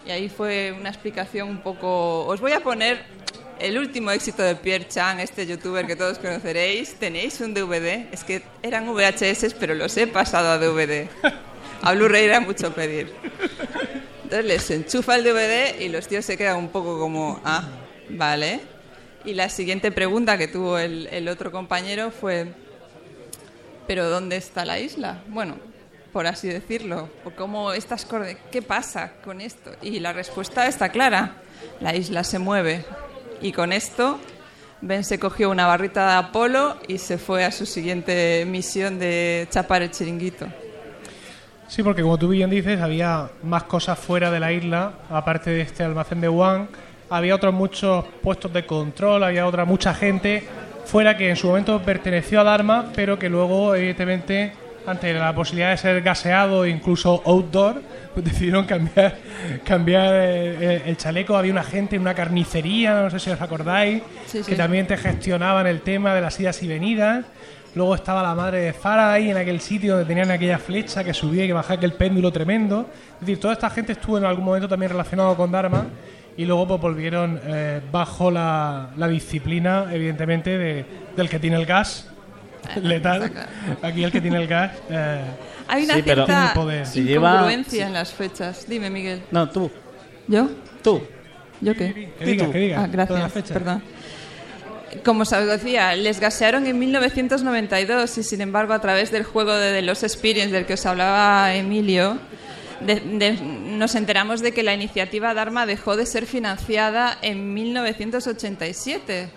Y 0.06 0.12
ahí 0.12 0.30
fue 0.30 0.76
una 0.78 0.90
explicación 0.90 1.50
un 1.50 1.62
poco... 1.62 2.26
Os 2.26 2.42
voy 2.42 2.52
a 2.52 2.60
poner 2.60 3.04
el 3.60 3.78
último 3.78 4.12
éxito 4.12 4.44
de 4.44 4.56
Pierre 4.56 4.88
Chang, 4.88 5.20
este 5.20 5.46
youtuber 5.46 5.86
que 5.86 5.96
todos 5.96 6.20
conoceréis. 6.20 6.96
¿Tenéis 6.96 7.40
un 7.42 7.54
DVD? 7.54 8.08
Es 8.12 8.24
que 8.24 8.44
eran 8.62 8.88
VHS, 8.88 9.54
pero 9.60 9.76
los 9.76 9.96
he 9.98 10.08
pasado 10.08 10.50
a 10.52 10.58
DVD. 10.58 11.08
A 11.82 11.94
Blu-ray 11.94 12.26
era 12.26 12.40
mucho 12.40 12.74
pedir. 12.74 13.14
Entonces 14.24 14.46
les 14.46 14.72
enchufa 14.72 15.16
el 15.16 15.24
DVD 15.24 15.80
y 15.80 15.90
los 15.90 16.08
tíos 16.08 16.26
se 16.26 16.38
quedan 16.38 16.58
un 16.58 16.70
poco 16.70 17.00
como, 17.00 17.40
ah, 17.46 17.68
vale. 18.10 18.62
Y 19.26 19.34
la 19.34 19.50
siguiente 19.50 19.92
pregunta 19.92 20.38
que 20.38 20.48
tuvo 20.48 20.78
el, 20.78 21.08
el 21.08 21.28
otro 21.28 21.52
compañero 21.52 22.12
fue, 22.12 22.48
¿pero 23.88 24.10
dónde 24.10 24.38
está 24.38 24.66
la 24.66 24.80
isla? 24.80 25.22
Bueno, 25.28 25.58
por 26.12 26.28
así 26.28 26.48
decirlo, 26.48 27.10
o 27.26 27.32
cómo 27.32 27.74
estas 27.74 28.08
¿qué 28.52 28.62
pasa 28.62 29.14
con 29.24 29.40
esto? 29.40 29.72
Y 29.82 30.00
la 30.00 30.14
respuesta 30.14 30.68
está 30.68 30.90
clara, 30.90 31.44
la 31.80 31.96
isla 31.96 32.24
se 32.24 32.40
mueve. 32.40 32.86
Y 33.42 33.52
con 33.52 33.72
esto 33.72 34.20
Ben 34.82 35.04
se 35.04 35.20
cogió 35.20 35.50
una 35.50 35.66
barrita 35.66 36.08
de 36.08 36.14
Apolo 36.28 36.78
y 36.88 37.00
se 37.00 37.18
fue 37.18 37.44
a 37.44 37.52
su 37.52 37.66
siguiente 37.66 38.46
misión 38.46 39.00
de 39.00 39.48
chapar 39.50 39.82
el 39.82 39.92
chiringuito. 39.92 40.48
Sí, 41.68 41.84
porque 41.84 42.02
como 42.02 42.18
tú 42.18 42.30
bien 42.30 42.50
dices, 42.50 42.80
había 42.80 43.30
más 43.44 43.64
cosas 43.64 43.98
fuera 44.00 44.32
de 44.32 44.40
la 44.40 44.54
isla, 44.54 44.94
aparte 45.10 45.50
de 45.50 45.62
este 45.62 45.84
almacén 45.84 46.22
de 46.22 46.30
Wuhan, 46.30 46.70
había 47.10 47.36
otros 47.36 47.54
muchos 47.54 48.06
puestos 48.22 48.54
de 48.54 48.66
control, 48.66 49.24
había 49.24 49.48
otra 49.48 49.66
mucha 49.66 49.94
gente 49.94 50.48
fuera 50.86 51.18
que 51.18 51.30
en 51.30 51.36
su 51.36 51.48
momento 51.48 51.82
perteneció 51.82 52.40
a 52.40 52.44
Dharma, 52.44 52.92
pero 52.96 53.20
que 53.20 53.30
luego, 53.30 53.76
evidentemente, 53.76 54.54
ante 54.88 55.14
la 55.14 55.36
posibilidad 55.36 55.72
de 55.72 55.78
ser 55.78 56.02
gaseado 56.02 56.64
e 56.64 56.70
incluso 56.70 57.22
outdoor, 57.26 57.82
pues 58.14 58.26
decidieron 58.26 58.66
cambiar, 58.66 59.18
cambiar 59.66 60.14
eh, 60.16 60.84
el, 60.86 60.96
chaleco. 60.96 61.36
Había 61.36 61.52
una 61.52 61.64
gente 61.64 61.98
en 61.98 62.02
una 62.02 62.14
carnicería, 62.14 63.02
no 63.02 63.10
sé 63.10 63.20
si 63.20 63.30
os 63.30 63.42
acordáis, 63.42 64.02
que 64.48 64.56
también 64.56 64.88
te 64.88 64.96
gestionaban 64.96 65.68
el 65.68 65.82
tema 65.82 66.16
de 66.16 66.22
las 66.22 66.40
idas 66.40 66.64
y 66.64 66.68
venidas. 66.68 67.26
Luego 67.76 67.96
estaba 67.96 68.24
la 68.24 68.34
madre 68.34 68.60
de 68.62 68.74
ahí 68.84 69.30
en 69.30 69.38
aquel 69.38 69.60
sitio 69.60 69.98
donde 69.98 70.08
tenían 70.08 70.32
aquella 70.32 70.58
flecha 70.58 71.04
que 71.04 71.14
subía 71.14 71.44
y 71.44 71.48
que 71.48 71.54
bajaba 71.54 71.76
aquel 71.76 71.94
péndulo 71.94 72.32
tremendo. 72.32 72.90
Es 73.16 73.20
decir, 73.20 73.42
toda 73.42 73.54
esta 73.54 73.70
gente 73.70 73.92
estuvo 73.92 74.18
en 74.18 74.24
algún 74.24 74.46
momento 74.46 74.70
también 74.70 74.92
relacionado 74.92 75.36
con 75.36 75.52
Dharma 75.52 75.86
y 76.38 76.46
luego 76.46 76.66
pues 76.66 76.82
volvieron 76.82 77.40
eh, 77.44 77.82
bajo 77.92 78.32
la, 78.32 78.92
la, 78.96 79.08
disciplina, 79.10 79.88
evidentemente, 79.92 80.58
de, 80.58 80.86
del 81.16 81.30
que 81.30 81.40
tiene 81.40 81.58
el 81.58 81.66
gas 81.66 82.10
letal. 82.82 83.32
Aquí 83.82 84.04
el 84.04 84.12
que 84.12 84.22
tiene 84.22 84.38
el 84.38 84.48
gas. 84.48 84.72
Eh, 84.90 85.22
Hay 85.68 85.86
una 85.86 86.02
cierta 86.02 86.54
incongruencia 86.96 87.88
en 87.88 87.94
las 87.94 88.14
fechas. 88.14 88.66
Dime, 88.68 88.90
Miguel. 88.90 89.24
No, 89.32 89.50
tú. 89.50 89.72
¿Yo? 90.28 90.50
Tú. 90.84 91.02
¿Yo 91.62 91.74
qué? 91.74 92.14
Que 92.20 92.26
diga, 92.26 92.52
que 92.52 92.60
diga. 92.60 92.84
Ah, 92.84 92.88
gracias. 92.88 93.52
Perdón. 93.52 93.82
Como 95.04 95.24
os 95.24 95.30
decía, 95.30 95.96
les 95.96 96.20
gasearon 96.20 96.66
en 96.66 96.80
1992 96.80 98.18
y 98.18 98.24
sin 98.24 98.42
embargo 98.42 98.74
a 98.74 98.80
través 98.80 99.12
del 99.12 99.24
juego 99.24 99.54
de 99.54 99.82
los 99.82 100.04
Experience 100.04 100.52
del 100.52 100.66
que 100.66 100.74
os 100.74 100.86
hablaba 100.86 101.54
Emilio, 101.54 102.20
nos 102.82 103.96
enteramos 103.96 104.42
de 104.42 104.54
que 104.54 104.64
la 104.64 104.74
iniciativa 104.74 105.34
Dharma 105.34 105.66
dejó 105.66 105.98
de 105.98 106.06
ser 106.06 106.26
financiada 106.26 107.18
en 107.22 107.54
1987 107.54 109.30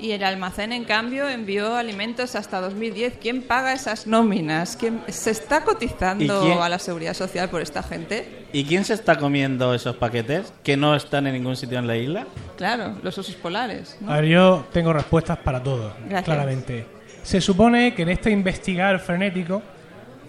y 0.00 0.12
el 0.12 0.24
almacén, 0.24 0.72
en 0.72 0.84
cambio, 0.84 1.28
envió 1.28 1.76
alimentos 1.76 2.34
hasta 2.34 2.60
2010. 2.60 3.18
¿Quién 3.20 3.42
paga 3.42 3.72
esas 3.72 4.06
nóminas? 4.06 4.76
¿Quién 4.76 5.02
¿Se 5.08 5.30
está 5.30 5.64
cotizando 5.64 6.62
a 6.62 6.68
la 6.68 6.78
seguridad 6.78 7.14
social 7.14 7.48
por 7.50 7.60
esta 7.60 7.82
gente? 7.82 8.46
¿Y 8.52 8.64
quién 8.64 8.84
se 8.84 8.94
está 8.94 9.16
comiendo 9.16 9.74
esos 9.74 9.96
paquetes 9.96 10.52
que 10.64 10.76
no 10.76 10.94
están 10.96 11.26
en 11.26 11.34
ningún 11.34 11.56
sitio 11.56 11.78
en 11.78 11.86
la 11.86 11.96
isla? 11.96 12.26
Claro, 12.56 12.96
los 13.02 13.16
osos 13.18 13.34
polares. 13.34 13.98
A 14.06 14.16
ver, 14.16 14.26
yo 14.26 14.66
tengo 14.72 14.92
respuestas 14.92 15.38
para 15.38 15.62
todo, 15.62 15.94
claramente. 16.24 16.86
Se 17.22 17.40
supone 17.40 17.94
que 17.94 18.02
en 18.02 18.08
este 18.08 18.30
investigar 18.30 18.98
frenético 18.98 19.62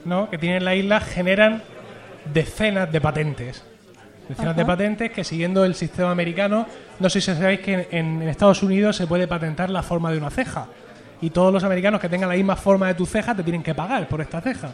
¿no? 0.06 0.30
que 0.30 0.38
tienen 0.38 0.66
la 0.66 0.76
isla 0.76 1.00
generan 1.00 1.64
decenas 2.34 2.92
de 2.92 3.02
patentes. 3.02 3.64
De 4.38 4.66
patentes 4.66 5.12
que 5.12 5.24
siguiendo 5.24 5.66
el 5.66 5.76
sistema 5.76 6.12
americano, 6.12 6.66
no 7.00 7.10
sé 7.10 7.22
si 7.22 7.34
sabéis 7.34 7.60
que 7.60 7.88
en, 7.92 8.22
en 8.22 8.30
Estados 8.30 8.64
Unidos 8.64 8.96
se 8.96 9.08
puede 9.08 9.28
patentar 9.28 9.70
la 9.70 9.84
forma 9.84 10.12
de 10.12 10.18
una 10.18 10.30
ceja. 10.30 10.68
Y 11.22 11.30
todos 11.30 11.54
los 11.54 11.64
americanos 11.64 12.02
que 12.02 12.10
tengan 12.10 12.30
la 12.30 12.36
misma 12.36 12.56
forma 12.56 12.88
de 12.88 12.96
tu 12.96 13.06
ceja 13.06 13.36
te 13.36 13.44
tienen 13.44 13.62
que 13.62 13.76
pagar 13.76 14.08
por 14.08 14.22
esta 14.22 14.42
ceja. 14.42 14.72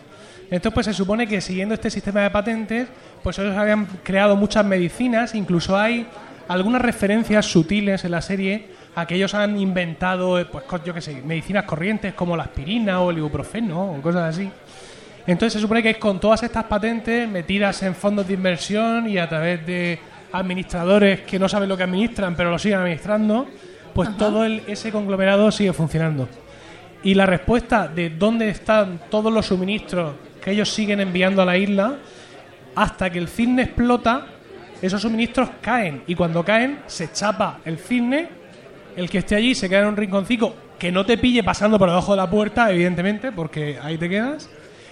Entonces, 0.50 0.74
pues 0.74 0.86
se 0.86 0.94
supone 0.94 1.28
que 1.28 1.42
siguiendo 1.42 1.74
este 1.74 1.90
sistema 1.90 2.22
de 2.22 2.30
patentes, 2.30 2.88
pues 3.22 3.38
ellos 3.38 3.58
habían 3.58 3.86
creado 4.04 4.38
muchas 4.38 4.66
medicinas, 4.66 5.36
incluso 5.36 5.78
hay 5.78 6.08
algunas 6.48 6.82
referencias 6.82 7.46
sutiles 7.46 8.06
en 8.06 8.12
la 8.12 8.22
serie 8.22 8.68
a 8.96 9.06
que 9.06 9.16
ellos 9.16 9.34
han 9.34 9.60
inventado, 9.60 10.40
eh, 10.40 10.46
pues 10.46 10.64
yo 10.86 10.94
qué 10.94 11.02
sé, 11.02 11.22
medicinas 11.22 11.66
corrientes 11.66 12.14
como 12.14 12.38
la 12.38 12.44
aspirina 12.44 13.02
o 13.02 13.12
el 13.12 13.18
ibuprofeno 13.18 13.92
o 13.92 14.02
cosas 14.02 14.36
así. 14.36 14.50
Entonces 15.28 15.54
se 15.54 15.60
supone 15.60 15.84
que 15.84 15.92
es 15.92 15.98
con 15.98 16.20
todas 16.20 16.42
estas 16.44 16.64
patentes 16.64 17.28
metidas 17.30 17.84
en 17.84 17.94
fondos 17.94 18.28
de 18.28 18.34
inversión 18.34 19.10
y 19.10 19.18
a 19.18 19.28
través 19.28 19.66
de 19.66 20.00
administradores 20.32 21.22
que 21.22 21.38
no 21.38 21.50
saben 21.50 21.68
lo 21.70 21.76
que 21.78 21.84
administran, 21.84 22.36
pero 22.36 22.50
lo 22.50 22.58
siguen 22.58 22.80
administrando, 22.80 23.48
pues 23.94 24.16
todo 24.18 24.46
el- 24.46 24.64
ese 24.68 24.92
conglomerado 24.92 25.52
sigue 25.52 25.74
funcionando. 25.74 26.30
Y 27.04 27.14
la 27.14 27.26
respuesta 27.26 27.88
de 27.88 28.10
dónde 28.10 28.50
están 28.50 29.02
todos 29.10 29.32
los 29.32 29.46
suministros 29.46 30.14
que 30.42 30.52
ellos 30.52 30.70
siguen 30.70 31.00
enviando 31.02 31.42
a 31.42 31.46
la 31.46 31.58
isla, 31.58 31.98
hasta 32.76 33.10
que 33.10 33.20
el 33.20 33.28
cisne 33.28 33.64
explota, 33.64 34.28
esos 34.82 35.02
suministros 35.02 35.50
caen. 35.62 36.04
Y 36.08 36.16
cuando 36.16 36.44
caen, 36.44 36.80
se 36.88 37.12
chapa 37.12 37.60
el 37.66 37.78
cisne, 37.80 38.30
el 38.96 39.10
que 39.10 39.18
esté 39.20 39.36
allí 39.36 39.56
se 39.56 39.68
queda 39.68 39.82
en 39.82 39.88
un 39.88 39.98
rinconcito 39.98 40.56
que 40.78 40.92
no 40.92 41.06
te 41.06 41.18
pille 41.18 41.44
pasando 41.44 41.78
por 41.80 41.90
debajo 41.90 42.14
de 42.14 42.18
la 42.18 42.30
puerta, 42.30 42.72
evidentemente, 42.72 43.32
porque 43.32 43.78
ahí 43.82 43.98
te 43.98 44.08
quedas. 44.08 44.50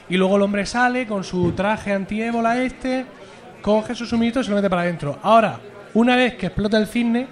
Y 0.10 0.18
luego 0.18 0.38
el 0.38 0.44
hombre 0.44 0.66
sale 0.66 1.08
con 1.08 1.24
su 1.24 1.52
traje 1.54 1.92
antiébola 1.92 2.62
este, 2.64 3.06
coge 3.62 3.96
sus 3.96 4.10
suministros 4.10 4.46
y 4.46 4.48
se 4.48 4.52
lo 4.52 4.58
mete 4.58 4.70
para 4.70 4.84
adentro. 4.84 5.18
Ahora, 5.24 5.60
una 5.94 6.16
vez 6.16 6.36
que 6.36 6.48
explota 6.48 6.78
el 6.78 6.88
cisne, 6.88 7.28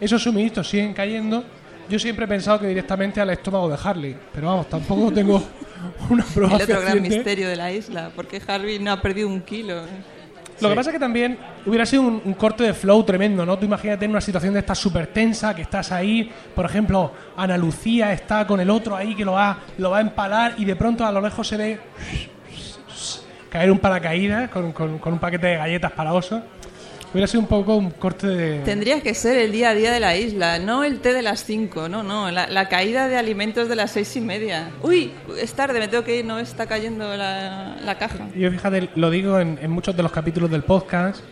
esos 0.00 0.22
suministros 0.22 0.68
siguen 0.68 0.94
cayendo. 0.94 1.44
Yo 1.88 1.98
siempre 1.98 2.26
he 2.26 2.28
pensado 2.28 2.60
que 2.60 2.66
directamente 2.66 3.20
al 3.20 3.30
estómago 3.30 3.68
de 3.68 3.78
Harley, 3.82 4.16
pero 4.32 4.48
vamos, 4.48 4.68
tampoco 4.68 5.10
tengo 5.10 5.42
una 6.10 6.24
prueba 6.24 6.56
El 6.56 6.62
otro 6.62 6.80
gran 6.82 7.02
misterio 7.02 7.48
de 7.48 7.56
la 7.56 7.72
isla, 7.72 8.10
porque 8.14 8.42
Harvey 8.46 8.78
no 8.78 8.92
ha 8.92 9.00
perdido 9.00 9.28
un 9.28 9.40
kilo. 9.40 9.82
Lo 10.60 10.68
que 10.68 10.74
pasa 10.76 10.90
es 10.90 10.94
que 10.94 11.00
también 11.00 11.38
hubiera 11.66 11.86
sido 11.86 12.02
un, 12.02 12.20
un 12.24 12.34
corte 12.34 12.64
de 12.64 12.74
flow 12.74 13.02
tremendo, 13.04 13.46
¿no? 13.46 13.58
Tú 13.58 13.64
imagínate 13.66 14.04
en 14.04 14.10
una 14.10 14.20
situación 14.20 14.54
de 14.54 14.60
esta 14.60 14.74
súper 14.74 15.06
tensa, 15.08 15.54
que 15.54 15.62
estás 15.62 15.92
ahí, 15.92 16.30
por 16.54 16.64
ejemplo, 16.64 17.12
Ana 17.36 17.56
Lucía 17.56 18.12
está 18.12 18.46
con 18.46 18.58
el 18.60 18.70
otro 18.70 18.96
ahí 18.96 19.14
que 19.14 19.24
lo 19.24 19.32
va, 19.32 19.58
lo 19.78 19.90
va 19.90 19.98
a 19.98 20.00
empalar 20.00 20.54
y 20.58 20.64
de 20.64 20.74
pronto 20.76 21.04
a 21.06 21.12
lo 21.12 21.20
lejos 21.20 21.46
se 21.46 21.56
ve 21.56 21.80
caer 23.50 23.70
un 23.70 23.78
paracaídas 23.78 24.50
con, 24.50 24.72
con- 24.72 24.98
con 24.98 25.12
un 25.14 25.18
paquete 25.18 25.46
de 25.48 25.56
galletas 25.56 25.92
para 25.92 26.12
oso. 26.12 26.42
Hubiera 27.12 27.26
sido 27.26 27.40
un 27.40 27.46
poco 27.46 27.74
un 27.76 27.90
corte 27.90 28.26
de... 28.26 28.58
Tendría 28.64 29.00
que 29.00 29.14
ser 29.14 29.38
el 29.38 29.50
día 29.50 29.70
a 29.70 29.74
día 29.74 29.90
de 29.90 29.98
la 30.00 30.16
isla, 30.16 30.58
no 30.58 30.84
el 30.84 31.00
té 31.00 31.14
de 31.14 31.22
las 31.22 31.42
5, 31.44 31.88
no, 31.88 32.02
no, 32.02 32.30
la, 32.30 32.48
la 32.48 32.68
caída 32.68 33.08
de 33.08 33.16
alimentos 33.16 33.66
de 33.68 33.76
las 33.76 33.92
seis 33.92 34.14
y 34.16 34.20
media. 34.20 34.70
Uy, 34.82 35.12
es 35.40 35.54
tarde, 35.54 35.78
me 35.80 35.88
tengo 35.88 36.04
que 36.04 36.18
ir, 36.18 36.24
no 36.26 36.38
está 36.38 36.66
cayendo 36.66 37.16
la, 37.16 37.76
la 37.82 37.96
caja. 37.96 38.28
Yo 38.36 38.50
fíjate, 38.50 38.90
lo 38.94 39.08
digo 39.10 39.38
en, 39.40 39.58
en 39.62 39.70
muchos 39.70 39.96
de 39.96 40.02
los 40.02 40.12
capítulos 40.12 40.50
del 40.50 40.64
podcast, 40.64 41.22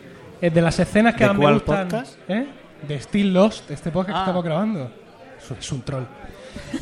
eh, 0.41 0.49
de 0.49 0.62
las 0.62 0.79
escenas 0.79 1.14
que 1.14 1.24
¿De 1.24 1.29
más 1.29 1.37
me 1.37 1.43
cuál 1.43 1.55
gustan... 1.55 1.89
podcast? 1.89 2.18
¿eh? 2.29 2.47
De 2.89 2.99
Still 3.01 3.35
Lost, 3.35 3.70
este 3.70 3.91
podcast 3.91 4.16
Ah. 4.16 4.20
que 4.20 4.24
estamos 4.31 4.45
grabando. 4.45 4.91
Es 5.39 5.51
un- 5.51 5.57
Es 5.59 5.72
un 5.72 5.83
troll. 5.83 6.05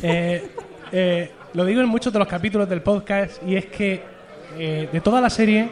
Eh, 0.01 0.51
eh, 0.93 1.31
lo 1.53 1.65
digo 1.65 1.81
en 1.81 1.87
muchos 1.89 2.13
de 2.13 2.19
los 2.19 2.27
capítulos 2.29 2.67
del 2.69 2.81
podcast 2.81 3.43
y 3.45 3.57
es 3.57 3.65
que 3.65 4.01
eh, 4.57 4.87
de 4.91 5.01
toda 5.01 5.19
la 5.19 5.29
serie, 5.29 5.69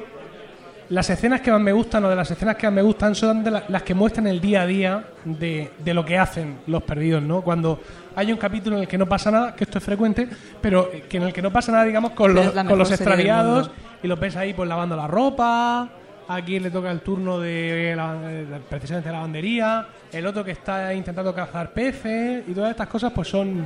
las 0.89 1.09
escenas 1.09 1.41
que 1.41 1.51
más 1.51 1.61
me 1.61 1.71
gustan 1.71 2.03
o 2.05 2.09
de 2.09 2.15
las 2.15 2.29
escenas 2.29 2.55
que 2.55 2.67
más 2.67 2.73
me 2.73 2.81
gustan 2.81 3.15
son 3.15 3.43
de 3.43 3.51
la- 3.51 3.63
las 3.69 3.83
que 3.83 3.93
muestran 3.93 4.27
el 4.27 4.39
día 4.41 4.61
a 4.63 4.65
día 4.67 5.03
de, 5.25 5.71
de 5.83 5.93
lo 5.93 6.03
que 6.05 6.17
hacen 6.17 6.57
los 6.67 6.83
perdidos, 6.83 7.23
¿no? 7.23 7.41
Cuando 7.41 7.79
hay 8.15 8.31
un 8.31 8.37
capítulo 8.37 8.75
en 8.75 8.83
el 8.83 8.87
que 8.87 8.97
no 8.97 9.07
pasa 9.07 9.31
nada, 9.31 9.55
que 9.55 9.63
esto 9.63 9.77
es 9.79 9.83
frecuente, 9.83 10.27
pero 10.61 10.89
que 11.09 11.17
en 11.17 11.23
el 11.23 11.33
que 11.33 11.41
no 11.41 11.51
pasa 11.51 11.71
nada, 11.71 11.83
digamos, 11.85 12.11
con 12.11 12.33
los, 12.33 12.45
con 12.69 12.77
los 12.79 12.89
extraviados 13.01 13.71
y 14.03 14.07
los 14.07 14.19
ves 14.19 14.35
ahí 14.35 14.53
pues 14.53 14.67
lavando 14.69 14.95
la 14.95 15.07
ropa, 15.07 15.89
a 16.27 16.41
quien 16.41 16.63
le 16.63 16.71
toca 16.71 16.89
el 16.91 17.01
turno 17.01 17.39
de, 17.39 17.93
la- 17.95 18.13
de- 18.15 18.45
precisamente 18.69 19.09
la 19.09 19.15
lavandería, 19.17 19.87
el 20.11 20.25
otro 20.27 20.43
que 20.43 20.51
está 20.51 20.93
intentando 20.93 21.33
cazar 21.33 21.71
peces 21.71 22.43
y 22.47 22.53
todas 22.53 22.71
estas 22.71 22.87
cosas 22.87 23.11
pues 23.13 23.27
son, 23.27 23.65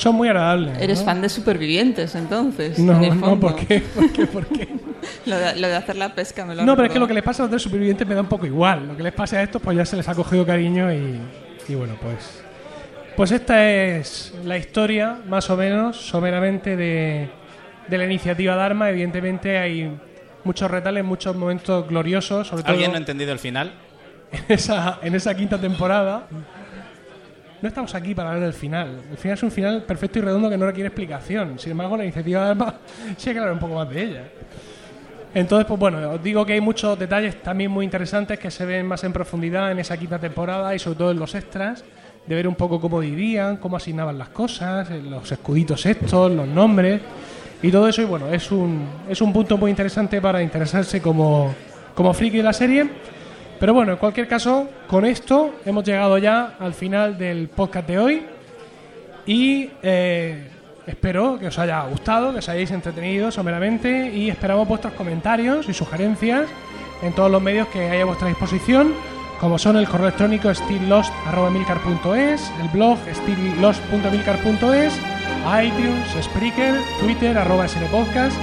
son 0.00 0.14
muy 0.16 0.28
agradables. 0.28 0.78
Eres 0.80 1.00
¿no? 1.00 1.04
fan 1.04 1.22
de 1.22 1.28
supervivientes, 1.28 2.14
entonces. 2.14 2.78
No, 2.78 2.96
en 2.96 3.04
el 3.04 3.20
no, 3.20 3.26
fondo. 3.26 3.40
¿por 3.48 3.56
qué? 3.56 3.80
¿Por 3.80 4.12
qué? 4.12 4.26
¿Por 4.26 4.46
qué? 4.48 4.68
Lo 5.26 5.38
de, 5.38 5.56
lo 5.56 5.68
de 5.68 5.76
hacer 5.76 5.96
la 5.96 6.14
pesca 6.14 6.44
me 6.44 6.54
lo 6.54 6.64
No, 6.64 6.74
pero 6.74 6.86
es 6.86 6.88
que 6.88 6.94
recordó. 6.94 7.00
lo 7.00 7.08
que 7.08 7.14
les 7.14 7.22
pasa 7.22 7.42
a 7.42 7.46
los 7.46 7.52
de 7.52 7.58
supervivientes 7.58 8.06
me 8.06 8.14
da 8.14 8.20
un 8.20 8.28
poco 8.28 8.46
igual. 8.46 8.88
Lo 8.88 8.96
que 8.96 9.02
les 9.02 9.12
pasa 9.12 9.36
a 9.38 9.42
estos, 9.42 9.60
pues 9.62 9.76
ya 9.76 9.84
se 9.84 9.96
les 9.96 10.08
ha 10.08 10.14
cogido 10.14 10.44
cariño 10.46 10.92
y, 10.92 11.20
y 11.68 11.74
bueno, 11.74 11.94
pues. 12.00 12.42
Pues 13.16 13.32
esta 13.32 13.68
es 13.70 14.34
la 14.44 14.56
historia, 14.56 15.18
más 15.28 15.50
o 15.50 15.56
menos, 15.56 15.96
someramente, 15.96 16.76
de, 16.76 17.28
de 17.88 17.98
la 17.98 18.04
iniciativa 18.04 18.54
Dharma. 18.54 18.88
Evidentemente 18.90 19.58
hay 19.58 19.94
muchos 20.44 20.70
retales, 20.70 21.04
muchos 21.04 21.36
momentos 21.36 21.86
gloriosos, 21.86 22.46
sobre 22.48 22.62
todo 22.62 22.72
¿Alguien 22.72 22.92
no 22.92 22.96
ha 22.96 23.00
entendido 23.00 23.32
el 23.32 23.38
final? 23.38 23.72
en 24.32 24.44
esa, 24.48 24.98
en 25.02 25.14
esa 25.14 25.34
quinta 25.34 25.58
temporada. 25.60 26.26
No 27.62 27.68
estamos 27.68 27.94
aquí 27.94 28.14
para 28.14 28.30
hablar 28.30 28.44
del 28.44 28.54
final. 28.54 29.02
El 29.10 29.18
final 29.18 29.36
es 29.36 29.42
un 29.42 29.50
final 29.50 29.82
perfecto 29.82 30.18
y 30.18 30.22
redondo 30.22 30.48
que 30.48 30.56
no 30.56 30.64
requiere 30.64 30.88
explicación. 30.88 31.58
Sin 31.58 31.72
embargo, 31.72 31.96
la 31.96 32.04
iniciativa 32.04 32.46
Dharma 32.46 32.74
sí 33.18 33.28
hay 33.28 33.34
que 33.34 33.38
hablar 33.38 33.52
un 33.52 33.60
poco 33.60 33.74
más 33.74 33.90
de 33.90 34.02
ella. 34.02 34.22
Entonces, 35.34 35.66
pues 35.66 35.78
bueno, 35.78 36.10
os 36.10 36.22
digo 36.22 36.44
que 36.46 36.54
hay 36.54 36.60
muchos 36.60 36.98
detalles 36.98 37.42
también 37.42 37.70
muy 37.70 37.84
interesantes 37.84 38.38
que 38.38 38.50
se 38.50 38.64
ven 38.64 38.86
más 38.86 39.04
en 39.04 39.12
profundidad 39.12 39.70
en 39.70 39.78
esa 39.78 39.96
quinta 39.96 40.18
temporada 40.18 40.74
y 40.74 40.78
sobre 40.78 40.98
todo 40.98 41.10
en 41.10 41.18
los 41.18 41.34
extras, 41.34 41.84
de 42.26 42.34
ver 42.34 42.48
un 42.48 42.54
poco 42.54 42.80
cómo 42.80 42.98
vivían, 42.98 43.58
cómo 43.58 43.76
asignaban 43.76 44.16
las 44.16 44.30
cosas, 44.30 44.90
eh, 44.90 45.02
los 45.02 45.30
escuditos 45.30 45.84
estos, 45.84 46.32
los 46.32 46.48
nombres 46.48 47.00
y 47.62 47.70
todo 47.70 47.86
eso. 47.88 48.02
Y 48.02 48.06
bueno, 48.06 48.28
es 48.28 48.50
un, 48.50 48.86
es 49.08 49.20
un 49.20 49.32
punto 49.32 49.58
muy 49.58 49.70
interesante 49.70 50.20
para 50.20 50.42
interesarse 50.42 51.00
como, 51.02 51.54
como 51.94 52.14
friki 52.14 52.38
de 52.38 52.42
la 52.42 52.52
serie. 52.54 52.88
Pero 53.60 53.74
bueno, 53.74 53.92
en 53.92 53.98
cualquier 53.98 54.26
caso, 54.26 54.68
con 54.88 55.04
esto 55.04 55.54
hemos 55.66 55.84
llegado 55.84 56.16
ya 56.16 56.54
al 56.58 56.72
final 56.72 57.18
del 57.18 57.48
podcast 57.48 57.86
de 57.86 57.98
hoy. 57.98 58.22
Y 59.26 59.68
eh, 59.82 60.48
espero 60.86 61.38
que 61.38 61.48
os 61.48 61.58
haya 61.58 61.82
gustado, 61.82 62.32
que 62.32 62.38
os 62.38 62.48
hayáis 62.48 62.70
entretenido 62.70 63.30
someramente 63.30 64.10
y 64.14 64.30
esperamos 64.30 64.66
vuestros 64.66 64.94
comentarios 64.94 65.68
y 65.68 65.74
sugerencias 65.74 66.48
en 67.02 67.12
todos 67.12 67.30
los 67.30 67.42
medios 67.42 67.68
que 67.68 67.90
hay 67.90 68.00
a 68.00 68.06
vuestra 68.06 68.28
disposición, 68.28 68.94
como 69.40 69.58
son 69.58 69.76
el 69.76 69.86
correo 69.86 70.06
electrónico 70.06 70.54
stilllost.milcar.es, 70.54 72.52
el 72.62 72.68
blog 72.68 72.98
stilllost.milcar.es, 73.12 74.98
iTunes, 75.62 76.08
Spreaker, 76.22 76.76
Twitter, 77.00 77.36
arroba 77.36 77.68
snpodcast 77.68 78.38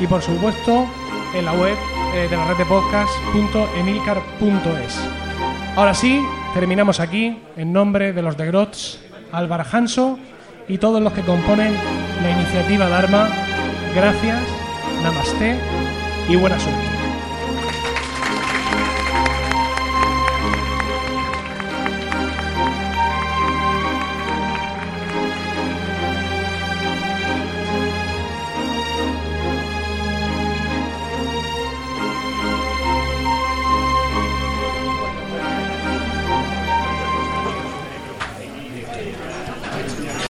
y 0.00 0.06
por 0.06 0.22
supuesto 0.22 0.86
en 1.34 1.44
la 1.44 1.54
web 1.54 1.76
eh, 2.14 2.28
de 2.28 2.36
la 2.36 2.48
red 2.48 2.56
de 2.56 2.66
podcast.emilcar.es. 2.66 5.00
Ahora 5.76 5.94
sí, 5.94 6.20
terminamos 6.54 6.98
aquí 7.00 7.38
en 7.56 7.72
nombre 7.72 8.12
de 8.12 8.22
los 8.22 8.36
de 8.36 8.46
Grots, 8.46 9.00
Álvaro 9.32 9.64
Hanso 9.70 10.18
y 10.68 10.78
todos 10.78 11.02
los 11.02 11.12
que 11.12 11.22
componen 11.22 11.74
la 12.22 12.30
iniciativa 12.30 12.88
Dharma. 12.88 13.28
Gracias, 13.94 14.42
namaste 15.02 15.56
y 16.28 16.36
buena 16.36 16.58
suerte. 16.58 16.99